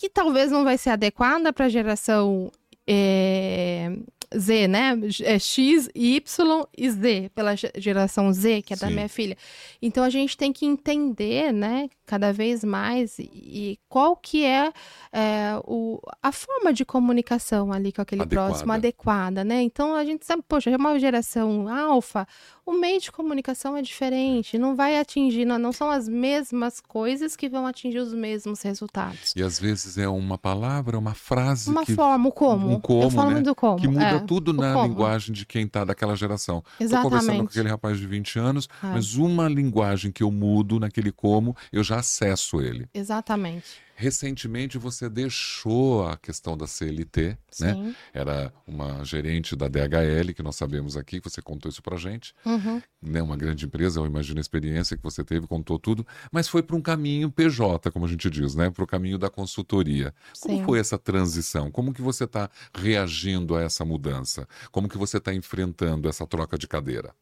que 0.01 0.09
talvez 0.09 0.49
não 0.49 0.63
vai 0.63 0.79
ser 0.79 0.89
adequada 0.89 1.53
para 1.53 1.67
a 1.67 1.69
geração 1.69 2.51
é, 2.87 3.91
Z, 4.37 4.67
né? 4.67 4.97
É 5.23 5.37
X, 5.37 5.89
Y 5.93 6.65
e 6.77 6.89
Z, 6.89 7.31
pela 7.35 7.53
geração 7.75 8.31
Z, 8.31 8.61
que 8.61 8.73
é 8.73 8.77
Sim. 8.77 8.85
da 8.85 8.91
minha 8.91 9.09
filha. 9.09 9.37
Então 9.81 10.03
a 10.03 10.09
gente 10.09 10.37
tem 10.37 10.53
que 10.53 10.65
entender, 10.65 11.51
né, 11.51 11.89
cada 12.05 12.31
vez 12.31 12.63
mais 12.63 13.19
e, 13.19 13.29
e 13.33 13.79
qual 13.89 14.15
que 14.15 14.45
é, 14.45 14.71
é, 15.11 15.59
o, 15.65 15.99
a 16.21 16.31
forma 16.31 16.71
de 16.71 16.85
comunicação 16.85 17.73
ali 17.73 17.91
com 17.91 18.01
aquele 18.01 18.21
adequada. 18.21 18.49
próximo 18.49 18.71
adequada, 18.71 19.43
né? 19.43 19.61
Então 19.61 19.95
a 19.95 20.05
gente 20.05 20.25
sabe, 20.25 20.43
poxa, 20.47 20.69
é 20.69 20.77
uma 20.77 20.97
geração 20.97 21.67
alfa, 21.67 22.25
o 22.71 22.79
meio 22.79 23.01
de 23.01 23.11
comunicação 23.11 23.75
é 23.75 23.81
diferente, 23.81 24.57
não 24.57 24.75
vai 24.75 24.97
atingir, 24.97 25.43
não, 25.43 25.73
são 25.73 25.89
as 25.89 26.07
mesmas 26.07 26.79
coisas 26.79 27.35
que 27.35 27.49
vão 27.49 27.67
atingir 27.67 27.99
os 27.99 28.13
mesmos 28.13 28.61
resultados. 28.61 29.33
E 29.35 29.43
às 29.43 29.59
vezes 29.59 29.97
é 29.97 30.07
uma 30.07 30.37
palavra, 30.37 30.97
uma 30.97 31.13
frase. 31.13 31.69
Uma 31.69 31.85
que... 31.85 31.93
forma, 31.93 32.29
o 32.29 32.31
como. 32.31 32.71
Um 32.71 32.79
como, 32.79 33.03
Eu 33.03 33.09
falo 33.11 33.31
né? 33.31 33.41
do 33.41 33.53
como. 33.53 33.77
Que 33.77 33.87
muda 33.87 34.05
é, 34.05 34.19
tudo 34.19 34.53
na 34.53 34.83
linguagem 34.83 35.33
de 35.33 35.45
quem 35.45 35.65
está 35.65 35.83
daquela 35.83 36.15
geração. 36.15 36.63
Estou 36.79 37.01
conversando 37.01 37.39
com 37.39 37.49
aquele 37.49 37.69
rapaz 37.69 37.99
de 37.99 38.07
20 38.07 38.39
anos, 38.39 38.69
é. 38.81 38.87
mas 38.87 39.15
uma 39.15 39.49
linguagem 39.49 40.11
que 40.11 40.23
eu 40.23 40.31
mudo 40.31 40.79
naquele 40.79 41.11
como, 41.11 41.55
eu 41.73 41.83
já 41.83 41.99
acesso 41.99 42.61
ele. 42.61 42.87
Exatamente. 42.93 43.81
Recentemente 44.01 44.79
você 44.79 45.07
deixou 45.07 46.07
a 46.07 46.17
questão 46.17 46.57
da 46.57 46.65
CLT, 46.65 47.21
né? 47.27 47.37
Sim. 47.51 47.63
né? 47.83 47.95
Era 48.11 48.51
uma 48.65 49.05
gerente 49.05 49.55
da 49.55 49.67
DHL, 49.67 50.33
que 50.35 50.41
nós 50.41 50.55
sabemos 50.55 50.97
aqui, 50.97 51.21
que 51.21 51.29
você 51.29 51.39
contou 51.39 51.69
isso 51.69 51.83
pra 51.83 51.97
gente. 51.97 52.33
Uhum. 52.43 52.81
Né? 52.99 53.21
Uma 53.21 53.37
grande 53.37 53.67
empresa, 53.67 53.99
eu 53.99 54.07
imagino 54.07 54.39
a 54.39 54.41
experiência 54.41 54.97
que 54.97 55.03
você 55.03 55.23
teve, 55.23 55.45
contou 55.45 55.77
tudo, 55.77 56.03
mas 56.31 56.47
foi 56.47 56.63
para 56.63 56.75
um 56.75 56.81
caminho 56.81 57.29
PJ, 57.29 57.91
como 57.91 58.05
a 58.05 58.07
gente 58.07 58.27
diz, 58.27 58.55
né? 58.55 58.71
Para 58.71 58.83
o 58.83 58.87
caminho 58.87 59.19
da 59.19 59.29
consultoria. 59.29 60.11
Como 60.39 60.57
Sim. 60.57 60.65
foi 60.65 60.79
essa 60.79 60.97
transição? 60.97 61.69
Como 61.69 61.93
que 61.93 62.01
você 62.01 62.23
está 62.23 62.49
reagindo 62.73 63.55
a 63.55 63.61
essa 63.61 63.85
mudança? 63.85 64.47
Como 64.71 64.89
que 64.89 64.97
você 64.97 65.17
está 65.17 65.31
enfrentando 65.31 66.09
essa 66.09 66.25
troca 66.25 66.57
de 66.57 66.67
cadeira? 66.67 67.13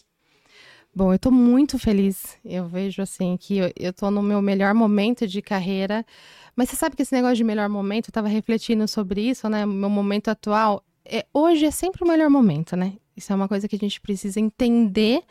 Bom, 0.99 1.13
eu 1.13 1.15
estou 1.15 1.31
muito 1.31 1.79
feliz. 1.79 2.38
Eu 2.43 2.67
vejo 2.67 3.01
assim 3.01 3.38
que 3.38 3.57
eu, 3.57 3.71
estou 3.77 4.12
no 4.12 4.21
meu 4.21 4.41
melhor 4.41 4.73
momento 4.73 5.25
de 5.25 5.41
carreira. 5.41 6.05
Mas 6.57 6.67
você 6.67 6.75
sabe 6.75 6.97
que 6.97 7.01
esse 7.01 7.15
negócio 7.15 7.38
de 7.38 7.43
melhor 7.45 7.69
momento, 7.69 8.07
eu 8.07 8.09
estava 8.09 8.27
refletindo 8.27 8.85
sobre 8.85 9.21
isso, 9.21 9.47
né? 9.47 9.65
Meu 9.65 9.89
momento 9.89 10.27
atual, 10.27 10.83
é, 11.05 11.25
hoje 11.33 11.63
é 11.63 11.71
sempre 11.71 12.03
o 12.03 12.05
melhor 12.05 12.29
momento, 12.29 12.75
né? 12.75 12.95
Isso 13.15 13.31
é 13.31 13.35
uma 13.38 13.47
coisa 13.47 13.65
que 13.65 13.77
a 13.77 13.79
gente 13.79 14.01
precisa 14.01 14.41
entender 14.41 15.23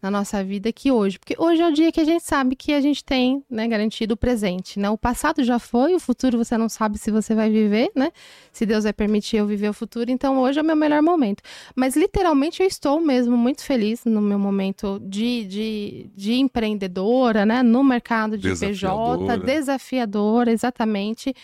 na 0.00 0.10
nossa 0.10 0.42
vida 0.44 0.72
que 0.72 0.90
hoje. 0.92 1.18
Porque 1.18 1.34
hoje 1.38 1.60
é 1.60 1.68
o 1.68 1.72
dia 1.72 1.90
que 1.90 2.00
a 2.00 2.04
gente 2.04 2.22
sabe 2.22 2.54
que 2.54 2.72
a 2.72 2.80
gente 2.80 3.04
tem 3.04 3.42
né, 3.50 3.66
garantido 3.66 4.14
o 4.14 4.16
presente. 4.16 4.78
Né? 4.78 4.88
O 4.88 4.96
passado 4.96 5.42
já 5.42 5.58
foi, 5.58 5.94
o 5.94 5.98
futuro 5.98 6.38
você 6.38 6.56
não 6.56 6.68
sabe 6.68 6.98
se 6.98 7.10
você 7.10 7.34
vai 7.34 7.50
viver, 7.50 7.90
né? 7.94 8.10
Se 8.52 8.64
Deus 8.64 8.84
vai 8.84 8.92
permitir 8.92 9.38
eu 9.38 9.46
viver 9.46 9.68
o 9.68 9.72
futuro. 9.72 10.10
Então 10.10 10.38
hoje 10.38 10.58
é 10.58 10.62
o 10.62 10.64
meu 10.64 10.76
melhor 10.76 11.02
momento. 11.02 11.42
Mas 11.74 11.96
literalmente 11.96 12.62
eu 12.62 12.66
estou 12.66 13.00
mesmo 13.00 13.36
muito 13.36 13.62
feliz 13.62 14.04
no 14.04 14.20
meu 14.20 14.38
momento 14.38 15.00
de, 15.02 15.44
de, 15.44 16.10
de 16.14 16.34
empreendedora, 16.34 17.44
né? 17.44 17.62
No 17.62 17.82
mercado 17.82 18.38
de 18.38 18.48
desafiadora. 18.48 19.38
PJ, 19.38 19.46
desafiadora, 19.46 20.52
exatamente. 20.52 21.34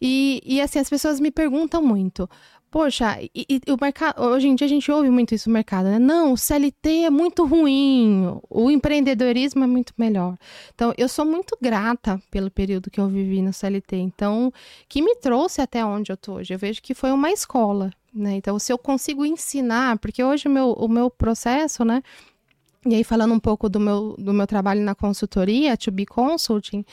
E, 0.00 0.42
e 0.44 0.60
assim, 0.60 0.78
as 0.78 0.90
pessoas 0.90 1.20
me 1.20 1.30
perguntam 1.30 1.82
muito: 1.82 2.28
Poxa, 2.74 3.20
e, 3.22 3.46
e, 3.48 3.60
o 3.70 3.76
mercado, 3.80 4.20
hoje 4.20 4.48
em 4.48 4.56
dia 4.56 4.64
a 4.64 4.68
gente 4.68 4.90
ouve 4.90 5.08
muito 5.08 5.32
isso 5.32 5.48
no 5.48 5.52
mercado, 5.52 5.84
né? 5.84 5.96
Não, 5.96 6.32
o 6.32 6.36
CLT 6.36 7.04
é 7.04 7.08
muito 7.08 7.46
ruim, 7.46 8.36
o 8.50 8.68
empreendedorismo 8.68 9.62
é 9.62 9.66
muito 9.68 9.94
melhor. 9.96 10.36
Então, 10.74 10.92
eu 10.98 11.08
sou 11.08 11.24
muito 11.24 11.56
grata 11.62 12.20
pelo 12.32 12.50
período 12.50 12.90
que 12.90 13.00
eu 13.00 13.06
vivi 13.06 13.40
no 13.40 13.52
CLT, 13.52 13.94
então, 13.98 14.52
que 14.88 15.00
me 15.00 15.14
trouxe 15.14 15.60
até 15.60 15.84
onde 15.84 16.10
eu 16.10 16.16
tô 16.16 16.32
hoje. 16.32 16.52
Eu 16.52 16.58
vejo 16.58 16.82
que 16.82 16.94
foi 16.94 17.12
uma 17.12 17.30
escola, 17.30 17.92
né? 18.12 18.34
Então, 18.34 18.58
se 18.58 18.72
eu 18.72 18.76
consigo 18.76 19.24
ensinar, 19.24 19.96
porque 20.00 20.24
hoje 20.24 20.48
o 20.48 20.50
meu, 20.50 20.72
o 20.72 20.88
meu 20.88 21.08
processo, 21.08 21.84
né? 21.84 22.02
E 22.84 22.96
aí, 22.96 23.04
falando 23.04 23.34
um 23.34 23.40
pouco 23.40 23.68
do 23.68 23.78
meu, 23.78 24.16
do 24.18 24.34
meu 24.34 24.48
trabalho 24.48 24.80
na 24.80 24.96
consultoria, 24.96 25.76
To 25.76 25.92
Be 25.92 26.06
Consulting, 26.06 26.84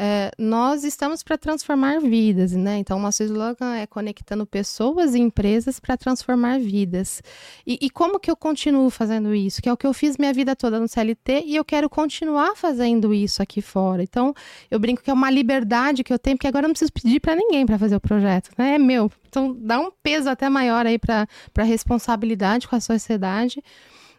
é, 0.00 0.30
nós 0.38 0.84
estamos 0.84 1.24
para 1.24 1.36
transformar 1.36 1.98
vidas, 1.98 2.52
né? 2.52 2.78
Então, 2.78 3.00
nosso 3.00 3.24
slogan 3.24 3.74
é 3.74 3.84
conectando 3.84 4.46
pessoas 4.46 5.12
e 5.12 5.18
empresas 5.18 5.80
para 5.80 5.96
transformar 5.96 6.60
vidas. 6.60 7.20
E, 7.66 7.76
e, 7.82 7.90
como 7.90 8.20
que 8.20 8.30
eu 8.30 8.36
continuo 8.36 8.90
fazendo 8.90 9.34
isso? 9.34 9.60
Que 9.60 9.68
é 9.68 9.72
o 9.72 9.76
que 9.76 9.84
eu 9.84 9.92
fiz 9.92 10.16
minha 10.16 10.32
vida 10.32 10.54
toda 10.54 10.78
no 10.78 10.86
CLT 10.86 11.42
e 11.46 11.56
eu 11.56 11.64
quero 11.64 11.90
continuar 11.90 12.54
fazendo 12.54 13.12
isso 13.12 13.42
aqui 13.42 13.60
fora. 13.60 14.00
Então, 14.00 14.32
eu 14.70 14.78
brinco 14.78 15.02
que 15.02 15.10
é 15.10 15.12
uma 15.12 15.30
liberdade 15.32 16.04
que 16.04 16.12
eu 16.12 16.18
tenho, 16.18 16.36
porque 16.36 16.46
agora 16.46 16.66
eu 16.66 16.68
não 16.68 16.74
preciso 16.74 16.92
pedir 16.92 17.18
para 17.18 17.34
ninguém 17.34 17.66
para 17.66 17.76
fazer 17.76 17.96
o 17.96 18.00
projeto, 18.00 18.50
né? 18.56 18.76
É 18.76 18.78
meu. 18.78 19.10
Então, 19.28 19.52
dá 19.58 19.80
um 19.80 19.90
peso 20.00 20.30
até 20.30 20.48
maior 20.48 20.86
aí 20.86 20.96
para 20.96 21.26
a 21.56 21.62
responsabilidade 21.64 22.68
com 22.68 22.76
a 22.76 22.80
sociedade. 22.80 23.60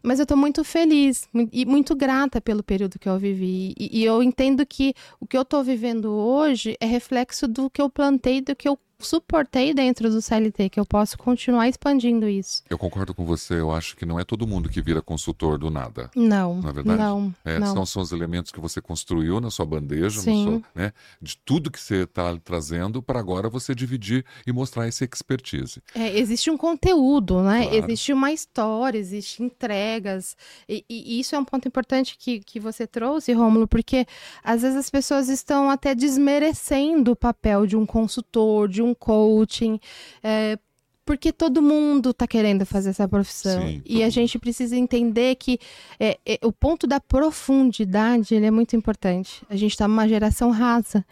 Mas 0.02 0.20
eu 0.20 0.24
estou 0.24 0.38
muito 0.38 0.64
feliz 0.64 1.28
e 1.52 1.66
muito 1.66 1.96
grata 1.96 2.40
pelo 2.40 2.64
período 2.64 3.00
que 3.00 3.10
eu 3.10 3.18
vivi. 3.18 3.74
E, 3.78 4.00
e 4.00 4.06
eu 4.06 4.24
entendo 4.24 4.66
que 4.66 4.94
o 5.20 5.28
que 5.28 5.38
eu 5.38 5.42
estou 5.42 5.64
vivendo 5.64 6.12
hoje 6.12 6.78
é 6.80 6.86
reflexo 6.86 7.48
do 7.48 7.70
que 7.70 7.82
eu 7.82 7.90
plantei, 7.90 8.42
do 8.42 8.56
que 8.56 8.68
eu 8.68 8.78
suportei 9.00 9.74
dentro 9.74 10.10
do 10.10 10.22
CLT, 10.22 10.70
que 10.70 10.80
eu 10.80 10.86
posso 10.86 11.18
continuar 11.18 11.68
expandindo 11.68 12.28
isso. 12.28 12.64
Eu 12.70 12.78
concordo 12.78 13.14
com 13.14 13.26
você, 13.26 13.56
eu 13.56 13.72
acho 13.72 13.96
que 13.96 14.06
não 14.06 14.20
é 14.20 14.24
todo 14.24 14.46
mundo 14.46 14.70
que 14.70 14.82
vira 14.82 15.02
consultor 15.02 15.58
do 15.58 15.70
nada. 15.70 16.12
Não. 16.16 16.62
Na 16.62 16.70
é 16.70 16.74
verdade? 16.74 17.00
Não. 17.00 17.36
É, 17.46 17.60
não. 17.60 17.74
São, 17.74 17.86
são 17.86 18.02
os 18.02 18.12
elementos 18.12 18.52
que 18.52 18.60
você 18.60 18.82
construiu 18.82 19.40
na 19.40 19.50
sua 19.50 19.66
bandeja, 19.66 20.20
seu, 20.22 20.62
né, 20.76 20.92
de 21.22 21.38
tudo 21.38 21.72
que 21.72 21.80
você 21.80 22.04
está 22.04 22.38
trazendo, 22.44 23.02
para 23.02 23.20
agora 23.20 23.50
você 23.50 23.74
dividir 23.74 24.26
e 24.46 24.52
mostrar 24.52 24.88
essa 24.88 25.06
expertise. 25.06 25.82
É, 25.96 26.18
existe 26.18 26.52
um 26.52 26.58
conteúdo, 26.58 27.42
né? 27.42 27.68
Claro. 27.68 27.78
Existe 27.78 28.14
uma 28.14 28.32
história, 28.32 28.98
existe 28.98 29.42
entregas. 29.42 30.36
E, 30.68 30.84
e, 30.90 31.20
isso 31.20 31.36
é 31.36 31.40
um 31.40 31.46
ponto 31.46 31.68
importante 31.68 32.18
que, 32.18 32.40
que 32.40 32.60
você 32.60 32.86
trouxe, 32.86 33.32
Rômulo, 33.34 33.68
porque 33.68 34.06
às 34.44 34.62
vezes 34.62 34.78
as 34.78 34.90
pessoas 34.90 35.30
estão 35.30 35.70
até 35.70 35.96
desmerecendo 35.96 37.12
o 37.12 37.16
papel 37.16 37.66
de 37.66 37.78
um 37.78 37.86
consultor, 37.86 38.68
de 38.68 38.82
um 38.82 38.89
um 38.90 38.94
coaching, 38.94 39.80
é, 40.24 40.58
porque 41.06 41.32
todo 41.32 41.62
mundo 41.62 42.12
está 42.12 42.28
querendo 42.28 42.66
fazer 42.66 42.92
essa 42.92 43.08
profissão. 43.08 43.62
Sim, 43.66 43.82
e 43.86 44.04
a 44.04 44.10
gente 44.10 44.38
precisa 44.38 44.76
entender 44.76 45.36
que 45.36 45.60
é, 46.00 46.20
é, 46.26 46.40
o 46.44 46.52
ponto 46.52 46.86
da 46.86 47.00
profundidade 47.00 48.36
é 48.36 48.52
muito 48.52 48.76
importante. 48.76 49.42
A 49.50 49.56
gente 49.56 49.72
está 49.72 49.88
numa 49.88 50.08
geração 50.08 50.52
rasa. 50.52 51.04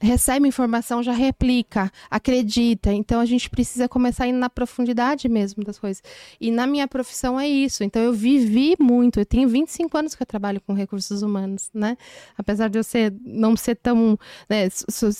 Recebe 0.00 0.48
informação, 0.48 1.02
já 1.02 1.12
replica, 1.12 1.92
acredita. 2.10 2.92
Então 2.92 3.20
a 3.20 3.26
gente 3.26 3.50
precisa 3.50 3.88
começar 3.88 4.24
a 4.24 4.28
ir 4.28 4.32
na 4.32 4.48
profundidade 4.48 5.28
mesmo 5.28 5.62
das 5.62 5.78
coisas. 5.78 6.02
E 6.40 6.50
na 6.50 6.66
minha 6.66 6.88
profissão 6.88 7.38
é 7.38 7.46
isso. 7.46 7.84
Então 7.84 8.02
eu 8.02 8.12
vivi 8.12 8.74
muito. 8.80 9.20
Eu 9.20 9.26
tenho 9.26 9.48
25 9.48 9.96
anos 9.98 10.14
que 10.14 10.22
eu 10.22 10.26
trabalho 10.26 10.60
com 10.60 10.72
recursos 10.72 11.22
humanos, 11.22 11.70
né? 11.74 11.96
Apesar 12.36 12.68
de 12.68 12.78
eu 12.78 12.84
ser, 12.84 13.14
não 13.24 13.56
ser 13.56 13.76
tão. 13.76 14.18
Né, 14.48 14.68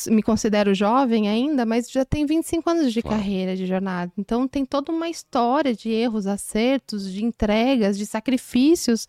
me 0.09 0.22
considero 0.22 0.74
jovem 0.74 1.28
ainda, 1.28 1.66
mas 1.66 1.91
já 1.91 2.05
tenho 2.05 2.26
25 2.26 2.70
anos 2.70 2.93
de 2.93 3.03
carreira, 3.03 3.55
de 3.55 3.66
jornada. 3.66 4.11
Então 4.16 4.49
tem 4.49 4.64
toda 4.64 4.91
uma 4.91 5.09
história 5.09 5.74
de 5.74 5.91
erros, 5.91 6.26
acertos, 6.26 7.12
de 7.12 7.24
entregas, 7.24 7.99
de 7.99 8.07
sacrifícios 8.07 9.07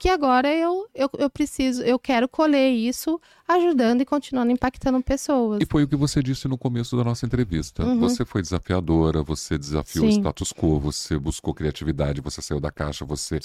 que 0.00 0.08
agora 0.08 0.50
eu, 0.50 0.88
eu, 0.94 1.10
eu 1.18 1.28
preciso, 1.28 1.82
eu 1.82 1.98
quero 1.98 2.26
colher 2.26 2.70
isso 2.70 3.20
ajudando 3.46 4.00
e 4.00 4.06
continuando 4.06 4.50
impactando 4.50 4.98
pessoas. 5.02 5.60
E 5.60 5.66
foi 5.66 5.84
o 5.84 5.88
que 5.88 5.94
você 5.94 6.22
disse 6.22 6.48
no 6.48 6.56
começo 6.56 6.96
da 6.96 7.04
nossa 7.04 7.26
entrevista. 7.26 7.84
Uhum. 7.84 8.00
Você 8.00 8.24
foi 8.24 8.40
desafiadora, 8.40 9.22
você 9.22 9.58
desafiou 9.58 10.06
Sim. 10.06 10.16
o 10.16 10.18
status 10.20 10.54
quo, 10.54 10.80
você 10.80 11.18
buscou 11.18 11.52
criatividade, 11.52 12.22
você 12.22 12.40
saiu 12.40 12.58
da 12.58 12.70
caixa, 12.70 13.04
você 13.04 13.40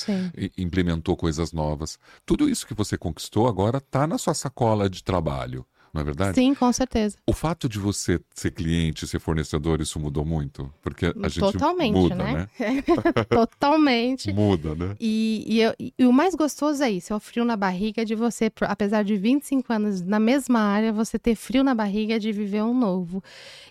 implementou 0.57 1.17
coisas 1.17 1.51
novas. 1.51 1.99
Tudo 2.25 2.47
isso 2.47 2.65
que 2.65 2.73
você 2.73 2.97
conquistou 2.97 3.49
agora 3.49 3.79
está 3.79 4.07
na 4.07 4.17
sua 4.17 4.33
sacola 4.33 4.89
de 4.89 5.03
trabalho 5.03 5.65
não 5.95 6.01
é 6.01 6.03
verdade? 6.03 6.35
Sim, 6.35 6.53
com 6.53 6.71
certeza. 6.73 7.17
O 7.25 7.31
fato 7.31 7.69
de 7.69 7.79
você 7.79 8.19
ser 8.33 8.51
cliente, 8.51 9.07
ser 9.07 9.19
fornecedor, 9.19 9.79
isso 9.79 9.97
mudou 9.97 10.25
muito? 10.25 10.69
Porque 10.81 11.05
a 11.05 11.29
gente 11.29 11.39
Totalmente, 11.39 11.95
muda, 11.95 12.15
né? 12.15 12.47
né? 12.59 12.83
Totalmente. 13.31 14.33
Muda, 14.33 14.75
né? 14.75 14.95
E, 14.99 15.45
e, 15.47 15.61
eu, 15.61 15.73
e, 15.79 16.05
o 16.05 16.11
mais 16.11 16.35
gostoso 16.35 16.83
é 16.83 16.91
isso, 16.91 17.13
é 17.13 17.15
o 17.15 17.19
frio 17.19 17.45
na 17.45 17.55
barriga 17.55 18.03
de 18.03 18.13
você, 18.13 18.51
apesar 18.61 19.03
de 19.03 19.15
25 19.15 19.71
anos 19.71 20.01
na 20.01 20.19
mesma 20.19 20.59
área, 20.59 20.91
você 20.91 21.17
ter 21.17 21.35
frio 21.35 21.63
na 21.63 21.73
barriga 21.73 22.19
de 22.19 22.29
viver 22.33 22.61
um 22.61 22.77
novo. 22.77 23.23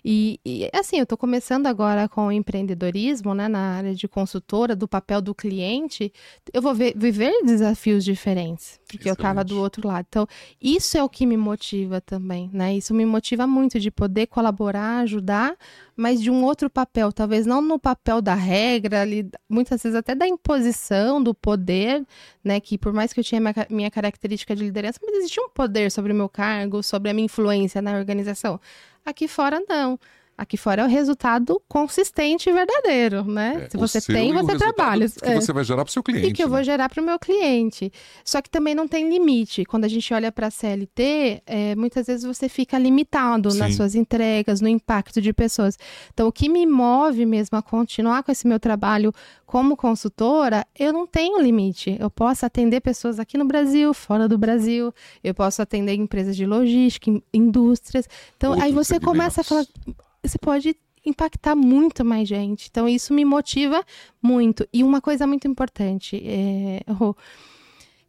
E, 0.02 0.40
e 0.46 0.70
assim, 0.72 0.96
eu 0.96 1.02
estou 1.02 1.18
começando 1.18 1.66
agora 1.66 2.08
com 2.08 2.28
o 2.28 2.32
empreendedorismo, 2.32 3.34
né, 3.34 3.48
na 3.48 3.76
área 3.76 3.94
de 3.94 4.08
consultora, 4.08 4.74
do 4.74 4.88
papel 4.88 5.20
do 5.20 5.34
cliente, 5.34 6.10
eu 6.54 6.62
vou 6.62 6.74
ver, 6.74 6.94
viver 6.96 7.32
desafios 7.44 8.02
diferentes, 8.02 8.80
porque 8.96 9.08
Excelente. 9.08 9.18
eu 9.18 9.30
estava 9.30 9.44
do 9.44 9.60
outro 9.60 9.86
lado. 9.86 10.06
Então, 10.08 10.26
isso 10.60 10.96
é 10.96 11.02
o 11.02 11.08
que 11.08 11.26
me 11.26 11.36
motiva 11.36 12.00
também 12.00 12.24
também, 12.24 12.50
né? 12.52 12.74
Isso 12.74 12.94
me 12.94 13.04
motiva 13.04 13.46
muito 13.46 13.78
de 13.78 13.90
poder 13.90 14.26
colaborar, 14.26 15.00
ajudar, 15.00 15.56
mas 15.96 16.20
de 16.20 16.30
um 16.30 16.44
outro 16.44 16.70
papel, 16.70 17.12
talvez 17.12 17.46
não 17.46 17.60
no 17.60 17.78
papel 17.78 18.20
da 18.20 18.34
regra, 18.34 19.02
ali, 19.02 19.28
muitas 19.48 19.82
vezes 19.82 19.96
até 19.96 20.14
da 20.14 20.26
imposição, 20.26 21.22
do 21.22 21.34
poder, 21.34 22.04
né? 22.42 22.60
Que 22.60 22.78
por 22.78 22.92
mais 22.92 23.12
que 23.12 23.20
eu 23.20 23.24
tinha 23.24 23.40
minha, 23.40 23.54
minha 23.70 23.90
característica 23.90 24.54
de 24.54 24.64
liderança, 24.64 24.98
mas 25.02 25.16
existia 25.16 25.42
um 25.42 25.50
poder 25.50 25.90
sobre 25.90 26.12
o 26.12 26.14
meu 26.14 26.28
cargo, 26.28 26.82
sobre 26.82 27.10
a 27.10 27.14
minha 27.14 27.26
influência 27.26 27.82
na 27.82 27.96
organização. 27.96 28.60
Aqui 29.04 29.28
fora, 29.28 29.62
não. 29.68 29.98
Aqui 30.36 30.56
fora 30.56 30.82
é 30.82 30.84
o 30.84 30.88
resultado 30.88 31.62
consistente 31.68 32.50
e 32.50 32.52
verdadeiro, 32.52 33.24
né? 33.24 33.66
É, 33.66 33.70
Se 33.70 33.76
você 33.76 34.00
tem, 34.00 34.32
você 34.32 34.56
trabalha. 34.56 35.08
Que 35.08 35.28
é. 35.28 35.34
você 35.40 35.52
vai 35.52 35.62
gerar 35.62 35.84
para 35.84 35.90
o 35.90 35.92
seu 35.92 36.02
cliente. 36.02 36.26
E 36.26 36.32
que 36.32 36.42
eu 36.42 36.48
vou 36.48 36.58
né? 36.58 36.64
gerar 36.64 36.88
para 36.88 37.00
o 37.00 37.04
meu 37.04 37.18
cliente. 37.20 37.92
Só 38.24 38.42
que 38.42 38.50
também 38.50 38.74
não 38.74 38.88
tem 38.88 39.08
limite. 39.08 39.64
Quando 39.64 39.84
a 39.84 39.88
gente 39.88 40.12
olha 40.12 40.32
para 40.32 40.48
a 40.48 40.50
CLT, 40.50 41.42
é, 41.46 41.76
muitas 41.76 42.08
vezes 42.08 42.24
você 42.24 42.48
fica 42.48 42.76
limitado 42.76 43.50
Sim. 43.50 43.58
nas 43.58 43.76
suas 43.76 43.94
entregas, 43.94 44.60
no 44.60 44.68
impacto 44.68 45.20
de 45.20 45.32
pessoas. 45.32 45.78
Então, 46.12 46.26
o 46.26 46.32
que 46.32 46.48
me 46.48 46.66
move 46.66 47.24
mesmo 47.24 47.56
a 47.56 47.62
continuar 47.62 48.24
com 48.24 48.32
esse 48.32 48.46
meu 48.46 48.58
trabalho 48.58 49.12
como 49.46 49.76
consultora, 49.76 50.66
eu 50.76 50.92
não 50.92 51.06
tenho 51.06 51.40
limite. 51.40 51.96
Eu 52.00 52.10
posso 52.10 52.44
atender 52.44 52.80
pessoas 52.80 53.20
aqui 53.20 53.38
no 53.38 53.44
Brasil, 53.44 53.94
fora 53.94 54.28
do 54.28 54.36
Brasil, 54.36 54.92
eu 55.22 55.32
posso 55.32 55.62
atender 55.62 55.94
empresas 55.94 56.34
de 56.34 56.44
logística, 56.44 57.08
indústrias. 57.32 58.08
Então, 58.36 58.50
Outros 58.50 58.66
aí 58.66 58.72
você 58.72 58.94
segmentos. 58.94 59.12
começa 59.12 59.40
a 59.42 59.44
falar 59.44 59.64
você 60.28 60.38
pode 60.38 60.76
impactar 61.04 61.54
muito 61.54 62.04
mais 62.04 62.28
gente. 62.28 62.68
Então, 62.70 62.88
isso 62.88 63.12
me 63.12 63.24
motiva 63.24 63.84
muito. 64.22 64.66
E 64.72 64.82
uma 64.82 65.00
coisa 65.00 65.26
muito 65.26 65.46
importante, 65.46 66.22
é, 66.24 66.80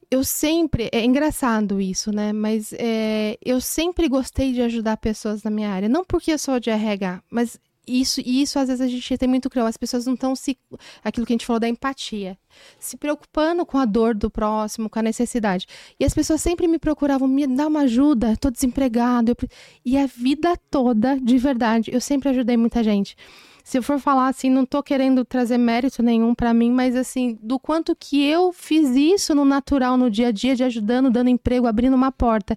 eu 0.09 0.23
sempre. 0.23 0.89
É 0.91 1.03
engraçado 1.03 1.81
isso, 1.81 2.11
né? 2.11 2.31
Mas 2.31 2.73
é, 2.73 3.37
eu 3.43 3.59
sempre 3.59 4.07
gostei 4.07 4.53
de 4.53 4.61
ajudar 4.61 4.97
pessoas 4.97 5.43
na 5.43 5.51
minha 5.51 5.69
área. 5.69 5.89
Não 5.89 6.05
porque 6.05 6.31
eu 6.31 6.39
sou 6.39 6.59
de 6.59 6.69
RH, 6.69 7.21
mas 7.29 7.59
isso, 7.87 8.21
e 8.21 8.41
isso 8.41 8.59
às 8.59 8.67
vezes 8.67 8.81
a 8.81 8.87
gente 8.87 9.17
tem 9.17 9.27
muito 9.27 9.49
cruel. 9.49 9.65
As 9.65 9.77
pessoas 9.77 10.05
não 10.05 10.13
estão 10.13 10.35
se. 10.35 10.57
Aquilo 11.03 11.25
que 11.25 11.33
a 11.33 11.35
gente 11.35 11.45
falou 11.45 11.59
da 11.59 11.67
empatia. 11.67 12.37
Se 12.79 12.97
preocupando 12.97 13.65
com 13.65 13.77
a 13.77 13.85
dor 13.85 14.15
do 14.15 14.29
próximo, 14.29 14.89
com 14.89 14.99
a 14.99 15.01
necessidade. 15.01 15.67
E 15.99 16.05
as 16.05 16.13
pessoas 16.13 16.41
sempre 16.41 16.67
me 16.67 16.79
procuravam, 16.79 17.27
me 17.27 17.45
dar 17.47 17.67
uma 17.67 17.81
ajuda, 17.81 18.33
estou 18.33 18.51
desempregado. 18.51 19.31
Eu... 19.31 19.49
E 19.83 19.97
a 19.97 20.05
vida 20.05 20.57
toda, 20.69 21.19
de 21.19 21.37
verdade, 21.37 21.91
eu 21.93 22.01
sempre 22.01 22.29
ajudei 22.29 22.57
muita 22.57 22.83
gente 22.83 23.15
se 23.65 23.79
eu 23.79 23.81
for 23.81 23.99
falar 23.99 24.27
assim, 24.27 24.47
não 24.47 24.63
tô 24.63 24.83
querendo 24.83 25.25
trazer 25.25 25.57
mérito 25.57 26.03
nenhum 26.03 26.35
para 26.35 26.53
mim, 26.53 26.71
mas 26.71 26.95
assim, 26.95 27.35
do 27.41 27.57
quanto 27.57 27.95
que 27.95 28.23
eu 28.23 28.53
fiz 28.53 28.95
isso 28.95 29.33
no 29.33 29.43
natural, 29.43 29.97
no 29.97 30.07
dia 30.07 30.27
a 30.27 30.31
dia, 30.31 30.55
de 30.55 30.63
ajudando, 30.63 31.09
dando 31.09 31.31
emprego, 31.31 31.65
abrindo 31.65 31.95
uma 31.95 32.11
porta. 32.11 32.55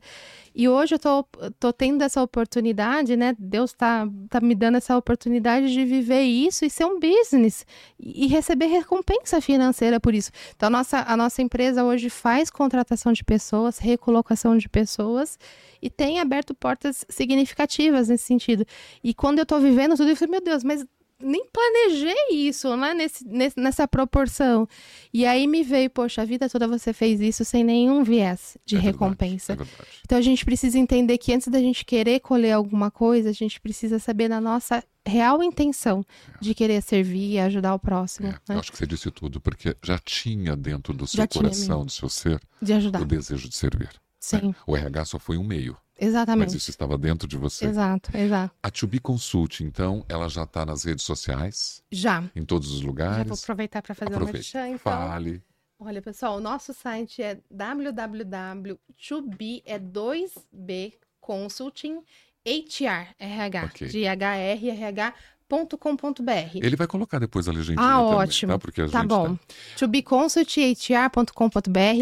E 0.55 0.69
hoje 0.69 0.95
eu 0.95 0.99
tô, 0.99 1.25
tô 1.59 1.73
tendo 1.73 2.03
essa 2.03 2.23
oportunidade, 2.23 3.17
né? 3.17 3.35
Deus 3.39 3.73
tá, 3.73 4.07
tá 4.29 4.41
me 4.41 4.55
dando 4.55 4.77
essa 4.77 4.97
oportunidade 4.97 5.73
de 5.73 5.85
viver 5.85 6.23
isso 6.23 6.65
e 6.65 6.71
ser 6.71 6.85
um 6.85 6.99
business 6.99 7.67
e 7.99 8.27
receber 8.27 8.67
recompensa 8.67 9.41
financeira 9.41 10.01
por 10.01 10.15
isso. 10.15 10.31
Então, 10.57 10.69
a 10.69 10.71
nossa, 10.71 10.99
a 11.07 11.17
nossa 11.17 11.43
empresa 11.43 11.85
hoje 11.85 12.11
faz 12.11 12.51
contratação 12.51 13.13
de 13.13 13.25
pessoas, 13.25 13.79
recolocação 13.79 14.57
de 14.57 14.69
pessoas 14.69 15.39
e 15.81 15.89
tem 15.89 16.19
aberto 16.19 16.55
portas 16.55 17.05
significativas 17.09 18.09
nesse 18.09 18.25
sentido. 18.25 18.65
E 19.03 19.15
quando 19.15 19.39
eu 19.39 19.47
tô 19.47 19.59
vivendo 19.61 19.97
tudo, 19.97 20.11
eu 20.11 20.17
falei, 20.17 20.33
meu 20.33 20.41
Deus, 20.41 20.65
mas 20.65 20.85
nem 21.21 21.47
planejei 21.47 22.49
isso, 22.49 22.77
né? 22.77 22.95
Nesse, 22.95 23.27
nesse, 23.27 23.61
nessa 23.61 23.89
proporção. 23.89 24.69
E 25.13 25.27
aí 25.27 25.47
me 25.47 25.63
veio, 25.63 25.91
poxa, 25.91 26.23
a 26.23 26.25
vida 26.25 26.49
toda 26.49 26.69
você 26.69 26.93
fez 26.93 27.21
isso 27.21 27.45
sem 27.45 27.65
nenhum 27.65 28.05
viés 28.05 28.57
de 28.65 28.77
é 28.77 28.79
recompensa. 28.79 29.57
Verdade, 29.57 29.77
é 29.81 29.85
então 30.05 30.19
a 30.19 30.23
gente 30.23 30.45
precisa 30.45 30.79
entender 30.79 31.19
que 31.19 31.33
antes 31.33 31.49
da 31.49 31.59
gente 31.59 31.85
querer 31.85 32.21
colher 32.21 32.53
alguma 32.53 32.91
coisa, 32.91 33.31
a 33.31 33.33
gente 33.33 33.61
precisa 33.61 33.99
saber 33.99 34.29
da 34.29 34.41
nossa 34.41 34.83
real 35.05 35.43
intenção 35.43 36.05
é. 36.29 36.39
de 36.41 36.55
querer 36.55 36.83
servir 36.83 37.33
e 37.33 37.39
ajudar 37.41 37.75
o 37.75 37.79
próximo. 37.79 38.29
É, 38.29 38.33
né? 38.33 38.39
Eu 38.51 38.61
acho 38.61 38.71
que 38.71 38.79
você 38.79 38.87
disse 38.87 39.11
tudo, 39.11 39.41
porque 39.41 39.77
já 39.83 39.99
tinha 39.99 40.55
dentro 40.55 40.95
do 40.95 41.07
seu 41.07 41.19
já 41.19 41.27
coração, 41.29 41.85
do 41.85 41.91
seu 41.91 42.09
ser, 42.09 42.41
de 42.63 42.73
ajudar. 42.75 43.03
o 43.03 43.07
desejo 43.07 43.49
de 43.49 43.57
servir. 43.57 43.89
Né? 43.89 44.01
Sim. 44.21 44.49
Né? 44.49 44.55
O 44.67 44.77
RH 44.77 45.05
só 45.07 45.19
foi 45.19 45.37
um 45.37 45.45
meio. 45.45 45.77
Exatamente. 45.99 46.47
Mas 46.47 46.55
isso 46.55 46.71
estava 46.71 46.97
dentro 46.97 47.27
de 47.27 47.37
você. 47.37 47.67
Exato, 47.67 48.17
exato. 48.17 48.55
A 48.63 48.71
To 48.71 48.87
Be 48.87 49.01
Consult, 49.01 49.65
então, 49.65 50.05
ela 50.09 50.29
já 50.29 50.45
está 50.45 50.65
nas 50.65 50.85
redes 50.85 51.05
sociais? 51.05 51.83
Já. 51.91 52.23
Em 52.37 52.45
todos 52.45 52.71
os 52.73 52.83
lugares? 52.83 53.19
Já 53.19 53.25
vou 53.25 53.37
aproveitar 53.37 53.83
para 53.83 53.95
fazer 53.95 54.15
Aproveite. 54.15 54.57
uma 54.57 54.63
merchan, 54.63 54.77
então. 54.77 54.93
Fale. 54.93 55.43
Olha, 55.81 56.03
pessoal, 56.03 56.39
o 56.39 56.41
nosso 56.41 56.75
site 56.75 57.23
é 57.23 57.39
www.2b, 57.51 59.63
é 59.65 59.79
2B 59.79 60.95
Consulting 61.21 62.03
HR, 62.45 63.15
RH, 63.19 63.65
okay. 63.67 63.89
de 63.89 64.05
HR, 64.05 65.15
RH 65.49 65.79
com.br. 65.79 66.31
Ele 66.55 66.77
vai 66.77 66.87
colocar 66.87 67.19
depois 67.19 67.49
a 67.49 67.53
legenda. 67.53 67.81
Ah, 67.81 67.99
também, 67.99 68.15
ótimo. 68.15 68.53
Tá, 68.53 68.59
Porque 68.59 68.83
a 68.83 68.89
tá 68.89 69.01
gente 69.01 69.09
bom. 69.09 69.35
Tá... 69.35 69.55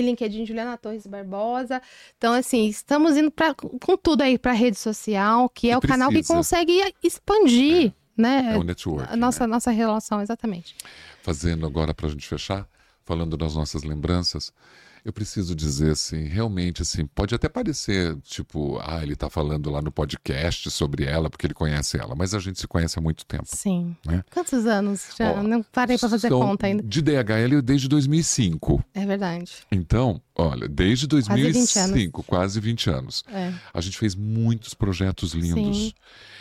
LinkedIn 0.02 0.44
Juliana 0.44 0.76
Torres 0.76 1.06
Barbosa. 1.06 1.80
Então, 2.18 2.32
assim, 2.32 2.66
estamos 2.66 3.16
indo 3.16 3.30
pra, 3.30 3.54
com 3.54 3.96
tudo 3.96 4.22
aí 4.22 4.38
para 4.38 4.52
rede 4.52 4.78
social, 4.78 5.48
que 5.48 5.70
é 5.70 5.72
e 5.72 5.76
o 5.76 5.80
precisa. 5.80 5.98
canal 5.98 6.10
que 6.10 6.26
consegue 6.26 6.94
expandir. 7.02 7.88
É. 7.88 8.06
Né? 8.16 8.54
É 8.54 8.58
o 8.58 8.62
network. 8.62 9.12
A 9.12 9.16
nossa, 9.16 9.46
né? 9.46 9.52
nossa 9.52 9.70
relação, 9.70 10.22
exatamente. 10.22 10.74
Fazendo 11.22 11.66
agora 11.66 11.92
para 11.92 12.06
a 12.06 12.10
gente 12.10 12.26
fechar, 12.26 12.66
falando 13.04 13.36
das 13.36 13.54
nossas 13.54 13.82
lembranças, 13.82 14.52
eu 15.06 15.12
preciso 15.12 15.54
dizer 15.54 15.92
assim, 15.92 16.24
realmente 16.24 16.82
assim, 16.82 17.06
pode 17.06 17.32
até 17.32 17.48
parecer 17.48 18.16
tipo, 18.24 18.76
ah, 18.82 19.00
ele 19.04 19.12
está 19.12 19.30
falando 19.30 19.70
lá 19.70 19.80
no 19.80 19.92
podcast 19.92 20.68
sobre 20.68 21.04
ela 21.04 21.30
porque 21.30 21.46
ele 21.46 21.54
conhece 21.54 21.96
ela, 21.96 22.16
mas 22.16 22.34
a 22.34 22.40
gente 22.40 22.58
se 22.58 22.66
conhece 22.66 22.98
há 22.98 23.02
muito 23.02 23.24
tempo. 23.24 23.44
Sim. 23.46 23.94
Né? 24.04 24.24
Quantos 24.34 24.66
anos 24.66 25.10
já? 25.16 25.30
Ó, 25.30 25.44
Não 25.44 25.62
parei 25.62 25.96
para 25.96 26.08
fazer 26.08 26.28
conta 26.28 26.66
ainda. 26.66 26.82
De 26.82 27.00
DHL 27.00 27.62
desde 27.62 27.86
2005. 27.86 28.84
É 28.92 29.06
verdade. 29.06 29.52
Então, 29.70 30.20
olha, 30.34 30.66
desde 30.66 31.06
2005, 31.06 31.54
quase 31.54 31.78
20 31.78 31.78
anos. 31.78 32.26
Quase 32.26 32.60
20 32.60 32.90
anos. 32.90 33.24
É. 33.32 33.52
A 33.72 33.80
gente 33.80 33.96
fez 33.96 34.16
muitos 34.16 34.74
projetos 34.74 35.34
lindos. 35.34 35.76
Sim. 35.76 35.92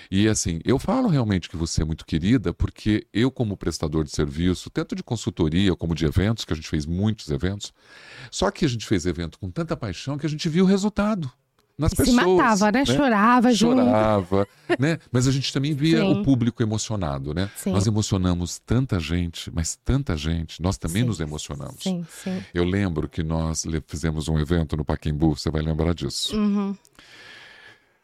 E 0.10 0.28
assim, 0.28 0.60
eu 0.64 0.78
falo 0.78 1.08
realmente 1.08 1.49
que 1.49 1.58
você 1.58 1.82
é 1.82 1.86
muito 1.86 2.06
querida, 2.06 2.53
porque 2.53 3.08
eu, 3.14 3.32
como 3.32 3.58
prestador 3.58 4.03
de 4.03 4.12
serviço, 4.12 4.70
tanto 4.70 4.95
de 4.95 5.03
consultoria 5.03 5.76
como 5.76 5.95
de 5.95 6.06
eventos, 6.06 6.45
que 6.45 6.53
a 6.53 6.56
gente 6.56 6.68
fez 6.68 6.86
muitos 6.86 7.30
eventos, 7.30 7.74
só 8.32 8.51
que 8.51 8.66
a 8.66 8.70
gente 8.70 8.86
fez 8.86 9.06
evento 9.06 9.39
com 9.39 9.49
tanta 9.49 9.76
paixão 9.76 10.18
que 10.18 10.26
a 10.26 10.30
gente 10.30 10.47
viu 10.49 10.66
o 10.66 10.68
resultado 10.68 11.32
nas 11.78 11.93
pessoas. 11.93 12.10
Se 12.10 12.26
matava, 12.26 12.72
né? 12.72 12.80
né? 12.80 12.86
Chorava 12.86 13.53
junto. 13.53 13.84
Chorava, 13.84 14.47
né? 14.80 14.97
Mas 15.12 15.28
a 15.28 15.32
gente 15.32 15.51
também 15.51 15.74
via 15.74 15.99
Sim. 15.99 16.14
o 16.14 16.24
público 16.24 16.64
emocionado, 16.64 17.34
né? 17.34 17.49
Sim. 17.56 17.72
Nós 17.72 17.86
emocionamos 17.86 18.60
tanta 18.60 18.99
gente, 18.99 19.51
mas 19.53 19.78
tanta 19.84 20.16
gente. 20.16 20.62
Nós 20.62 20.78
também 20.78 21.01
sim. 21.01 21.08
nos 21.08 21.20
emocionamos. 21.20 21.82
Sim, 21.82 22.06
sim. 22.10 22.43
Eu 22.53 22.64
lembro 22.64 23.08
que 23.10 23.24
nós 23.24 23.66
fizemos 23.88 24.28
um 24.28 24.39
evento 24.39 24.78
no 24.78 24.86
Paquembu, 24.86 25.36
você 25.36 25.49
vai 25.51 25.62
lembrar 25.62 25.93
disso. 25.93 26.36
Uhum. 26.36 26.76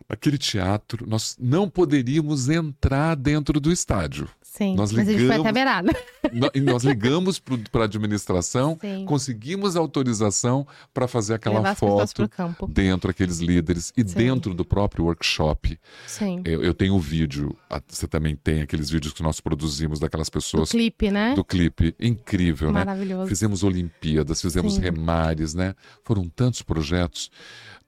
Aquele 0.10 0.38
teatro, 0.38 1.06
nós 1.08 1.36
não 1.40 1.70
poderíamos 1.70 2.50
entrar 2.50 3.16
dentro 3.16 3.60
do 3.60 3.72
estádio. 3.72 4.28
Sim, 4.42 4.76
Nós 4.76 4.92
mas 4.92 5.08
a 5.08 5.12
gente 5.12 5.18
foi 5.20 5.28
ligamos- 5.28 5.46
até 5.46 5.52
beirada. 5.54 5.92
E 6.54 6.62
nós 6.62 6.84
ligamos 6.84 7.40
para 7.40 7.82
a 7.82 7.86
administração, 7.86 8.78
Sim. 8.80 9.06
conseguimos 9.06 9.76
autorização 9.76 10.66
para 10.94 11.06
fazer 11.08 11.34
aquela 11.34 11.74
foto 11.76 12.30
dentro 12.70 13.10
aqueles 13.10 13.40
líderes 13.40 13.92
e 13.98 14.08
Sim. 14.08 14.16
dentro 14.16 14.54
do 14.54 14.64
próprio 14.64 15.06
workshop. 15.06 15.78
Sim. 16.08 16.42
Eu, 16.46 16.64
eu 16.64 16.74
tenho 16.74 16.96
o 16.96 17.00
vídeo, 17.00 17.56
a- 17.70 17.82
você 17.88 18.08
também 18.08 18.36
tem 18.36 18.62
aqueles 18.62 18.90
vídeos 18.90 19.14
que 19.14 19.24
nós 19.24 19.40
produzimos 19.42 20.00
daquelas 20.00 20.28
Do 20.28 20.32
pessoas 20.34 20.70
clipe, 20.72 21.10
né? 21.12 21.34
do 21.34 21.44
clipe, 21.44 21.94
incrível, 22.00 22.68
né? 22.72 22.80
Maravilhoso. 22.86 23.28
Fizemos 23.28 23.64
Olimpíadas, 23.64 24.42
fizemos 24.42 24.76
Sim. 24.76 24.82
remares, 24.82 25.54
né? 25.54 25.74
Foram 26.04 26.30
tantos 26.30 26.62
projetos, 26.62 27.30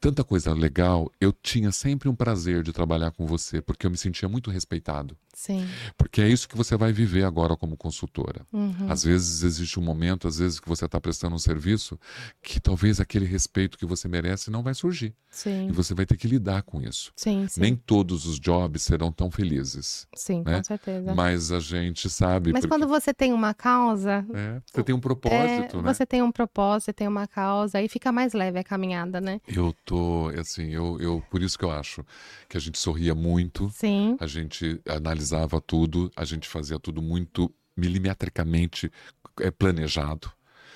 tanta 0.04 0.22
coisa 0.22 0.54
legal. 0.54 1.10
Eu 1.20 1.32
tinha 1.32 1.72
sempre 1.72 2.10
um 2.10 2.16
prazer 2.16 2.62
de 2.62 2.74
trabalhar 2.74 3.12
com 3.12 3.26
você, 3.26 3.62
porque 3.62 3.86
eu 3.88 3.90
me 3.92 3.98
sentia 3.98 4.28
muito 4.28 4.52
respeitado. 4.52 5.16
Sim. 5.34 5.66
Porque 5.98 6.22
é 6.22 6.28
isso 6.28 6.48
que 6.48 6.58
você 6.58 6.76
vai 6.76 6.92
viver 6.92 7.24
agora 7.24 7.56
como 7.56 7.78
consultora. 7.78 8.46
Uhum. 8.52 8.88
Às 8.90 9.04
vezes 9.06 9.44
existe 9.44 9.80
um 9.80 9.84
momento, 9.84 10.28
às 10.28 10.38
vezes 10.40 10.60
que 10.60 10.68
você 10.68 10.86
está 10.86 11.00
prestando 11.00 11.36
um 11.36 11.40
serviço 11.40 11.98
que 12.42 12.60
talvez 12.60 13.00
aquele 13.00 13.26
respeito 13.26 13.78
que 13.78 13.86
você 13.86 14.08
merece 14.10 14.52
não 14.52 14.62
vai 14.62 14.74
surgir. 14.74 15.16
Sim. 15.30 15.70
E 15.70 15.72
você 15.72 15.94
vai 15.96 16.06
ter 16.06 16.18
que 16.18 16.28
lidar 16.28 16.62
com 16.64 16.82
isso. 16.82 17.12
Sim, 17.16 17.48
sim. 17.50 17.62
Nem 17.62 17.76
todos 17.76 18.26
os 18.28 18.40
jobs 18.40 18.84
serão 18.84 19.12
tão 19.12 19.32
felizes, 19.32 20.06
Sim, 20.16 20.44
né? 20.46 20.58
com 20.58 20.64
certeza. 20.66 21.16
mas 21.16 21.52
a 21.52 21.60
gente 21.60 22.08
sabe. 22.10 22.52
Mas 22.52 22.62
porque- 22.62 22.76
quando 22.76 22.88
você 22.88 23.12
tem 23.14 23.34
uma 23.34 23.54
causa, 23.54 24.24
É, 24.34 24.62
você 24.72 24.84
tem 24.84 24.94
um 24.94 25.00
é, 25.00 25.02
propósito, 25.02 25.82
né? 25.82 25.94
você 25.94 26.06
tem 26.06 26.22
um 26.22 26.32
propósito, 26.32 26.86
você 26.86 26.94
tem 26.94 27.08
uma 27.08 27.26
causa, 27.26 27.80
aí 27.80 27.88
fica 27.90 28.12
mais 28.12 28.34
leve 28.34 28.60
a 28.60 28.64
caminhada, 28.64 29.20
né? 29.20 29.42
Eu 29.48 29.74
tô, 29.86 29.93
assim, 30.40 30.70
eu, 30.72 31.00
eu, 31.00 31.24
por 31.30 31.42
isso 31.42 31.58
que 31.58 31.66
eu 31.66 31.72
acho 31.72 32.06
que 32.48 32.58
a 32.58 32.60
gente 32.60 32.78
sorria 32.78 33.16
muito, 33.16 33.70
Sim. 33.70 34.18
a 34.20 34.28
gente 34.28 34.82
analisava 34.88 35.60
tudo, 35.62 36.12
a 36.16 36.26
gente 36.26 36.48
fazia 36.48 36.80
tudo 36.80 37.02
muito 37.02 37.54
milimetricamente 37.76 38.92
é, 39.40 39.50
planejado. 39.52 40.32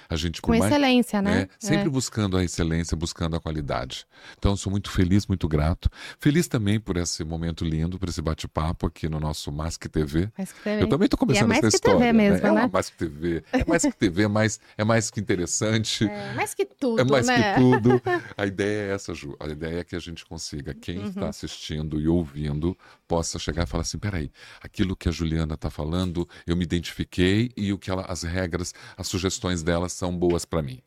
A 0.09 0.15
gente 0.15 0.41
Com 0.41 0.51
por 0.53 0.57
mais- 0.59 0.71
excelência, 0.71 1.21
né? 1.21 1.41
É, 1.41 1.49
sempre 1.59 1.87
É. 1.87 1.89
buscando 1.89 2.37
a 2.37 2.43
excelência, 2.43 2.95
buscando 2.95 3.35
a 3.35 3.39
qualidade. 3.39 4.05
Então, 4.37 4.55
sou 4.55 4.71
muito 4.71 4.89
feliz, 4.89 5.27
muito 5.27 5.47
grato. 5.47 5.89
Feliz 6.19 6.47
também 6.47 6.79
por 6.79 6.97
esse 6.97 7.23
momento 7.23 7.65
lindo, 7.65 7.99
por 7.99 8.07
esse 8.09 8.21
bate-papo 8.21 8.87
aqui 8.87 9.07
no 9.09 9.19
nosso 9.19 9.51
Mask 9.51 9.83
TV. 9.87 10.29
TV. 10.63 10.83
Eu 10.83 10.87
também 10.89 11.05
estou 11.05 11.17
começando 11.17 11.43
E 11.43 11.45
é 11.45 11.47
mais 11.47 11.59
essa 11.59 11.69
que 11.71 11.75
história. 11.75 11.99
TV 11.99 12.13
mesmo, 12.13 12.37
é 12.47 12.51
né? 12.51 12.51
uma 12.61 12.67
mais 12.67 12.89
que 12.89 12.97
TV. 12.97 13.43
É 13.51 13.65
mais 13.65 13.81
que 13.83 13.91
TV, 13.91 14.23
é 14.23 14.27
mais, 14.27 14.59
é 14.77 14.83
mais 14.83 15.09
que 15.11 15.19
interessante. 15.19 16.05
É, 16.07 16.33
mais 16.33 16.53
que 16.53 16.65
tudo, 16.65 17.01
É 17.01 17.03
mais 17.03 17.27
né? 17.27 17.53
que 17.53 17.59
tudo. 17.59 18.01
A 18.37 18.45
ideia 18.45 18.91
é 18.91 18.95
essa, 18.95 19.13
Ju. 19.13 19.35
A 19.39 19.47
ideia 19.47 19.79
é 19.79 19.83
que 19.83 19.95
a 19.95 19.99
gente 19.99 20.25
consiga, 20.25 20.73
quem 20.73 20.99
Uhum. 20.99 21.05
está 21.07 21.29
assistindo 21.29 21.99
e 21.99 22.07
ouvindo, 22.07 22.77
possa 23.07 23.39
chegar 23.39 23.63
e 23.63 23.65
falar 23.65 23.81
assim: 23.81 23.97
peraí, 23.97 24.31
aquilo 24.61 24.95
que 24.95 25.09
a 25.09 25.11
Juliana 25.11 25.55
está 25.55 25.69
falando, 25.69 26.27
eu 26.45 26.55
me 26.55 26.63
identifiquei 26.63 27.51
e 27.55 27.71
o 27.71 27.77
que 27.77 27.89
ela, 27.89 28.03
as 28.03 28.23
regras, 28.23 28.73
as 28.95 29.07
sugestões 29.07 29.63
dela 29.63 29.89
são 29.89 30.15
boas 30.17 30.45
para 30.45 30.61
mim. 30.61 30.81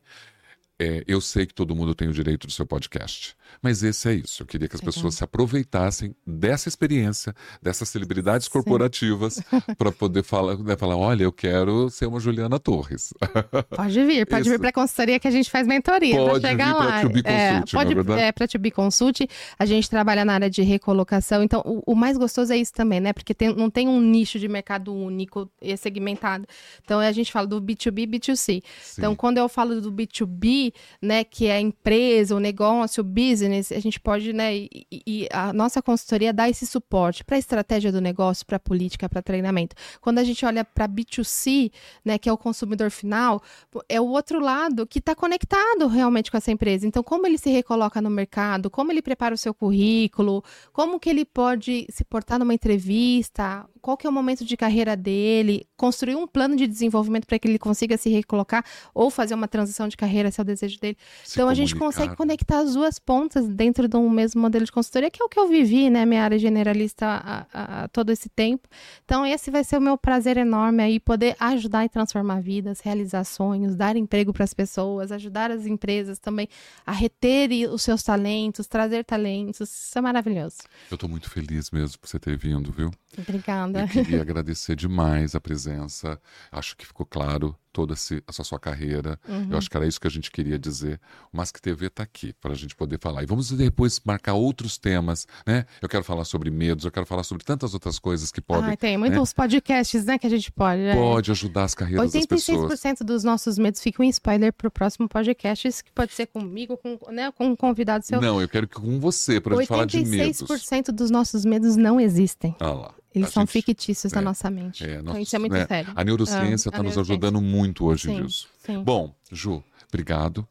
É, 0.81 1.03
eu 1.07 1.21
sei 1.21 1.45
que 1.45 1.53
todo 1.53 1.75
mundo 1.75 1.93
tem 1.93 2.07
o 2.07 2.11
direito 2.11 2.47
do 2.47 2.51
seu 2.53 2.65
podcast, 2.65 3.35
mas 3.61 3.83
esse 3.83 4.09
é 4.09 4.15
isso. 4.15 4.41
Eu 4.41 4.47
queria 4.47 4.67
que 4.67 4.75
as 4.75 4.81
Legal. 4.81 4.91
pessoas 4.95 5.13
se 5.13 5.23
aproveitassem 5.23 6.15
dessa 6.25 6.67
experiência, 6.67 7.35
dessas 7.61 7.87
celebridades 7.87 8.47
Sim. 8.47 8.53
corporativas, 8.53 9.39
para 9.77 9.91
poder 9.91 10.23
falar, 10.23 10.57
né, 10.57 10.75
falar: 10.75 10.97
olha, 10.97 11.23
eu 11.23 11.31
quero 11.31 11.87
ser 11.91 12.07
uma 12.07 12.19
Juliana 12.19 12.59
Torres. 12.59 13.13
Pode 13.69 14.03
vir, 14.05 14.25
pode 14.25 14.41
Isso. 14.41 14.49
vir 14.49 14.59
para 14.59 14.69
a 14.69 14.73
consultoria 14.73 15.19
que 15.19 15.27
a 15.27 15.31
gente 15.31 15.51
faz 15.51 15.67
mentoria. 15.67 16.15
Pode 16.15 16.47
chegar 16.47 16.73
vir 16.73 16.79
lá. 16.79 16.99
É, 16.99 17.03
Consult, 17.03 17.25
é 17.25 17.61
pode 17.71 18.19
é, 18.19 18.31
para 18.31 18.47
To 18.47 18.57
Be 18.59 18.71
Consult. 18.71 19.27
A 19.59 19.65
gente 19.65 19.89
trabalha 19.89 20.25
na 20.25 20.33
área 20.33 20.49
de 20.49 20.63
recolocação. 20.63 21.43
Então, 21.43 21.61
o, 21.65 21.91
o 21.91 21.95
mais 21.95 22.17
gostoso 22.17 22.51
é 22.53 22.57
isso 22.57 22.73
também, 22.73 22.99
né? 22.99 23.13
Porque 23.13 23.33
tem- 23.33 23.55
não 23.55 23.69
tem 23.69 23.87
um 23.87 24.01
nicho 24.01 24.39
de 24.39 24.47
mercado 24.47 24.93
único 24.93 25.49
e 25.61 25.75
segmentado. 25.77 26.47
Então, 26.83 26.99
a 26.99 27.11
gente 27.11 27.31
fala 27.31 27.45
do 27.45 27.61
B2B, 27.61 28.07
B2C. 28.07 28.63
Então, 28.97 29.11
Sim. 29.11 29.15
quando 29.15 29.37
eu 29.37 29.47
falo 29.47 29.79
do 29.79 29.91
B2B, 29.91 30.70
né, 31.01 31.23
que 31.23 31.47
é 31.47 31.53
a 31.53 31.61
empresa, 31.61 32.35
o 32.35 32.39
negócio, 32.39 33.01
o 33.01 33.03
business, 33.03 33.71
a 33.71 33.79
gente 33.79 33.99
pode, 33.99 34.33
né, 34.33 34.55
e, 34.55 34.69
e- 34.91 35.27
a 35.31 35.53
nossa 35.53 35.81
consultoria 35.81 36.33
dá 36.33 36.49
esse 36.49 36.65
suporte 36.65 37.23
para 37.23 37.35
a 37.35 37.39
estratégia 37.39 37.91
do 37.91 38.01
negócio, 38.01 38.45
para 38.45 38.57
a 38.57 38.59
política, 38.59 39.07
para 39.09 39.21
treinamento. 39.21 39.75
Quando 39.99 40.19
a 40.19 40.23
gente 40.23 40.45
olha 40.45 40.63
para 40.63 40.87
B2C, 40.87 41.71
né, 42.03 42.17
que 42.17 42.29
é 42.29 42.33
o 42.33 42.37
consumidor 42.37 42.89
final, 42.91 43.41
é 43.87 43.99
o 43.99 44.07
outro 44.07 44.39
lado 44.39 44.85
que 44.87 44.99
está 44.99 45.15
conectado 45.15 45.87
realmente 45.87 46.29
com 46.31 46.37
essa 46.37 46.51
empresa. 46.51 46.87
Então, 46.87 47.03
como 47.03 47.25
ele 47.25 47.37
se 47.37 47.49
recoloca 47.49 48.01
no 48.01 48.09
mercado, 48.09 48.69
como 48.69 48.91
ele 48.91 49.01
prepara 49.01 49.35
o 49.35 49.37
seu 49.37 49.53
currículo, 49.53 50.43
como 50.71 50.99
que 50.99 51.09
ele 51.09 51.25
pode 51.25 51.85
se 51.89 52.03
portar 52.03 52.39
numa 52.39 52.53
entrevista, 52.53 53.65
qual 53.81 53.97
que 53.97 54.05
é 54.05 54.09
o 54.09 54.13
momento 54.13 54.45
de 54.45 54.55
carreira 54.55 54.95
dele, 54.95 55.65
construir 55.75 56.15
um 56.15 56.27
plano 56.27 56.55
de 56.55 56.67
desenvolvimento 56.67 57.25
para 57.25 57.39
que 57.39 57.47
ele 57.47 57.57
consiga 57.59 57.97
se 57.97 58.09
recolocar 58.09 58.63
ou 58.93 59.09
fazer 59.09 59.33
uma 59.33 59.47
transição 59.47 59.87
de 59.87 59.97
carreira, 59.97 60.29
se 60.31 60.39
é 60.39 60.43
o 60.43 60.45
desejo 60.45 60.79
dele. 60.79 60.97
Se 61.23 61.33
então 61.35 61.49
a 61.49 61.53
gente 61.53 61.73
comunicar, 61.73 61.93
consegue 61.93 62.09
né? 62.11 62.15
conectar 62.15 62.59
as 62.59 62.73
duas 62.73 62.99
pontas 62.99 63.47
dentro 63.47 63.87
de 63.87 63.97
um 63.97 64.09
mesmo 64.09 64.39
modelo 64.41 64.63
de 64.65 64.71
consultoria, 64.71 65.09
que 65.09 65.21
é 65.21 65.25
o 65.25 65.29
que 65.29 65.39
eu 65.39 65.47
vivi, 65.47 65.89
né, 65.89 66.05
minha 66.05 66.23
área 66.23 66.37
generalista 66.37 67.05
há, 67.07 67.45
há- 67.51 67.83
há 67.83 67.87
todo 67.87 68.11
esse 68.11 68.29
tempo. 68.29 68.67
Então 69.03 69.25
esse 69.25 69.49
vai 69.49 69.63
ser 69.63 69.77
o 69.77 69.81
meu 69.81 69.97
prazer 69.97 70.37
enorme 70.37 70.83
aí, 70.83 70.99
poder 70.99 71.35
ajudar 71.39 71.83
e 71.85 71.89
transformar 71.89 72.41
vidas, 72.41 72.79
realizar 72.81 73.23
sonhos, 73.23 73.75
dar 73.75 73.95
emprego 73.95 74.31
para 74.31 74.43
as 74.43 74.53
pessoas, 74.53 75.11
ajudar 75.11 75.49
as 75.51 75.65
empresas 75.65 76.19
também 76.19 76.47
a 76.85 76.91
reter 76.91 77.41
os 77.71 77.81
seus 77.81 78.03
talentos, 78.03 78.67
trazer 78.67 79.03
talentos. 79.03 79.69
Isso 79.69 79.97
é 79.97 80.01
maravilhoso. 80.01 80.57
Eu 80.89 80.95
estou 80.95 81.09
muito 81.09 81.29
feliz 81.29 81.71
mesmo 81.71 81.97
por 81.97 82.07
você 82.07 82.19
ter 82.19 82.37
vindo, 82.37 82.71
viu? 82.71 82.91
Obrigada. 83.17 83.70
Eu 83.79 83.87
queria 83.87 84.21
agradecer 84.21 84.75
demais 84.75 85.35
a 85.35 85.41
presença. 85.41 86.19
Acho 86.51 86.75
que 86.75 86.85
ficou 86.85 87.05
claro 87.05 87.55
toda 87.71 87.93
essa 87.93 88.43
sua 88.43 88.59
carreira. 88.59 89.19
Uhum. 89.27 89.47
Eu 89.51 89.57
acho 89.57 89.69
que 89.69 89.77
era 89.77 89.87
isso 89.87 89.99
que 89.99 90.07
a 90.07 90.11
gente 90.11 90.29
queria 90.29 90.59
dizer. 90.59 90.99
O 91.31 91.37
Mask 91.37 91.57
TV 91.59 91.87
está 91.87 92.03
aqui 92.03 92.33
para 92.33 92.51
a 92.51 92.55
gente 92.55 92.75
poder 92.75 92.99
falar. 92.99 93.23
E 93.23 93.25
vamos 93.25 93.51
depois 93.51 94.01
marcar 94.05 94.33
outros 94.33 94.77
temas, 94.77 95.25
né? 95.45 95.65
Eu 95.81 95.87
quero 95.87 96.03
falar 96.03 96.25
sobre 96.25 96.51
medos, 96.51 96.85
eu 96.85 96.91
quero 96.91 97.05
falar 97.05 97.23
sobre 97.23 97.43
tantas 97.43 97.73
outras 97.73 97.97
coisas 97.97 98.31
que 98.31 98.41
podem, 98.41 98.71
Ai, 98.71 98.77
tem 98.77 98.97
muitos 98.97 99.33
podcasts, 99.33 100.05
né, 100.05 100.17
que 100.17 100.27
a 100.27 100.29
gente 100.29 100.51
pode. 100.51 100.81
é. 100.81 100.93
pode 100.93 101.31
ajudar 101.31 101.63
as 101.63 101.73
carreiras 101.75 102.11
das 102.11 102.25
pessoas. 102.25 102.79
86% 102.79 103.03
dos 103.03 103.23
nossos 103.23 103.57
medos 103.57 103.81
ficam 103.81 104.05
em 104.05 104.09
spoiler 104.09 104.53
pro 104.53 104.69
próximo 104.69 105.07
podcast, 105.07 105.83
que 105.83 105.91
pode 105.91 106.13
ser 106.13 106.27
comigo, 106.27 106.77
com, 106.77 106.99
né, 107.11 107.31
com 107.31 107.47
um 107.47 107.55
convidado 107.55 108.05
seu. 108.05 108.19
Não, 108.19 108.41
eu 108.41 108.49
quero 108.49 108.67
que 108.67 108.75
com 108.75 108.99
você, 108.99 109.39
para 109.39 109.55
a 109.55 109.59
gente 109.59 109.67
falar 109.67 109.85
de 109.85 110.03
medos. 110.03 110.41
86% 110.41 110.91
dos 110.91 111.09
nossos 111.09 111.45
medos 111.45 111.75
não 111.75 111.99
existem. 111.99 112.55
Ah 112.59 112.71
lá. 112.71 113.00
Eles 113.13 113.27
A 113.27 113.31
são 113.31 113.43
gente- 113.43 113.51
fictícios 113.51 114.13
na 114.13 114.21
é, 114.21 114.23
nossa 114.23 114.49
mente. 114.49 114.83
é, 114.85 114.99
então 114.99 115.17
isso 115.19 115.35
é 115.35 115.39
muito 115.39 115.51
né, 115.53 115.65
sério. 115.67 115.91
A 115.95 116.03
neurociência 116.03 116.69
Ah, 116.69 116.71
está 116.71 116.79
a 116.79 116.83
nos 116.83 116.95
neurociência. 116.95 117.01
ajudando 117.01 117.41
muito 117.41 117.85
hoje 117.85 118.07
Sim, 118.07 118.21
nisso. 118.21 118.47
sim. 118.65 118.81
Bom, 118.83 119.13
Ju, 119.31 119.63
obrigado. 119.89 120.47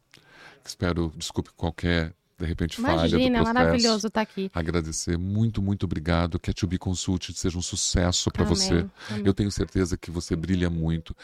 Espero, 0.64 1.12
desculpe 1.16 1.50
qualquer, 1.56 2.12
de 2.38 2.44
repente, 2.46 2.76
falha 2.80 2.94
do 2.94 2.98
Imagina, 3.08 3.38
é 3.38 3.42
processo. 3.42 3.54
maravilhoso 3.54 4.06
estar 4.08 4.20
aqui. 4.20 4.50
Agradecer, 4.54 5.16
muito, 5.18 5.62
muito 5.62 5.84
obrigado. 5.84 6.38
Que 6.38 6.50
a 6.50 6.54
To 6.54 6.66
Be 6.66 6.78
Consult 6.78 7.32
seja 7.32 7.56
um 7.58 7.62
sucesso 7.62 8.30
para 8.30 8.44
você. 8.44 8.86
amém. 9.10 9.22
Eu 9.24 9.32
tenho 9.34 9.50
certeza 9.50 9.96
que 9.96 10.10
você 10.10 10.36
brilha 10.36 10.68
muito. 10.68 11.16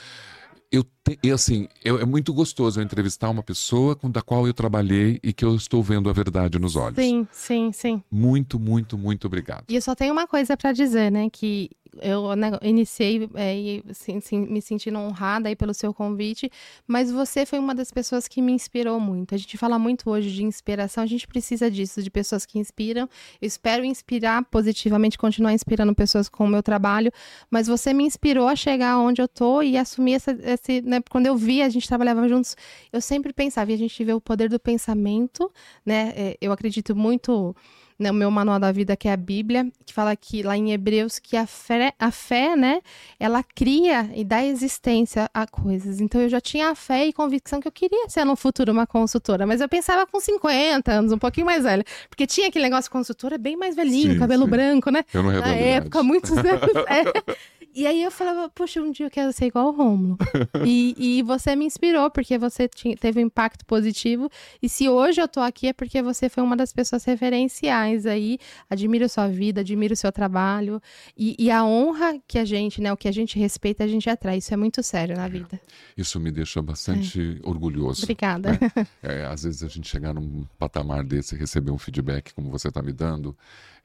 Eu 0.70 0.82
te, 0.82 1.18
e 1.22 1.30
assim, 1.30 1.68
eu- 1.84 1.98
é 2.00 2.04
muito 2.04 2.34
gostoso 2.34 2.80
eu 2.80 2.84
entrevistar 2.84 3.30
uma 3.30 3.42
pessoa 3.42 3.94
com 3.94 4.10
da 4.10 4.20
qual 4.20 4.46
eu 4.46 4.52
trabalhei 4.54 5.20
e 5.22 5.32
que 5.32 5.44
eu 5.44 5.54
estou 5.54 5.82
vendo 5.82 6.10
a 6.10 6.12
verdade 6.12 6.58
nos 6.58 6.74
olhos. 6.74 6.96
Sim, 6.96 7.26
sim, 7.30 7.70
sim. 7.72 8.02
Muito, 8.10 8.58
muito, 8.58 8.98
muito 8.98 9.26
obrigado. 9.26 9.64
E 9.68 9.76
eu 9.76 9.82
só 9.82 9.94
tenho 9.94 10.12
uma 10.12 10.26
coisa 10.26 10.56
para 10.56 10.72
dizer, 10.72 11.10
né? 11.12 11.28
Que 11.30 11.70
eu 12.00 12.34
né, 12.36 12.52
iniciei 12.62 13.28
é, 13.34 13.56
e 13.56 13.84
sim, 13.92 14.20
sim, 14.20 14.40
me 14.40 14.60
sentindo 14.60 14.98
honrada 14.98 15.48
aí 15.48 15.56
pelo 15.56 15.72
seu 15.74 15.92
convite, 15.92 16.50
mas 16.86 17.10
você 17.10 17.46
foi 17.46 17.58
uma 17.58 17.74
das 17.74 17.90
pessoas 17.90 18.28
que 18.28 18.40
me 18.42 18.52
inspirou 18.52 18.98
muito. 19.00 19.34
A 19.34 19.38
gente 19.38 19.56
fala 19.56 19.78
muito 19.78 20.10
hoje 20.10 20.30
de 20.30 20.44
inspiração, 20.44 21.02
a 21.02 21.06
gente 21.06 21.26
precisa 21.26 21.70
disso, 21.70 22.02
de 22.02 22.10
pessoas 22.10 22.44
que 22.44 22.58
inspiram. 22.58 23.08
Eu 23.40 23.46
espero 23.46 23.84
inspirar 23.84 24.44
positivamente, 24.44 25.18
continuar 25.18 25.52
inspirando 25.52 25.94
pessoas 25.94 26.28
com 26.28 26.44
o 26.44 26.48
meu 26.48 26.62
trabalho, 26.62 27.12
mas 27.50 27.66
você 27.66 27.92
me 27.92 28.04
inspirou 28.04 28.48
a 28.48 28.56
chegar 28.56 28.98
onde 28.98 29.20
eu 29.20 29.28
tô 29.28 29.62
e 29.62 29.76
assumir 29.76 30.14
essa, 30.14 30.32
esse, 30.42 30.82
né, 30.82 31.00
quando 31.10 31.26
eu 31.26 31.36
vi, 31.36 31.62
a 31.62 31.68
gente 31.68 31.86
trabalhava 31.86 32.28
juntos, 32.28 32.56
eu 32.92 33.00
sempre 33.00 33.32
pensava, 33.32 33.70
e 33.70 33.74
a 33.74 33.78
gente 33.78 34.04
vê 34.04 34.12
o 34.12 34.20
poder 34.20 34.48
do 34.48 34.58
pensamento, 34.58 35.50
né? 35.84 36.12
é, 36.16 36.36
Eu 36.40 36.52
acredito 36.52 36.94
muito 36.94 37.54
né, 37.98 38.10
o 38.10 38.14
meu 38.14 38.30
manual 38.30 38.58
da 38.58 38.70
vida, 38.72 38.96
que 38.96 39.08
é 39.08 39.12
a 39.12 39.16
Bíblia, 39.16 39.66
que 39.84 39.92
fala 39.92 40.14
que 40.14 40.42
lá 40.42 40.56
em 40.56 40.72
Hebreus 40.72 41.18
que 41.18 41.36
a 41.36 41.46
fé, 41.46 41.92
a 41.98 42.10
fé, 42.10 42.54
né, 42.56 42.80
ela 43.18 43.42
cria 43.42 44.10
e 44.14 44.24
dá 44.24 44.44
existência 44.44 45.30
a 45.32 45.46
coisas. 45.46 46.00
Então 46.00 46.20
eu 46.20 46.28
já 46.28 46.40
tinha 46.40 46.70
a 46.70 46.74
fé 46.74 47.06
e 47.06 47.12
convicção 47.12 47.60
que 47.60 47.68
eu 47.68 47.72
queria 47.72 48.08
ser 48.08 48.24
no 48.24 48.36
futuro 48.36 48.72
uma 48.72 48.86
consultora, 48.86 49.46
mas 49.46 49.60
eu 49.60 49.68
pensava 49.68 50.06
com 50.06 50.20
50 50.20 50.92
anos, 50.92 51.12
um 51.12 51.18
pouquinho 51.18 51.46
mais 51.46 51.64
velha, 51.64 51.84
porque 52.08 52.26
tinha 52.26 52.48
aquele 52.48 52.64
negócio 52.64 52.84
de 52.84 52.90
consultora 52.90 53.38
bem 53.38 53.56
mais 53.56 53.74
velhinho, 53.74 54.12
Sim, 54.14 54.18
cabelo 54.18 54.44
sim. 54.44 54.50
branco, 54.50 54.90
né? 54.90 55.04
Eu 55.12 55.22
não 55.22 55.32
Na 55.32 55.54
época, 55.54 56.02
muitos 56.02 56.32
anos. 56.36 56.46
é. 56.88 57.36
E 57.76 57.86
aí 57.86 58.02
eu 58.02 58.10
falava, 58.10 58.48
puxa, 58.48 58.80
um 58.80 58.90
dia 58.90 59.04
eu 59.04 59.10
quero 59.10 59.30
ser 59.34 59.48
igual 59.48 59.66
o 59.66 59.70
Romulo. 59.70 60.16
e, 60.66 61.18
e 61.18 61.22
você 61.22 61.54
me 61.54 61.66
inspirou, 61.66 62.10
porque 62.10 62.38
você 62.38 62.66
tinha, 62.66 62.96
teve 62.96 63.20
um 63.20 63.26
impacto 63.26 63.66
positivo. 63.66 64.30
E 64.62 64.68
se 64.68 64.88
hoje 64.88 65.20
eu 65.20 65.28
tô 65.28 65.40
aqui 65.40 65.66
é 65.66 65.74
porque 65.74 66.00
você 66.00 66.30
foi 66.30 66.42
uma 66.42 66.56
das 66.56 66.72
pessoas 66.72 67.04
referenciais 67.04 68.06
aí. 68.06 68.38
Admiro 68.70 69.06
sua 69.10 69.28
vida, 69.28 69.60
admiro 69.60 69.92
o 69.92 69.96
seu 69.96 70.10
trabalho. 70.10 70.80
E, 71.14 71.36
e, 71.38 71.50
a 71.50 71.66
honra 71.66 72.18
que 72.26 72.38
a 72.38 72.46
gente, 72.46 72.80
né, 72.80 72.90
o 72.90 72.96
que 72.96 73.08
a 73.08 73.12
gente 73.12 73.38
respeita, 73.38 73.84
a 73.84 73.86
gente 73.86 74.08
atrai. 74.08 74.38
Isso 74.38 74.54
é 74.54 74.56
muito 74.56 74.82
sério 74.82 75.14
na 75.14 75.28
vida. 75.28 75.60
Isso 75.94 76.18
me 76.18 76.30
deixa 76.30 76.62
bastante 76.62 77.38
é. 77.44 77.46
orgulhoso. 77.46 78.04
Obrigada. 78.04 78.52
Né? 78.52 78.58
É, 79.02 79.26
às 79.26 79.42
vezes 79.42 79.62
a 79.62 79.68
gente 79.68 79.86
chegar 79.88 80.14
num 80.14 80.46
patamar 80.58 81.04
desse 81.04 81.34
e 81.34 81.38
receber 81.38 81.70
um 81.70 81.78
feedback 81.78 82.32
como 82.32 82.50
você 82.50 82.68
está 82.68 82.82
me 82.82 82.92
dando, 82.92 83.36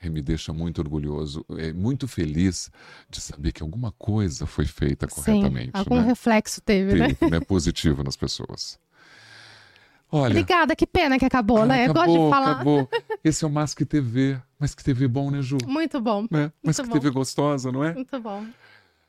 me 0.09 0.21
deixa 0.21 0.51
muito 0.53 0.79
orgulhoso, 0.79 1.45
é 1.57 1.71
muito 1.73 2.07
feliz 2.07 2.71
de 3.09 3.21
saber 3.21 3.51
que 3.51 3.61
alguma 3.61 3.91
coisa 3.91 4.45
foi 4.45 4.65
feita 4.65 5.07
corretamente. 5.07 5.67
Sim, 5.67 5.71
algum 5.73 5.97
né? 5.97 6.07
reflexo 6.07 6.61
teve, 6.61 6.95
né? 6.95 7.07
teve 7.13 7.31
né? 7.31 7.39
né? 7.39 7.45
Positivo 7.45 8.03
nas 8.03 8.15
pessoas. 8.15 8.79
Olha, 10.11 10.31
Obrigada, 10.31 10.75
que 10.75 10.85
pena 10.85 11.17
que 11.17 11.23
acabou, 11.23 11.65
né? 11.65 11.85
Acabou, 11.85 12.03
Eu 12.03 12.07
gosto 12.07 12.25
de 12.25 12.29
falar. 12.29 12.51
Acabou. 12.51 12.89
Esse 13.23 13.45
é 13.45 13.47
o 13.47 13.51
Mask 13.51 13.79
TV. 13.81 14.37
Mas 14.59 14.75
que 14.75 14.83
TV 14.83 15.07
bom, 15.07 15.31
né, 15.31 15.41
Ju? 15.41 15.57
Muito 15.65 16.01
bom. 16.01 16.27
Né? 16.29 16.51
Mas 16.61 16.77
Muito 16.77 16.89
que 16.89 16.93
bom. 16.93 16.99
TV 16.99 17.09
gostosa, 17.11 17.71
não 17.71 17.83
é? 17.83 17.93
Muito 17.93 18.19
bom. 18.19 18.45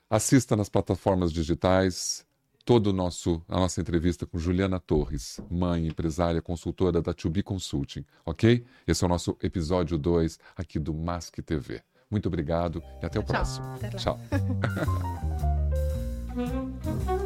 Assista 0.08 0.54
nas 0.54 0.68
plataformas 0.68 1.32
digitais 1.32 2.24
todo 2.64 2.88
o 2.88 2.92
nosso 2.92 3.42
a 3.48 3.58
nossa 3.58 3.80
entrevista 3.80 4.26
com 4.26 4.38
Juliana 4.38 4.78
Torres, 4.78 5.40
mãe, 5.50 5.86
empresária, 5.86 6.40
consultora 6.40 7.02
da 7.02 7.12
To 7.12 7.30
Be 7.30 7.42
Consulting, 7.42 8.04
ok? 8.24 8.64
Esse 8.86 9.04
é 9.04 9.06
o 9.06 9.08
nosso 9.08 9.36
episódio 9.42 9.98
2 9.98 10.38
aqui 10.56 10.78
do 10.78 10.94
Mask 10.94 11.38
TV. 11.38 11.82
Muito 12.10 12.26
obrigado 12.26 12.82
e 13.02 13.06
até 13.06 13.18
o 13.18 13.22
Tchau. 13.22 13.34
próximo. 13.34 13.66
Até. 13.66 13.90
Tchau. 13.90 14.20